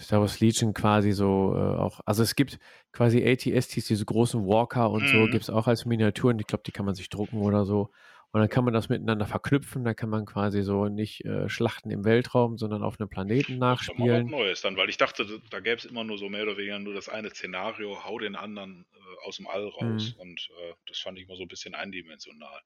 [0.00, 2.58] Star Wars Legion quasi so äh, auch, also es gibt
[2.92, 5.30] quasi ATSTs, diese großen Walker und so, Mhm.
[5.30, 6.38] gibt es auch als Miniaturen.
[6.40, 7.90] Ich glaube, die kann man sich drucken oder so.
[8.32, 9.84] Und dann kann man das miteinander verknüpfen.
[9.84, 13.82] Da kann man quasi so nicht äh, Schlachten im Weltraum, sondern auf einem Planeten Das
[13.82, 14.26] ist nachspielen.
[14.26, 16.94] Neues dann, weil ich dachte, da- gäbe es immer nur so mehr oder weniger nur
[16.94, 20.14] das eine Szenario, hau den anderen äh, aus dem All raus.
[20.18, 22.60] Und äh, das fand ich immer so ein bisschen eindimensional.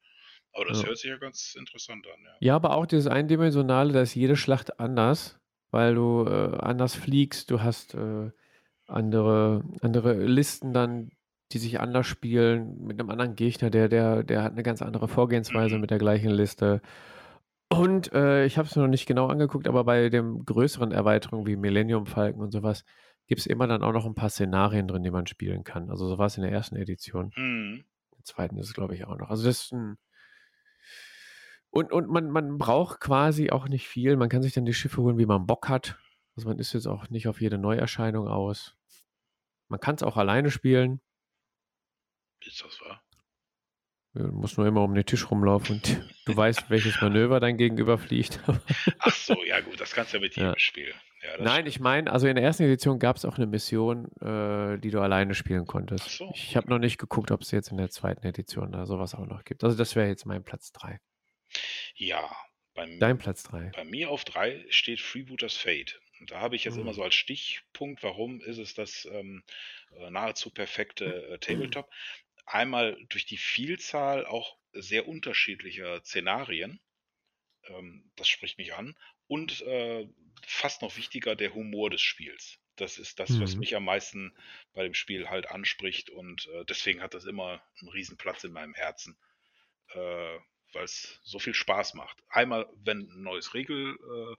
[0.55, 0.89] Aber das Ja.
[0.89, 2.37] hört sich ja ganz interessant an, ja.
[2.41, 5.38] Ja, aber auch dieses Eindimensionale, da ist jede Schlacht anders,
[5.71, 8.31] weil du äh, anders fliegst, du hast äh,
[8.87, 11.11] andere, andere Listen dann,
[11.53, 15.09] die sich anders spielen, mit einem anderen Gegner, der, der, der hat eine ganz andere
[15.09, 15.81] Vorgehensweise Mhm.
[15.83, 16.81] mit der gleichen Liste.
[17.71, 21.47] Und äh, ich habe es mir noch nicht genau angeguckt, aber bei den größeren Erweiterungen
[21.47, 22.85] wie Millennium Falcon und sowas
[23.27, 25.91] gibt es immer dann auch noch ein paar Szenarien drin, die man spielen kann.
[25.91, 27.31] Also so war es in der ersten Edition.
[27.35, 27.85] Hm.
[28.13, 29.29] In der zweiten ist es, glaube ich, auch noch.
[29.29, 29.99] Also das ist ein.
[31.71, 34.17] Und, und man, man braucht quasi auch nicht viel.
[34.17, 35.99] Man kann sich dann die Schiffe holen, wie man Bock hat.
[36.37, 38.77] Also man ist jetzt auch nicht auf jede Neuerscheinung aus.
[39.69, 41.01] Man kann es auch alleine spielen.
[42.45, 43.03] Ist das wahr?
[44.15, 47.99] Du musst nur immer um den Tisch rumlaufen und du weißt, welches Manöver dein Gegenüber
[47.99, 48.41] fliegt.
[49.01, 50.59] Ach so, ja gut, das kannst du ja mit jedem Ja.
[50.59, 50.95] Spiel.
[51.23, 51.69] Ja, Nein, stimmt.
[51.69, 55.01] ich meine, also in der ersten Edition gab es auch eine Mission, äh, die du
[55.01, 56.09] alleine spielen konntest.
[56.09, 56.31] So.
[56.35, 59.27] Ich habe noch nicht geguckt, ob es jetzt in der zweiten Edition da sowas auch
[59.27, 59.63] noch gibt.
[59.65, 61.01] Also das wäre jetzt mein Platz 3.
[61.99, 62.35] Ja,
[62.75, 63.73] beim, Dein Platz 3.
[63.73, 66.01] bei mir auf drei steht Freebooters Fate.
[66.21, 66.79] Und da habe ich jetzt Mhm.
[66.79, 69.45] immer so als Stichpunkt, warum ist es das ähm,
[69.93, 71.91] äh, nahezu perfekte äh, Tabletop?
[72.47, 76.81] Einmal durch die Vielzahl auch sehr unterschiedlicher Szenarien.
[77.69, 78.97] Ähm, das spricht mich an.
[79.29, 80.09] Und äh,
[80.47, 82.61] fast noch wichtiger, der Humor des Spiels.
[82.77, 83.61] Das ist das, was Mhm.
[83.61, 84.37] mich am meisten
[84.75, 86.11] bei dem Spiel halt anspricht.
[86.11, 89.19] Und äh, deswegen hat das immer einen Platz in meinem Herzen.
[90.73, 92.23] Weil es so viel Spaß macht.
[92.29, 94.39] Einmal, wenn ein neues Regelbuch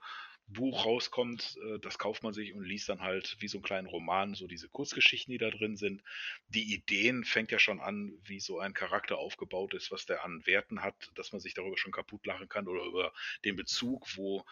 [0.52, 3.88] äh, rauskommt, äh, das kauft man sich und liest dann halt wie so einen kleinen
[3.88, 6.04] Roman, so diese Kurzgeschichten, die da drin sind.
[6.48, 10.46] Die Ideen fängt ja schon an, wie so ein Charakter aufgebaut ist, was der an
[10.46, 14.46] Werten hat, dass man sich darüber schon kaputt lachen kann oder über den Bezug, wo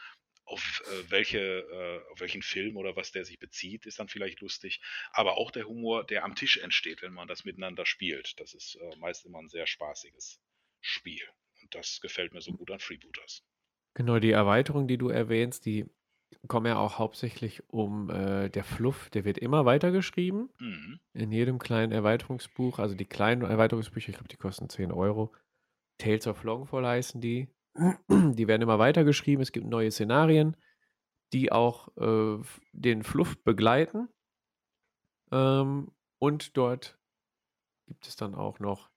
[0.48, 4.40] auf äh, welche, äh, auf welchen Film oder was der sich bezieht, ist dann vielleicht
[4.40, 4.80] lustig.
[5.12, 8.40] Aber auch der Humor, der am Tisch entsteht, wenn man das miteinander spielt.
[8.40, 10.40] Das ist äh, meist immer ein sehr spaßiges
[10.82, 11.28] Spiel.
[11.68, 13.44] Und das gefällt mir so gut an Freebooters.
[13.94, 15.86] Genau, die Erweiterung, die du erwähnst, die
[16.48, 20.50] kommen ja auch hauptsächlich um äh, der Fluff, der wird immer weitergeschrieben.
[20.60, 21.00] Mhm.
[21.14, 25.34] In jedem kleinen Erweiterungsbuch, also die kleinen Erweiterungsbücher, ich glaube, die kosten 10 Euro.
[25.98, 27.50] Tales of Longfall heißen die.
[28.10, 30.56] Die werden immer weitergeschrieben, es gibt neue Szenarien.
[31.34, 32.42] die auch äh,
[32.72, 34.08] den Fluff begleiten.
[35.32, 36.98] Ähm, und dort
[37.88, 38.90] gibt es dann auch noch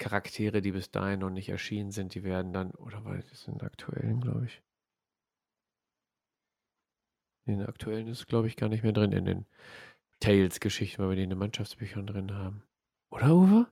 [0.00, 2.14] Charaktere, die bis dahin noch nicht erschienen sind.
[2.14, 4.62] Die werden dann, oder weil das sind aktuellen, glaube ich.
[7.46, 9.46] In den aktuellen ist, glaube ich, gar nicht mehr drin in den
[10.20, 12.62] Tales-Geschichten, weil wir die in den Mannschaftsbüchern drin haben.
[13.10, 13.66] Oder, Uwe?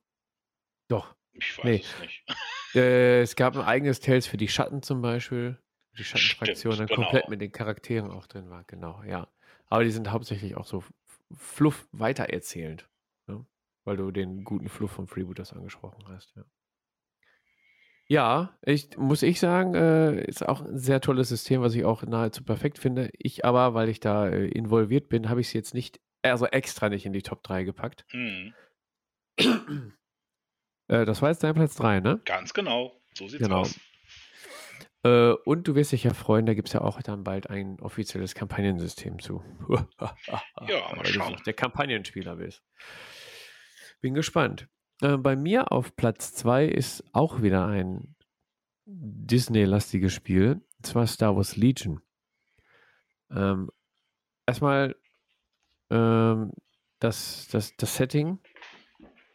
[0.89, 1.15] Doch.
[1.33, 1.81] Ich weiß Nee.
[1.83, 2.25] es nicht.
[2.75, 5.59] Äh, es gab ein eigenes Tales für die Schatten zum Beispiel.
[5.97, 7.31] Die Schattenfraktion Stimmt, dann komplett genau.
[7.31, 9.27] mit den Charakteren auch drin war, genau, ja.
[9.69, 10.85] Aber die sind hauptsächlich auch so
[11.35, 12.87] Fluff weitererzählend.
[13.27, 13.47] Ne?
[13.89, 16.44] Weil du den guten Fluff von Freebooters angesprochen hast, ja.
[18.06, 22.02] Ja, ich, muss ich sagen, äh, ist auch ein sehr tolles System, was ich auch
[22.02, 23.09] nahezu perfekt finde.
[23.15, 26.90] Ich aber, weil ich da äh, involviert bin, habe ich es jetzt nicht, also extra
[26.90, 28.05] nicht in die Top 3 gepackt.
[28.10, 28.52] Hm,
[30.90, 32.20] Äh, das war jetzt dein Platz 3, ne?
[32.24, 32.93] ganz genau.
[33.15, 33.60] So sieht's Genau.
[33.60, 33.78] aus.
[35.05, 37.78] Äh, und du wirst dich ja freuen, da gibt es ja auch dann bald ein
[37.81, 39.43] offizielles Kampagnensystem zu.
[40.66, 41.40] Ja, mal schauen.
[41.47, 42.62] der Kampagnenspieler bist.
[44.01, 44.69] Bin gespannt.
[45.01, 48.16] Äh, bei mir auf Platz 2 ist auch wieder ein
[48.87, 50.61] Disney-lastiges Spiel.
[50.77, 52.01] Und zwar Star Wars Legion.
[53.31, 53.70] Ähm,
[54.47, 54.97] erstmal
[55.91, 56.53] ähm,
[56.99, 58.39] das, das, das Setting.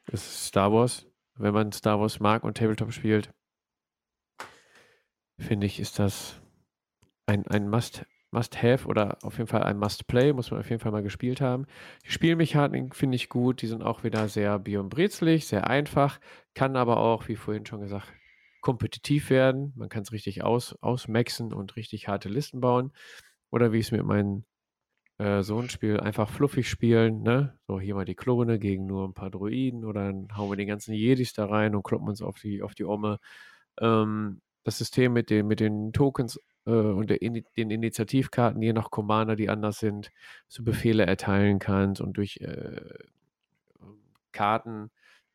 [0.07, 1.05] Das ist Star Wars.
[1.35, 3.33] Wenn man Star Wars mag und Tabletop spielt,
[5.39, 6.41] finde ich, ist das
[7.25, 10.91] ein, ein Must, Must-Have oder auf jeden Fall ein Must-Play, muss man auf jeden Fall
[10.91, 11.65] mal gespielt haben.
[12.05, 16.19] Die Spielmechaniken finde ich gut, die sind auch wieder sehr bier- und brezlig, sehr einfach,
[16.55, 18.11] kann aber auch, wie vorhin schon gesagt,
[18.61, 19.73] kompetitiv werden.
[19.75, 22.91] Man kann es richtig aus, ausmaxen und richtig harte Listen bauen.
[23.51, 24.45] Oder wie ich es mit meinem
[25.19, 27.57] äh, Sohn spiele, einfach fluffig spielen, ne?
[27.67, 30.65] So, hier mal die Klone gegen nur ein paar Druiden oder dann hauen wir die
[30.65, 33.19] ganzen Jedis da rein und kloppen uns auf die, auf die Omme.
[33.81, 38.91] Ähm, das System mit den, mit den Tokens äh, und der, den Initiativkarten, je nach
[38.91, 40.11] Commander, die anders sind,
[40.47, 42.81] so Befehle erteilen kannst und durch äh,
[44.31, 44.89] Karten,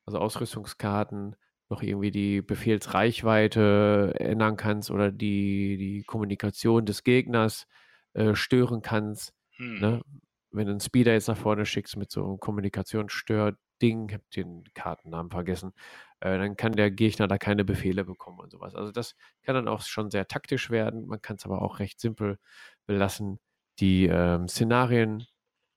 [0.04, 1.36] also Ausrüstungskarten,
[1.70, 7.66] noch irgendwie die Befehlsreichweite ändern kannst oder die, die Kommunikation des Gegners
[8.14, 9.34] äh, stören kannst.
[9.56, 9.80] Hm.
[9.80, 10.02] Ne?
[10.50, 14.64] Wenn du einen Speeder jetzt nach vorne schickst mit so einem Kommunikationsstör-Ding, ich habe den
[14.72, 15.74] Kartennamen vergessen,
[16.20, 18.74] äh, dann kann der Gegner da keine Befehle bekommen und sowas.
[18.74, 21.06] Also das kann dann auch schon sehr taktisch werden.
[21.06, 22.38] Man kann es aber auch recht simpel
[22.86, 23.38] belassen.
[23.80, 25.26] Die ähm, Szenarien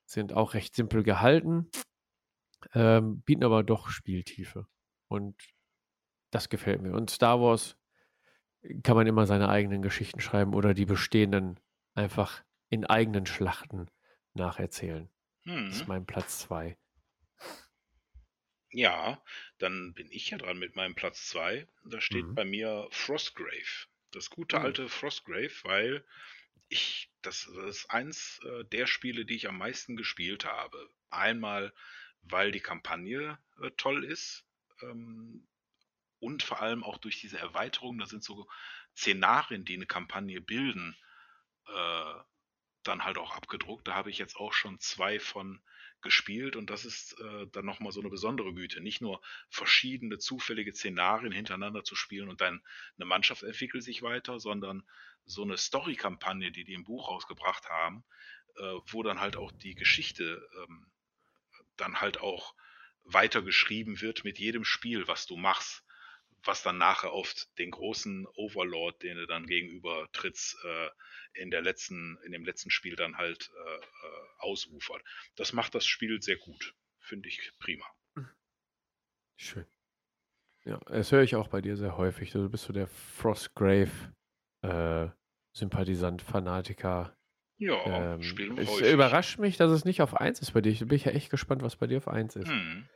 [0.06, 1.70] sind auch recht simpel gehalten,
[2.74, 4.66] ähm, bieten aber doch Spieltiefe.
[5.08, 5.36] Und
[6.32, 6.92] das gefällt mir.
[6.94, 7.76] Und Star Wars
[8.82, 11.58] kann man immer seine eigenen Geschichten schreiben oder die bestehenden
[11.94, 13.88] einfach in eigenen Schlachten
[14.34, 15.10] nacherzählen.
[15.68, 15.88] Das ist Hm.
[15.88, 16.76] mein Platz 2.
[18.72, 19.22] Ja,
[19.58, 21.68] dann bin ich ja dran mit meinem Platz 2.
[21.84, 22.34] Da steht Mhm.
[22.34, 23.86] bei mir Frostgrave.
[24.10, 24.60] Das gute Mhm.
[24.60, 26.04] alte Frostgrave, weil
[26.68, 30.90] ich, das, das ist eins äh, der Spiele, die ich am meisten gespielt habe.
[31.10, 31.74] Einmal,
[32.22, 34.46] weil die Kampagne äh, toll ist
[34.82, 35.48] ähm,
[36.20, 38.48] und vor allem auch durch diese Erweiterung, da sind so
[38.96, 40.96] Szenarien, die eine Kampagne bilden,
[41.68, 42.14] äh,
[42.84, 43.88] dann halt auch abgedruckt.
[43.88, 45.62] Da habe ich jetzt auch schon zwei von
[46.02, 48.80] gespielt und das ist äh, dann nochmal so eine besondere Güte.
[48.80, 52.62] Nicht nur verschiedene zufällige Szenarien hintereinander zu spielen und dann
[52.96, 54.82] eine Mannschaft entwickelt sich weiter, sondern
[55.24, 58.04] so eine Story-Kampagne, die die im Buch rausgebracht haben,
[58.56, 60.86] äh, wo dann halt auch die Geschichte ähm,
[61.76, 62.54] dann halt auch
[63.04, 65.84] weitergeschrieben wird mit jedem Spiel, was du machst,
[66.44, 70.90] was dann nachher auf den großen Overlord, den du dann gegenüber trittst, äh,
[71.34, 73.80] in der letzten, in dem letzten Spiel dann halt äh, äh,
[74.38, 75.02] ausufert.
[75.36, 76.74] Das macht das Spiel sehr gut.
[77.00, 77.84] Finde ich prima.
[79.36, 79.66] Schön.
[80.64, 82.30] Ja, das höre ich auch bei dir sehr häufig.
[82.30, 83.90] Du bist so der Frostgrave
[84.62, 85.08] äh,
[85.52, 87.16] Sympathisant, Fanatiker.
[87.58, 88.92] Ja, Ähm, spielen es häufig.
[88.92, 90.72] überrascht mich, dass es nicht auf 1 ist bei dir.
[90.74, 92.48] Da bin ich ja echt gespannt, was bei dir auf 1 ist.
[92.48, 92.88] Hm.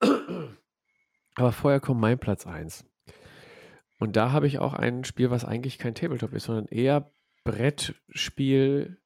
[1.34, 2.84] Aber vorher kommt mein Platz 1.
[3.98, 7.12] Und da habe ich auch ein Spiel, was eigentlich kein Tabletop ist, sondern eher
[7.44, 9.00] Brettspiel,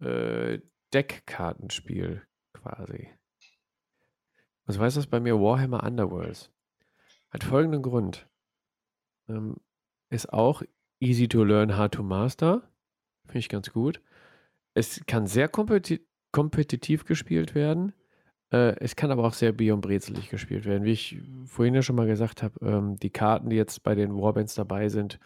[0.00, 0.58] äh,
[0.92, 2.22] Deckkartenspiel
[2.52, 3.08] quasi.
[4.66, 5.40] Was weiß das bei mir?
[5.40, 6.52] Warhammer Underworlds.
[7.30, 8.28] Hat folgenden Grund.
[9.28, 9.56] Ähm,
[10.10, 10.62] ist auch
[11.00, 12.62] easy to learn, hard to master.
[13.24, 14.00] Finde ich ganz gut.
[14.74, 17.92] Es kann sehr kompeti kompetitiv gespielt werden.
[18.52, 20.84] Äh, es kann aber auch sehr bier- und brezelig gespielt werden.
[20.84, 24.14] Wie ich vorhin ja schon mal gesagt habe, ähm, die Karten, die jetzt bei den
[24.14, 25.18] Warbands dabei sind,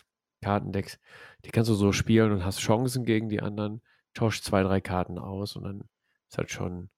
[0.43, 0.99] Kartendecks,
[1.45, 3.83] die kannst du so spielen und hast Chancen gegen die anderen,
[4.15, 5.85] tauschst zwei, drei Karten aus und dann
[6.29, 6.91] ist halt schon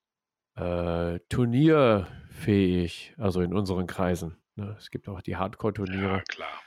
[0.55, 4.37] äh, turnierfähig, also in unseren Kreisen.
[4.55, 4.75] Ne?
[4.77, 6.17] Es gibt auch die Hardcore-Turniere.
[6.17, 6.61] Ja, klar.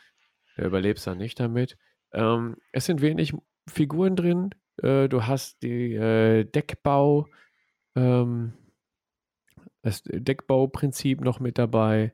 [0.57, 1.77] Der überlebst dann nicht damit.
[2.13, 3.33] Ähm, es sind wenig
[3.69, 4.51] Figuren drin,
[4.83, 7.29] Äh, du hast die äh, Deckbau,
[7.95, 8.55] ähm,
[9.83, 12.13] das Deckbauprinzip noch mit dabei.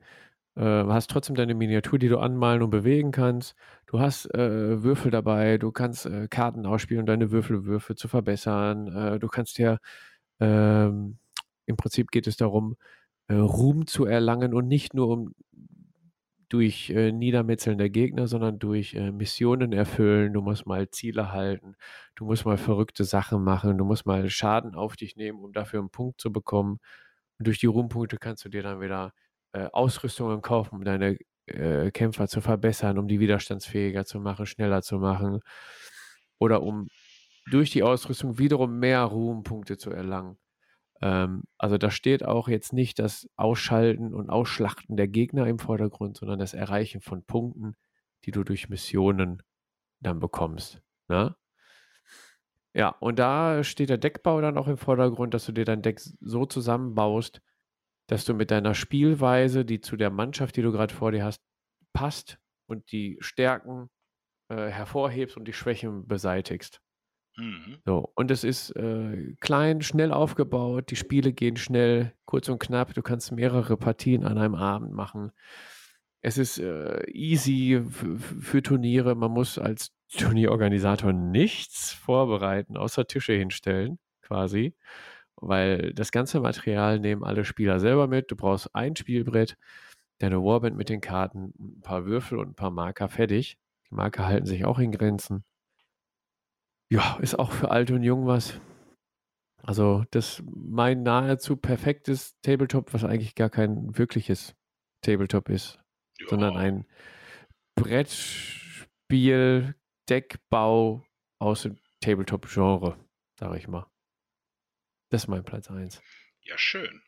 [0.56, 3.54] Äh, hast trotzdem deine Miniatur, die du anmalen und bewegen kannst.
[3.86, 8.88] Du hast äh, Würfel dabei, du kannst äh, Karten ausspielen, um deine Würfelwürfe zu verbessern.
[8.88, 9.78] Äh, du kannst ja,
[10.40, 11.18] ähm,
[11.66, 12.76] im Prinzip geht es darum,
[13.28, 15.34] äh, Ruhm zu erlangen und nicht nur um
[16.48, 20.32] durch äh, Niedermetzeln der Gegner, sondern durch äh, Missionen erfüllen.
[20.32, 21.74] Du musst mal Ziele halten,
[22.14, 25.80] du musst mal verrückte Sachen machen, du musst mal Schaden auf dich nehmen, um dafür
[25.80, 26.78] einen Punkt zu bekommen.
[27.38, 29.12] Und durch die Ruhmpunkte kannst du dir dann wieder
[29.52, 31.16] äh, Ausrüstungen kaufen, um deine
[31.46, 35.40] äh, Kämpfer zu verbessern, um die widerstandsfähiger zu machen, schneller zu machen.
[36.38, 36.88] Oder um
[37.50, 40.38] durch die Ausrüstung wiederum mehr Ruhmpunkte zu erlangen.
[41.02, 46.16] Ähm, also da steht auch jetzt nicht das Ausschalten und Ausschlachten der Gegner im Vordergrund,
[46.16, 47.74] sondern das Erreichen von Punkten,
[48.24, 49.42] die du durch Missionen
[50.00, 50.82] dann bekommst.
[51.08, 51.36] Ne?
[52.74, 56.00] Ja, und da steht der Deckbau dann auch im Vordergrund, dass du dir dein Deck
[56.20, 57.40] so zusammenbaust,
[58.08, 61.42] dass du mit deiner Spielweise, die zu der Mannschaft, die du gerade vor dir hast,
[61.92, 63.90] passt und die Stärken
[64.48, 66.80] äh, hervorhebst und die Schwächen beseitigst.
[67.36, 67.78] Mhm.
[67.84, 72.94] So, und es ist äh, klein, schnell aufgebaut, die Spiele gehen schnell, kurz und knapp,
[72.94, 75.32] du kannst mehrere Partien an einem Abend machen.
[76.20, 83.98] Es ist äh, easy für Turniere, man muss als Turnierorganisator nichts vorbereiten, außer Tische hinstellen,
[84.22, 84.74] quasi,
[85.36, 88.30] weil das ganze Material nehmen alle Spieler selber mit.
[88.30, 89.56] Du brauchst ein Spielbrett,
[90.18, 93.58] deine Warband mit den Karten, ein paar Würfel und ein paar Marker fertig.
[93.90, 95.44] Die Marker halten sich auch in Grenzen.
[96.90, 98.60] Ja, ist auch für alt und jung was.
[99.62, 104.54] Also, das mein nahezu perfektes Tabletop, was eigentlich gar kein wirkliches
[105.02, 105.78] Tabletop ist,
[106.18, 106.28] ja.
[106.28, 106.86] sondern ein
[107.74, 109.74] Brettspiel,
[110.08, 111.06] Deckbau
[111.38, 112.98] aus dem Tabletop-Genre,
[113.38, 113.90] sage ich mal.
[115.10, 116.02] Das ist mein Platz 1.
[116.42, 117.02] Ja, schön.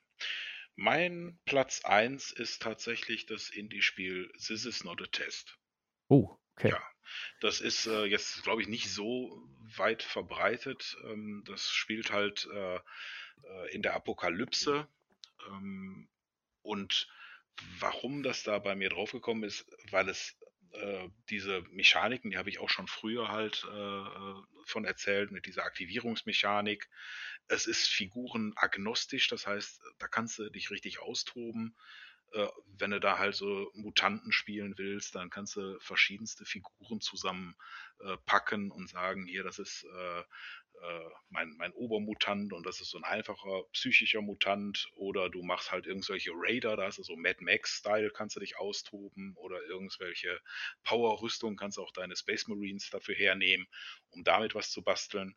[0.77, 5.59] Mein Platz 1 ist tatsächlich das Indie-Spiel This is not a Test.
[6.09, 6.70] Oh, okay.
[6.70, 6.82] Ja,
[7.41, 9.47] das ist äh, jetzt, glaube ich, nicht so
[9.77, 10.97] weit verbreitet.
[11.05, 12.81] Ähm, das spielt halt äh, äh,
[13.73, 14.89] in der Apokalypse.
[15.49, 16.09] Ähm,
[16.62, 17.09] und
[17.78, 20.37] warum das da bei mir draufgekommen ist, weil es
[20.73, 24.35] äh, diese Mechaniken, die habe ich auch schon früher halt äh, äh,
[24.65, 26.89] von erzählt, mit dieser Aktivierungsmechanik.
[27.49, 31.74] Es ist figurenagnostisch, das heißt, da kannst du dich richtig austoben
[32.32, 32.47] äh,
[32.78, 37.57] wenn du da halt so Mutanten spielen willst, dann kannst du verschiedenste Figuren zusammen
[38.01, 38.16] äh,
[38.70, 39.85] und sagen, hier, das ist
[40.82, 45.73] äh, mein, mein Obermutant und das ist so ein einfacher psychischer Mutant oder du machst
[45.73, 50.40] halt irgendwelche Raider, da du so Mad Max-Style, kannst du dich austoben oder irgendwelche
[50.85, 53.66] Power-Rüstung, kannst du auch deine Space Marines dafür hernehmen,
[54.11, 55.36] um damit was zu basteln.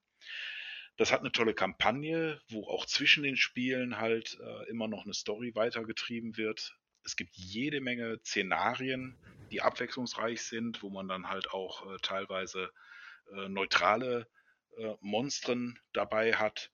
[0.96, 5.14] Das hat eine tolle Kampagne, wo auch zwischen den Spielen halt äh, immer noch eine
[5.14, 6.78] Story weitergetrieben wird.
[7.04, 9.18] Es gibt jede Menge Szenarien,
[9.52, 12.72] die abwechslungsreich sind, wo man dann halt auch äh, teilweise
[13.36, 14.28] äh, neutrale
[14.78, 16.72] äh, Monstren dabei hat.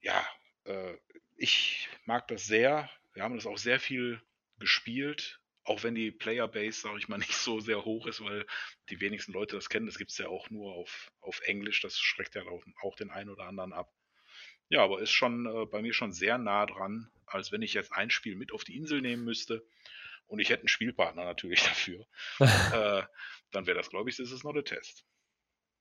[0.00, 0.26] Ja,
[0.64, 0.94] äh,
[1.36, 2.90] ich mag das sehr.
[3.14, 4.20] Wir haben das auch sehr viel
[4.58, 8.46] gespielt, auch wenn die Playerbase, sage ich mal, nicht so sehr hoch ist, weil
[8.90, 9.86] die wenigsten Leute das kennen.
[9.86, 11.80] Das gibt es ja auch nur auf, auf Englisch.
[11.80, 13.92] Das schreckt ja auch, auch den einen oder anderen ab.
[14.68, 17.92] Ja, aber ist schon äh, bei mir schon sehr nah dran, als wenn ich jetzt
[17.92, 19.66] ein Spiel mit auf die Insel nehmen müsste
[20.26, 22.06] und ich hätte einen Spielpartner natürlich dafür.
[22.40, 23.02] äh,
[23.50, 25.04] dann wäre das, glaube ich, das ist noch der Test.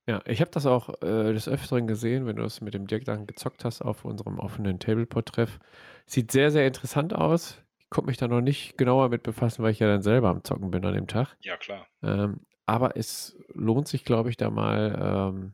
[0.07, 3.03] Ja, ich habe das auch äh, des Öfteren gesehen, wenn du es mit dem Dirk
[3.03, 5.59] dann gezockt hast auf unserem offenen Tableport-Treff.
[6.05, 7.61] Sieht sehr, sehr interessant aus.
[7.79, 10.45] Ich konnte mich da noch nicht genauer mit befassen, weil ich ja dann selber am
[10.45, 11.35] Zocken bin an dem Tag.
[11.41, 11.87] Ja, klar.
[12.01, 15.53] Ähm, aber es lohnt sich, glaube ich, da mal ähm,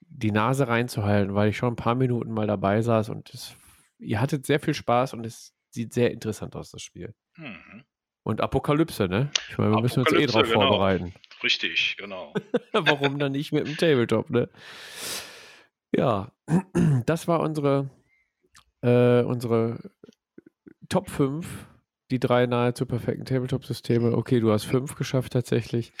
[0.00, 3.56] die Nase reinzuhalten, weil ich schon ein paar Minuten mal dabei saß und es,
[3.98, 7.14] ihr hattet sehr viel Spaß und es sieht sehr interessant aus, das Spiel.
[7.36, 7.84] Mhm.
[8.24, 9.30] Und Apokalypse, ne?
[9.50, 10.60] Ich meine, wir müssen uns eh drauf genau.
[10.60, 11.14] vorbereiten.
[11.42, 12.34] Richtig, genau.
[12.72, 14.48] Warum dann nicht mit dem Tabletop, ne?
[15.94, 16.32] Ja,
[17.06, 17.90] das war unsere,
[18.82, 19.90] äh, unsere
[20.88, 21.66] Top 5,
[22.10, 24.16] die drei nahezu perfekten Tabletop-Systeme.
[24.16, 25.92] Okay, du hast fünf geschafft tatsächlich.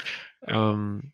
[0.46, 0.72] Ja.
[0.72, 1.12] Ähm,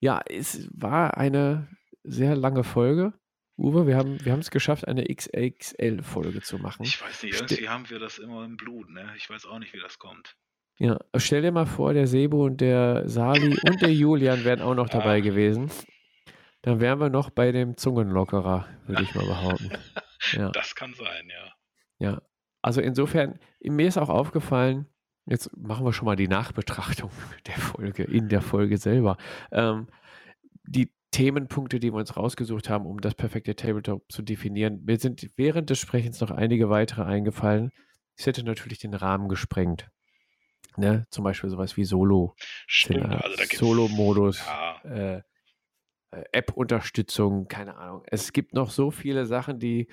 [0.00, 1.68] ja, es war eine
[2.02, 3.12] sehr lange Folge.
[3.56, 6.84] Uwe, wir haben wir es geschafft, eine XXL-Folge zu machen.
[6.84, 9.12] Ich weiß nicht, irgendwie Ste haben wir das immer im Blut, ne?
[9.16, 10.36] Ich weiß auch nicht, wie das kommt.
[10.78, 14.74] Ja, stell dir mal vor, der Sebo und der Sali und der Julian wären auch
[14.74, 15.20] noch dabei ah.
[15.20, 15.70] gewesen.
[16.62, 19.70] Dann wären wir noch bei dem Zungenlockerer, würde ich mal behaupten.
[20.34, 20.50] Ja.
[20.50, 21.52] Das kann sein, ja.
[21.98, 22.22] Ja,
[22.62, 24.86] also insofern, mir ist auch aufgefallen,
[25.26, 27.10] Jetzt machen wir schon mal die Nachbetrachtung
[27.46, 29.16] der Folge, in der Folge selber.
[29.52, 29.88] Ähm,
[30.64, 34.82] die Themenpunkte, die wir uns rausgesucht haben, um das perfekte Tabletop zu definieren.
[34.84, 37.70] Mir sind während des Sprechens noch einige weitere eingefallen.
[38.16, 39.88] Es hätte natürlich den Rahmen gesprengt.
[40.76, 41.06] Ne?
[41.10, 42.34] Zum Beispiel sowas wie Solo.
[42.66, 44.44] Stimmt, also Solo-Modus.
[44.46, 45.22] Ja, äh,
[46.12, 48.02] äh, App-Unterstützung, keine Ahnung.
[48.06, 49.88] Es gibt noch so viele Sachen, die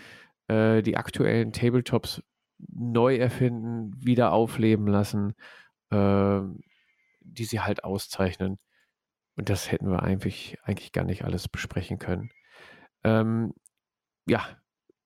[0.48, 2.24] äh, die aktuellen Tabletops
[2.58, 5.34] neu erfinden, wieder aufleben lassen,
[5.92, 6.60] ähm,
[7.22, 8.58] die sie halt auszeichnen.
[9.36, 12.32] Und das hätten wir eigentlich, eigentlich gar nicht alles besprechen können.
[13.04, 13.54] Ähm,
[14.28, 14.46] ja,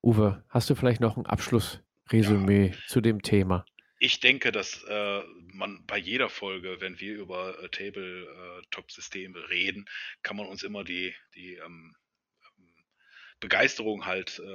[0.01, 3.65] Uwe, hast du vielleicht noch ein Abschlussresümee zu dem Thema?
[3.99, 9.85] Ich denke, dass äh, man bei jeder Folge, wenn wir über äh, Tabletop-Systeme reden,
[10.23, 11.95] kann man uns immer die, die ähm,
[12.57, 12.73] ähm,
[13.39, 14.49] Begeisterung halt äh,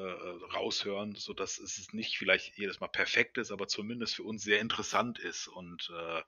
[0.54, 5.18] raushören, sodass es nicht vielleicht jedes Mal perfekt ist, aber zumindest für uns sehr interessant
[5.18, 5.48] ist.
[5.48, 6.22] Und äh,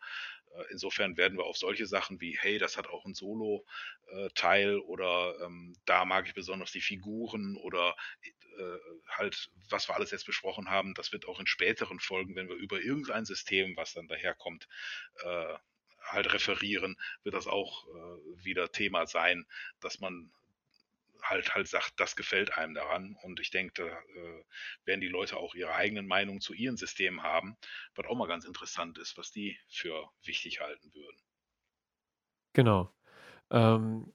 [0.55, 5.35] äh, insofern werden wir auf solche Sachen wie, hey, das hat auch ein Solo-Teil oder
[5.45, 8.31] ähm, da mag ich besonders die Figuren oder äh,
[9.09, 12.57] halt, was wir alles jetzt besprochen haben, das wird auch in späteren Folgen, wenn wir
[12.57, 14.69] über irgendein System, was dann daherkommt,
[15.23, 15.55] äh,
[16.03, 19.47] halt referieren, wird das auch äh, wieder Thema sein,
[19.81, 20.31] dass man
[21.23, 23.16] halt halt sagt, das gefällt einem daran.
[23.23, 24.45] Und ich denke, da äh,
[24.85, 27.57] werden die Leute auch ihre eigenen Meinungen zu ihren Systemen haben,
[27.95, 31.19] was auch mal ganz interessant ist, was die für wichtig halten würden.
[32.53, 32.93] Genau.
[33.51, 34.12] Ähm,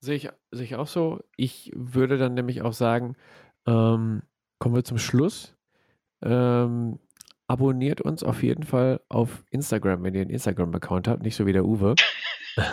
[0.00, 1.22] sehe ich, sehe ich auch so.
[1.36, 3.16] Ich würde dann nämlich auch sagen,
[3.66, 4.22] ähm,
[4.58, 5.56] kommen wir zum Schluss.
[6.22, 6.98] Ähm,
[7.46, 11.52] abonniert uns auf jeden Fall auf Instagram, wenn ihr einen Instagram-Account habt, nicht so wie
[11.52, 11.94] der Uwe.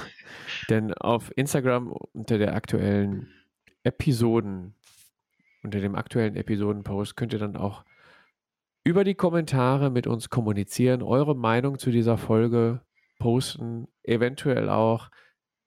[0.69, 3.31] Denn auf Instagram unter der aktuellen
[3.83, 4.75] Episoden,
[5.61, 7.83] unter dem aktuellen Episodenpost könnt ihr dann auch
[8.85, 12.81] über die Kommentare mit uns kommunizieren, eure Meinung zu dieser Folge
[13.19, 15.09] posten, eventuell auch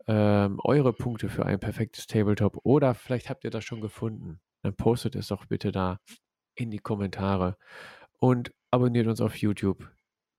[0.06, 4.40] ähm, eure Punkte für ein perfektes Tabletop oder vielleicht habt ihr das schon gefunden.
[4.66, 6.00] Dann postet es doch bitte da
[6.56, 7.56] in die Kommentare
[8.18, 9.88] und abonniert uns auf YouTube.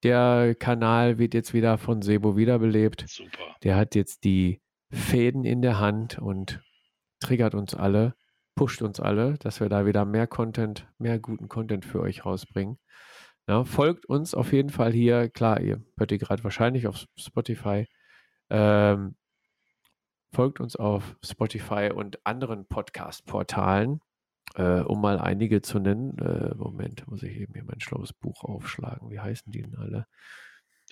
[0.04, 3.06] Der Kanal wird jetzt wieder von Sebo wiederbelebt.
[3.08, 3.56] Super.
[3.64, 6.62] Der hat jetzt die Fäden in der Hand und
[7.22, 8.16] triggert uns alle,
[8.54, 12.80] pusht uns alle, dass wir da wieder mehr Content, mehr guten Content für euch rausbringen.
[13.48, 15.30] Ja, folgt uns auf jeden Fall hier.
[15.30, 17.88] Klar, ihr hört ihr gerade wahrscheinlich auf Spotify.
[18.50, 19.16] Ähm,
[20.34, 24.02] folgt uns auf Spotify und anderen Podcast-Portalen,
[24.56, 26.18] äh, um mal einige zu nennen.
[26.20, 29.10] Äh, Moment, muss ich eben hier mein schlaues Buch aufschlagen.
[29.10, 30.08] Wie heißen die denn alle?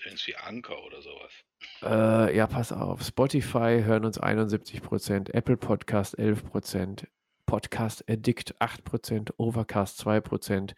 [0.03, 1.34] Irgendwie Anker oder sowas.
[1.82, 3.02] Äh, ja, pass auf.
[3.02, 7.07] Spotify hören uns 71%, Apple Podcast 11%,
[7.45, 10.73] Podcast Addict 8%, Overcast 2%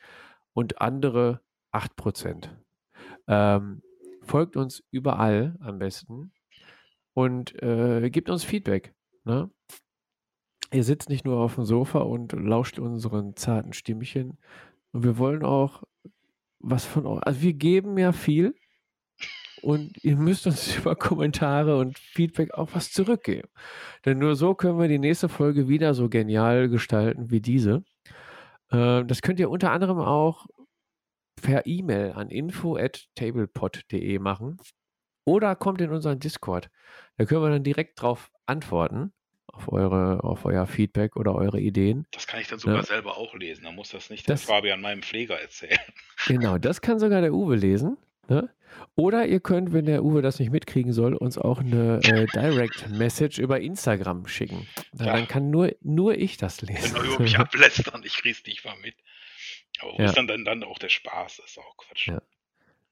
[0.53, 1.41] und andere
[1.73, 2.49] 8%.
[3.27, 3.81] Ähm,
[4.21, 6.31] folgt uns überall am besten
[7.13, 8.93] und äh, gebt uns Feedback.
[9.23, 9.49] Ne?
[10.72, 14.38] Ihr sitzt nicht nur auf dem Sofa und lauscht unseren zarten Stimmchen.
[14.91, 15.84] Und wir wollen auch
[16.60, 17.22] was von euch.
[17.23, 18.56] Also wir geben ja viel
[19.61, 23.48] und ihr müsst uns über Kommentare und Feedback auch was zurückgeben.
[24.06, 27.84] Denn nur so können wir die nächste Folge wieder so genial gestalten wie diese.
[28.69, 30.48] Äh, das könnt ihr unter anderem auch
[31.41, 34.57] per E-Mail an info@tablepod.de machen
[35.26, 36.69] oder kommt in unseren Discord.
[37.18, 39.14] Da können wir dann direkt drauf antworten
[39.57, 42.05] auf eure auf euer Feedback oder eure Ideen.
[42.11, 42.84] Das kann ich dann sogar Ja.
[42.84, 43.63] selber auch lesen.
[43.65, 45.79] Da muss das nicht der Das- Fabian meinem Pfleger erzählen.
[46.27, 47.97] Genau, das kann sogar der Uwe lesen.
[48.29, 48.49] Ne?
[48.95, 52.89] Oder ihr könnt, wenn der Uwe das nicht mitkriegen soll, uns auch eine äh, Direct
[52.89, 54.67] Message über Instagram schicken.
[54.93, 55.13] Ja.
[55.13, 56.95] Dann kann nur, nur ich das Wenn lesen.
[56.95, 58.95] er über mich ablästern, ich krieg's nicht mal mit.
[59.79, 60.05] Aber wo Ja.
[60.05, 61.38] ist dann, dann dann auch der Spaß?
[61.38, 62.07] Das ist auch Quatsch.
[62.09, 62.21] Ja.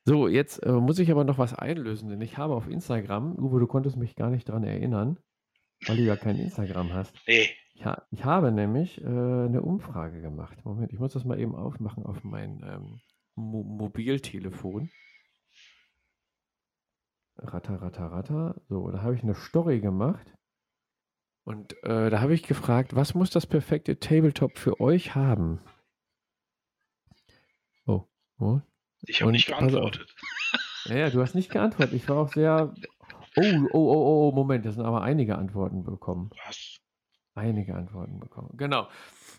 [0.05, 3.59] So, jetzt äh, muss ich aber noch was einlösen, denn ich habe auf Instagram, Uwe,
[3.59, 5.17] du konntest mich gar nicht daran erinnern,
[5.87, 7.13] weil du ja kein Instagram hast.
[7.27, 10.63] Nee, Ich, ha ich habe nämlich äh, eine Umfrage gemacht.
[10.65, 13.01] Moment, ich muss das mal eben aufmachen auf mein ähm,
[13.35, 14.89] Mo Mobiltelefon.
[17.37, 18.61] Ratter, ratter, ratter.
[18.69, 20.25] So, da habe ich eine Story gemacht.
[21.43, 25.59] Und äh, da habe ich gefragt, was muss das perfekte Tabletop für euch haben?
[27.85, 28.05] Oh,
[28.39, 28.61] oh.
[29.01, 30.15] ich habe nicht geantwortet.
[30.85, 31.93] Ja, ja, du hast nicht geantwortet.
[31.93, 32.73] Ich war auch sehr.
[33.37, 33.41] Oh,
[33.73, 36.29] oh, oh, oh, Moment, das sind aber einige Antworten bekommen.
[36.45, 36.77] Was?
[37.33, 38.51] Einige Antworten bekommen.
[38.55, 38.87] Genau.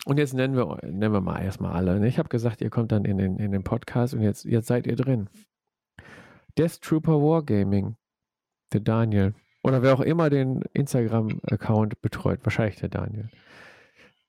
[0.05, 1.99] Und jetzt nennen wir, nennen wir mal erstmal alle.
[1.99, 2.07] ne?
[2.07, 4.87] Ich habe gesagt, ihr kommt dann in den, in den Podcast und jetzt, jetzt seid
[4.87, 5.29] ihr drin.
[6.59, 7.97] Death Trooper Wargaming,
[8.73, 9.35] der Daniel.
[9.63, 13.31] Oder wer auch immer den Instagram-Account betreut, wahrscheinlich der Daniel.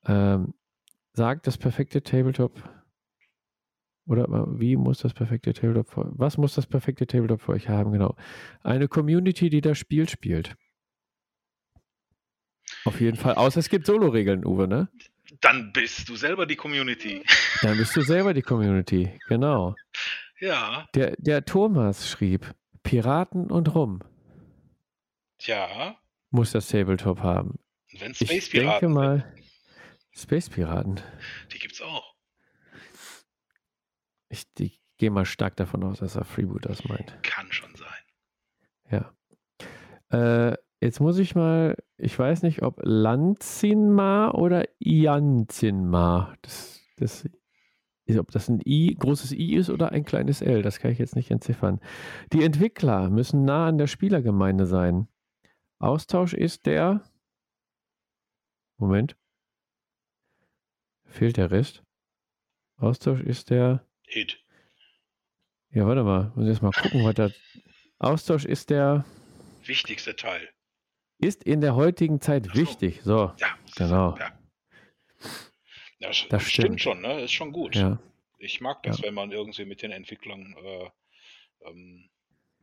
[0.05, 0.53] Ähm,
[1.13, 2.53] sagt das perfekte Tabletop.
[4.07, 7.69] Oder äh, wie muss das perfekte Tabletop für, was muss das perfekte Tabletop für euch
[7.69, 7.91] haben?
[7.91, 8.15] Genau.
[8.63, 10.55] Eine Community, die das Spiel spielt.
[12.85, 13.35] Auf jeden Fall.
[13.35, 14.89] Außer es gibt Solo-Regeln, Uwe, ne?
[15.41, 17.21] Dann bist du selber die Community.
[17.61, 19.11] Dann bist du selber die Community.
[19.27, 19.75] Genau.
[20.39, 22.53] Ja, Der, der Thomas schrieb,
[22.83, 24.01] Piraten und Rum
[25.39, 25.97] tja.
[26.29, 27.59] muss das Tabletop haben.
[27.99, 29.33] Wenn Ich Space denke Piraten, mal,
[30.15, 31.01] Space Piraten.
[31.51, 32.15] die gibt's auch.
[34.29, 37.17] Ich, ich gehe mal stark davon aus, dass er Freebooters meint.
[37.23, 39.11] Kann schon sein.
[40.09, 40.51] Ja.
[40.51, 47.29] Äh, jetzt muss ich mal, ich weiß nicht, ob Lanzinma oder Ianzinma, das, das,
[48.17, 51.15] ob das ein I, großes I ist oder ein kleines L, das kann ich jetzt
[51.15, 51.79] nicht entziffern.
[52.33, 55.07] Die Entwickler müssen nah an der Spielergemeinde sein.
[55.79, 57.03] Austausch ist der.
[58.77, 59.17] Moment.
[61.05, 61.83] Fehlt der Rest?
[62.77, 63.83] Austausch ist der.
[64.07, 64.39] Hit.
[65.71, 67.29] Ja, warte mal, muss ich jetzt mal gucken, was da.
[67.99, 69.05] Austausch ist der.
[69.65, 70.47] Wichtigster Teil.
[71.19, 72.55] Ist in der heutigen Zeit so.
[72.55, 73.01] wichtig.
[73.03, 73.47] So, Ja.
[73.75, 74.17] Genau.
[75.99, 76.09] Ja.
[76.11, 76.81] Sch- Das stimmt stimmt.
[76.81, 77.21] schon, ne?
[77.21, 77.75] Ist schon gut.
[77.75, 77.99] ja.
[78.39, 79.05] Ich mag das, Ja.
[79.07, 80.89] wenn man irgendwie mit den Entwicklern äh,
[81.69, 82.07] ähm,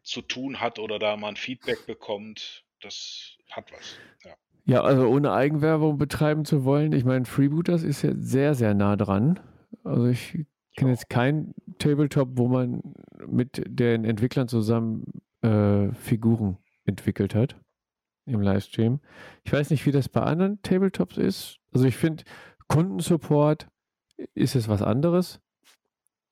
[0.05, 2.65] zu tun hat oder da mal ein Feedback bekommt.
[2.81, 3.97] Das hat was.
[4.25, 4.35] Ja.
[4.66, 8.97] Ja, also ohne Eigenwerbung betreiben zu wollen, ich meine, Freebooters ist ja sehr, sehr nah
[8.97, 9.41] dran.
[9.83, 10.95] Also ich kenne Ja.
[10.95, 12.83] jetzt kein Tabletop, wo man
[13.27, 15.05] mit den Entwicklern zusammen
[15.43, 17.57] äh, Figuren entwickelt hat
[18.27, 19.01] im Livestream.
[19.45, 21.59] Ich weiß nicht, wie das bei anderen Tabletops ist.
[21.73, 22.25] Also ich finde,
[22.69, 23.69] Kundensupport
[24.35, 25.41] ist es was anderes,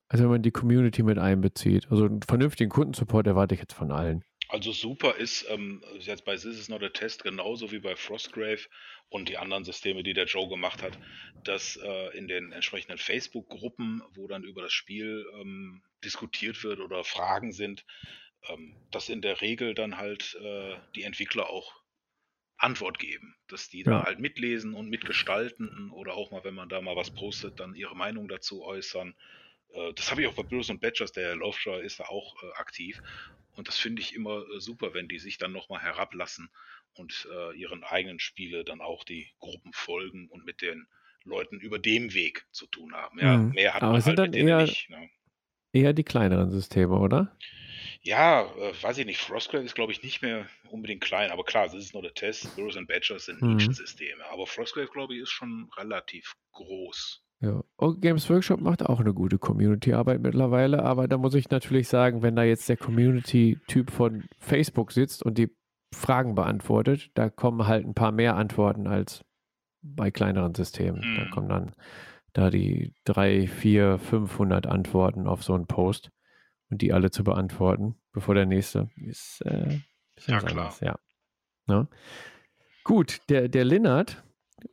[0.07, 1.91] als wenn man die Community mit einbezieht.
[1.91, 4.23] Also einen vernünftigen Kundensupport erwarte ich jetzt von allen.
[4.53, 8.67] Also super ist ähm, jetzt bei This is not a Test genauso wie bei Frostgrave
[9.09, 10.99] und die anderen Systeme, die der Joe gemacht hat,
[11.43, 17.03] dass äh, in den entsprechenden Facebook-Gruppen, wo dann über das Spiel ähm, diskutiert wird oder
[17.03, 17.83] Fragen sind,
[18.47, 21.73] ähm, dass in der Regel dann halt äh, die Entwickler auch
[22.57, 24.03] Antwort geben, dass die da Ja.
[24.03, 27.95] halt mitlesen und mitgestalten oder auch mal, wenn man da mal was postet, dann ihre
[27.95, 29.15] Meinung dazu äußern.
[29.73, 32.41] Äh, das habe ich auch bei Blues und Badgers, der Herr Laufscher ist da auch
[32.43, 33.01] äh, aktiv.
[33.55, 36.49] Und das finde ich immer äh, super, wenn die sich dann nochmal herablassen
[36.95, 40.87] und äh, ihren eigenen Spiele dann auch die Gruppen folgen und mit den
[41.23, 43.19] Leuten über dem Weg zu tun haben.
[43.19, 43.51] Ja, Mhm.
[43.51, 44.89] mehr hat Aber man sind halt dann eher- nicht.
[44.89, 45.09] Ne?
[45.71, 47.35] Eher die kleineren Systeme, oder?
[48.01, 49.19] Ja, äh, weiß ich nicht.
[49.21, 51.31] Frostgrave ist, glaube ich, nicht mehr unbedingt klein.
[51.31, 52.55] Aber klar, das ist nur der Test.
[52.55, 53.55] Burrows and Badgers sind Mhm.
[53.55, 54.23] Nischensysteme.
[54.29, 57.23] Aber Frostgrave, glaube ich, ist schon relativ groß.
[57.43, 57.61] Ja.
[57.75, 62.21] Und Games Workshop macht auch eine gute Community-Arbeit mittlerweile, aber da muss ich natürlich sagen,
[62.21, 65.53] wenn da jetzt der Community-Typ von Facebook sitzt und die
[65.93, 69.25] Fragen beantwortet, da kommen halt ein paar mehr Antworten als
[69.81, 71.01] bei kleineren Systemen.
[71.17, 71.29] Da Mhm.
[71.31, 71.71] kommen dann
[72.31, 76.11] da die drei, vier, 500 Antworten auf so einen Post
[76.69, 79.41] und die alle zu beantworten, bevor der nächste ist.
[79.45, 79.79] Äh,
[80.27, 80.73] Ja, klar.
[80.81, 80.95] Ja.
[81.67, 81.87] Ne?
[82.85, 84.23] Gut, der, der Linnert,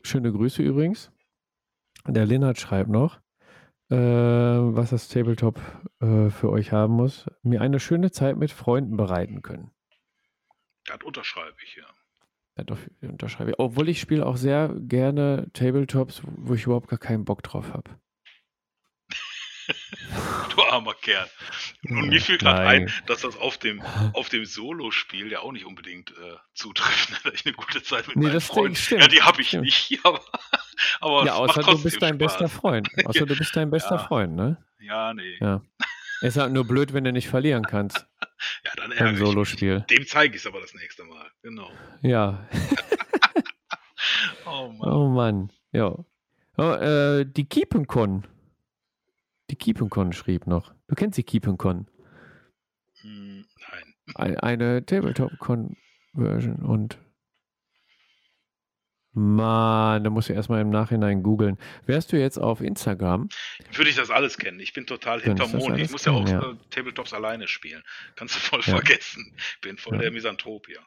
[0.03, 1.11] schöne Grüße übrigens.
[2.07, 3.21] Der Linnert schreibt noch,
[3.91, 5.61] äh, was das Tabletop
[6.01, 7.27] äh, für euch haben muss.
[7.43, 9.71] Mir eine schöne Zeit mit Freunden bereiten können.
[10.87, 12.65] Das unterschreibe ich, ja.
[12.65, 13.59] Doch, unterschreibe ich.
[13.59, 17.91] Obwohl ich spiele auch sehr gerne Tabletops, wo ich überhaupt gar keinen Bock drauf habe.
[20.55, 21.29] Du armer Kerl.
[21.89, 23.81] Und mir fiel gerade ein, dass das auf dem,
[24.15, 27.11] auf dem Solo-Spiel ja auch nicht unbedingt äh, zutrifft.
[27.25, 28.75] Da ich eine gute Zeit mit Nee, meinen das Freunden.
[28.77, 29.65] stimmt, Ja, die habe ich stimmt.
[29.65, 30.21] nicht, aber,
[31.01, 32.53] aber ja, außer du bist dein bester Spaß.
[32.61, 32.89] Freund.
[33.05, 33.99] Außer du bist dein bester Ja.
[34.07, 34.57] Freund, ne?
[34.81, 35.37] Ja, nee.
[35.41, 35.63] Ja.
[36.23, 38.07] Ist halt nur blöd, wenn du nicht verlieren kannst
[38.65, 39.25] Ja, dann ärgere.
[39.27, 39.85] Solospiel.
[39.89, 41.31] Dem zeige ich es aber das nächste Mal.
[41.43, 41.71] Genau.
[42.03, 42.47] Ja.
[44.47, 44.91] Oh Mann.
[44.93, 45.53] Oh Mann.
[45.73, 45.95] Ja.
[46.57, 48.27] Oh, äh, die Kiepenkon.
[49.51, 50.73] Die Kiepenkon schrieb noch.
[50.87, 51.89] Du kennst die Kiepenkon.
[53.01, 53.95] Hm, nein.
[54.15, 56.99] Ein, eine Tabletop-Conversion und
[59.13, 61.59] Mann, da musst du erstmal im Nachhinein googeln.
[61.85, 63.29] Wärst du jetzt auf Instagram?
[63.73, 64.61] Würde ich das alles kennen.
[64.61, 65.79] Ich bin total hinterm Mond.
[65.79, 66.51] Ich muss ja auch kennen, ja.
[66.53, 67.83] Äh, Tabletops alleine spielen.
[68.15, 68.77] Kannst du voll Ja.
[68.77, 69.35] vergessen.
[69.63, 70.79] Bin voll der Misanthrop hier.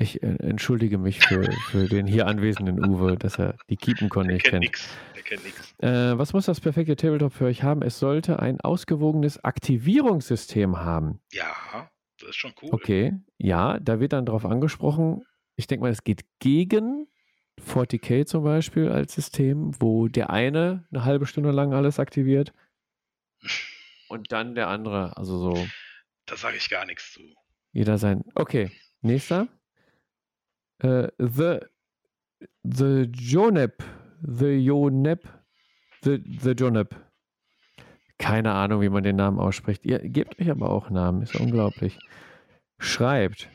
[0.00, 4.34] Ich äh, entschuldige mich für, für den hier anwesenden Uwe, dass er die Kiepenkon Der
[4.34, 4.88] nicht kennt nix.
[5.16, 5.74] Der kennt nix.
[5.80, 7.82] Äh, was muss das perfekte Tabletop für euch haben?
[7.82, 11.20] Es sollte ein ausgewogenes Aktivierungssystem haben.
[11.32, 12.70] Ja, das ist schon cool.
[12.72, 15.24] Okay, ja, da wird dann drauf angesprochen.
[15.56, 17.08] Ich denke mal, es geht gegen
[17.60, 22.52] 40k zum Beispiel als System, wo der eine eine halbe Stunde lang alles aktiviert
[24.08, 25.66] und dann der andere, also so
[26.26, 27.20] Da sage ich gar nichts zu.
[27.72, 28.22] jeder sein.
[28.36, 28.70] Okay,
[29.00, 29.48] nächster.
[30.78, 31.60] Äh, the
[32.62, 33.82] The Jonep.
[34.22, 35.28] The Jonep.
[36.02, 36.94] The, the Jonep.
[38.18, 39.84] Keine Ahnung, wie man den Namen ausspricht.
[39.84, 41.98] Ihr gebt euch aber auch Namen, ist unglaublich.
[42.78, 43.48] Schreibt.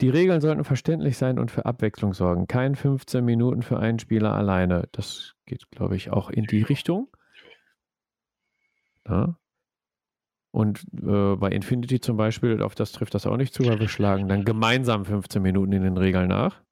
[0.00, 2.46] Die Regeln sollten verständlich sein und für Abwechslung sorgen.
[2.46, 4.88] Kein 15 Minuten für einen Spieler alleine.
[4.92, 7.08] Das geht, glaube ich, auch in die Richtung.
[9.08, 9.38] Ja.
[10.56, 13.88] Und äh, bei Infinity zum Beispiel, auf das trifft das auch nicht zu, weil wir
[13.88, 16.62] schlagen dann gemeinsam 15 Minuten in den Regeln nach.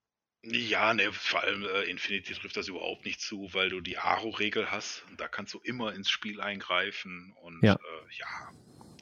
[0.43, 4.71] Ja, ne, vor allem äh, Infinity trifft das überhaupt nicht zu, weil du die Aro-Regel
[4.71, 5.05] hast.
[5.11, 7.35] Und da kannst du immer ins Spiel eingreifen.
[7.43, 7.75] Und Ja.
[7.75, 7.77] äh,
[8.19, 8.27] ja,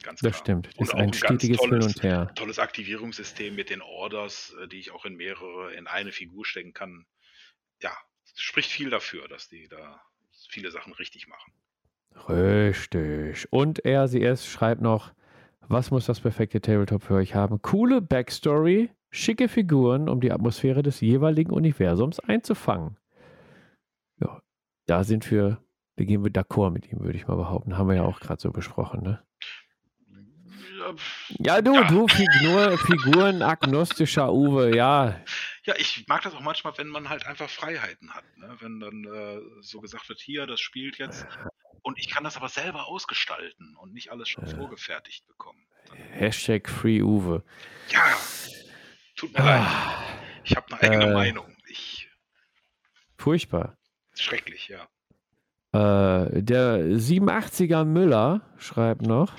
[0.03, 0.41] ganz Das klar.
[0.43, 0.67] stimmt.
[0.67, 2.31] Das Und ist auch ein ein stetiges Hin tolles- und Her.
[2.35, 6.73] Tolles Aktivierungssystem mit den Orders, äh, die ich auch in mehrere, in eine Figur stecken
[6.73, 7.05] kann.
[7.81, 7.97] Ja,
[8.35, 10.01] spricht viel dafür, dass die da
[10.49, 11.53] viele Sachen richtig machen.
[12.29, 13.51] Richtig.
[13.51, 15.11] Und RCS schreibt noch,
[15.67, 17.61] was muss das perfekte Tabletop für euch haben?
[17.61, 22.97] Coole Backstory, schicke Figuren, um die Atmosphäre des jeweiligen Universums einzufangen.
[24.19, 24.41] Ja,
[24.85, 25.63] da sind wir,
[25.95, 27.77] da gehen wir d'accord mit ihm, würde ich mal behaupten.
[27.77, 29.23] Haben wir ja auch gerade so besprochen, ne?
[31.39, 31.83] Ja, du, Ja.
[31.85, 35.15] du, Figur, Figuren, agnostischer Uwe, ja.
[35.63, 38.25] Ja, ich mag das auch manchmal, wenn man halt einfach Freiheiten hat.
[38.37, 38.55] Ne?
[38.59, 41.25] Wenn dann äh, so gesagt wird, hier, das spielt jetzt.
[41.83, 44.55] Und ich kann das aber selber ausgestalten und nicht alles schon Ja.
[44.55, 45.67] vorgefertigt bekommen.
[45.87, 47.43] Dann, Hashtag Free Uwe.
[47.89, 48.17] ja,
[49.15, 49.61] tut mir leid.
[49.61, 50.03] Ah,
[50.45, 51.13] Ich habe eine eigene äh.
[51.13, 51.55] Meinung.
[51.67, 52.09] Ich,
[53.17, 53.77] furchtbar.
[54.15, 54.87] schrecklich, ja.
[55.73, 59.33] Äh, der 87er Müller schreibt noch.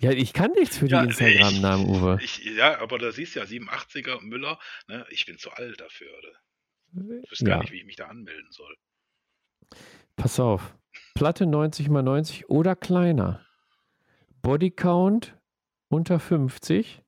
[0.00, 2.18] Ja, ich kann nichts für die Ja, Instagram-Namen, Uwe.
[2.22, 5.06] Ich, ja, aber da siehst du ja, 87er Müller, ne?
[5.10, 6.08] ich bin zu alt dafür.
[6.18, 7.20] Oder?
[7.22, 8.76] Ich wüsste gar Ja, nicht, wie ich mich da anmelden soll.
[10.18, 10.76] Pass auf.
[11.14, 13.40] Platte 90 x 90 oder kleiner.
[14.42, 15.36] Bodycount
[15.88, 17.02] unter 50.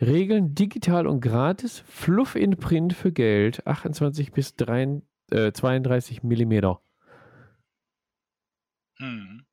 [0.00, 1.84] Regeln digital und gratis.
[1.86, 3.66] Fluff in Print für Geld.
[3.66, 6.80] 28 bis 3, äh, 32 Millimeter.
[8.96, 9.44] Hm.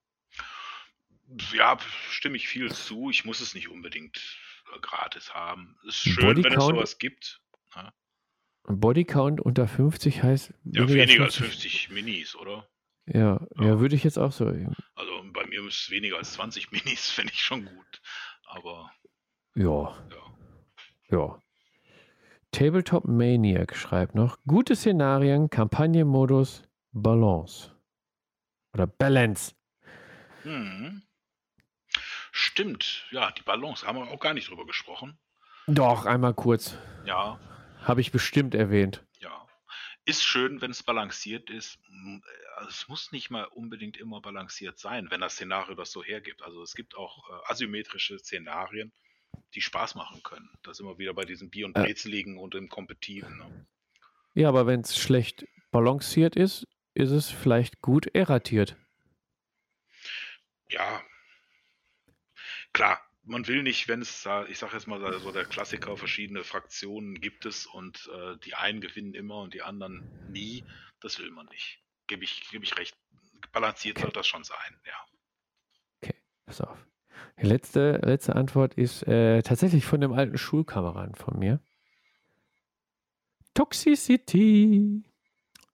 [1.53, 1.77] Ja,
[2.09, 3.09] stimme ich viel zu.
[3.09, 4.19] Ich muss es nicht unbedingt
[4.81, 5.77] gratis haben.
[5.85, 7.41] Ist schön, wenn es Bodycount- sowas gibt.
[8.67, 12.67] Bodycount unter 50 heißt Ja, weniger als 50 Minis, oder?
[13.07, 13.79] Ja, ja, Ja.
[13.79, 14.45] würde ich jetzt auch so.
[14.45, 18.01] Also bei mir ist es weniger als 20 Minis, finde ich schon gut.
[18.45, 18.91] Aber
[19.55, 21.17] Ja, ja.
[21.17, 21.39] ja.
[22.51, 27.71] Tabletop Maniac schreibt noch: gute Szenarien, Kampagnenmodus, Balance.
[28.73, 29.53] Oder Balance.
[30.43, 31.01] Hm.
[32.33, 35.17] Stimmt, ja, die Balance haben wir auch gar nicht drüber gesprochen.
[35.67, 36.75] Doch, einmal kurz.
[37.05, 37.39] Ja,
[37.83, 39.03] Habe ich bestimmt erwähnt.
[40.05, 41.77] Ist schön, wenn es balanciert ist.
[41.87, 46.03] M- äh, Es muss nicht mal unbedingt immer balanciert sein, wenn das Szenario das so
[46.03, 46.41] hergibt.
[46.41, 48.91] Also es gibt auch äh, asymmetrische Szenarien,
[49.53, 50.49] die Spaß machen können.
[50.63, 51.73] Da sind wir wieder bei diesem Bier- und.
[51.73, 53.37] Brezeligen und im Kompetitiven.
[53.37, 53.65] Ne?
[54.33, 58.75] Ja, aber wenn es schlecht balanciert ist, ist es vielleicht gut erratiert.
[60.69, 61.03] Ja,
[62.73, 67.21] klar, man will nicht, wenn es ich sage jetzt mal so der Klassiker, verschiedene Fraktionen
[67.21, 70.63] gibt es und äh, die einen gewinnen immer und die anderen nie.
[70.99, 71.79] Das will man nicht.
[72.07, 72.95] Gebe ich, gebe ich recht.
[73.51, 74.05] Balanciert Okay.
[74.05, 76.11] soll das schon sein, ja.
[76.45, 76.85] Pass auf.
[77.41, 81.59] Die letzte, letzte Antwort ist äh, tatsächlich von dem alten Schulkameraden von mir.
[83.53, 85.03] Toxicity.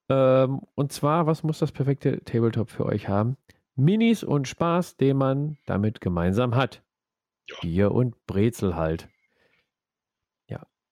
[0.08, 3.36] Ähm, und zwar, was muss das perfekte Tabletop für euch haben?
[3.74, 6.82] Minis und Spaß, den man damit gemeinsam hat.
[7.48, 7.56] Ja.
[7.62, 9.08] Bier und Brezel halt.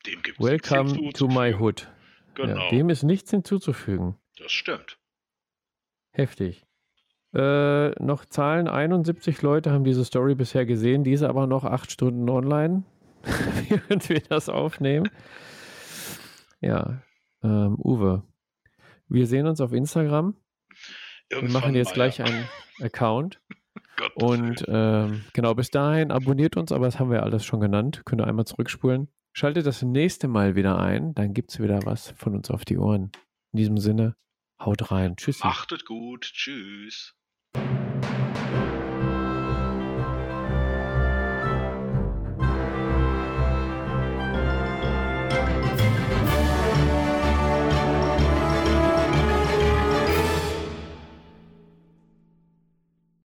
[0.07, 1.89] Dem gibt Welcome to my hood.
[2.35, 4.17] Genau, Ja, dem ist nichts hinzuzufügen.
[4.39, 4.99] das stimmt.
[6.13, 6.65] Heftig.
[7.35, 12.29] Äh, noch Zahlen: 71 Leute haben diese Story bisher gesehen, diese aber noch acht Stunden
[12.31, 12.85] online,
[13.69, 15.11] während wir das aufnehmen.
[16.61, 17.03] Ja,
[17.43, 18.23] ähm, Uwe,
[19.09, 20.37] wir sehen uns auf Instagram.
[21.29, 22.27] Wir Irgendwann machen jetzt mal, gleich ja.
[22.27, 22.49] einen
[22.81, 23.41] Account.
[24.15, 28.03] Und ähm, genau, bis dahin abonniert uns, aber das haben wir alles schon genannt.
[28.05, 29.09] Könnt ihr einmal zurückspulen.
[29.33, 32.79] Schaltet das nächste Mal wieder ein, dann gibt es wieder was von uns auf die
[32.79, 33.13] Ohren.
[33.53, 34.17] In diesem Sinne,
[34.59, 35.17] haut rein.
[35.17, 35.43] Tschüssi.
[35.43, 36.23] Achtet gut.
[36.23, 37.15] Tschüss.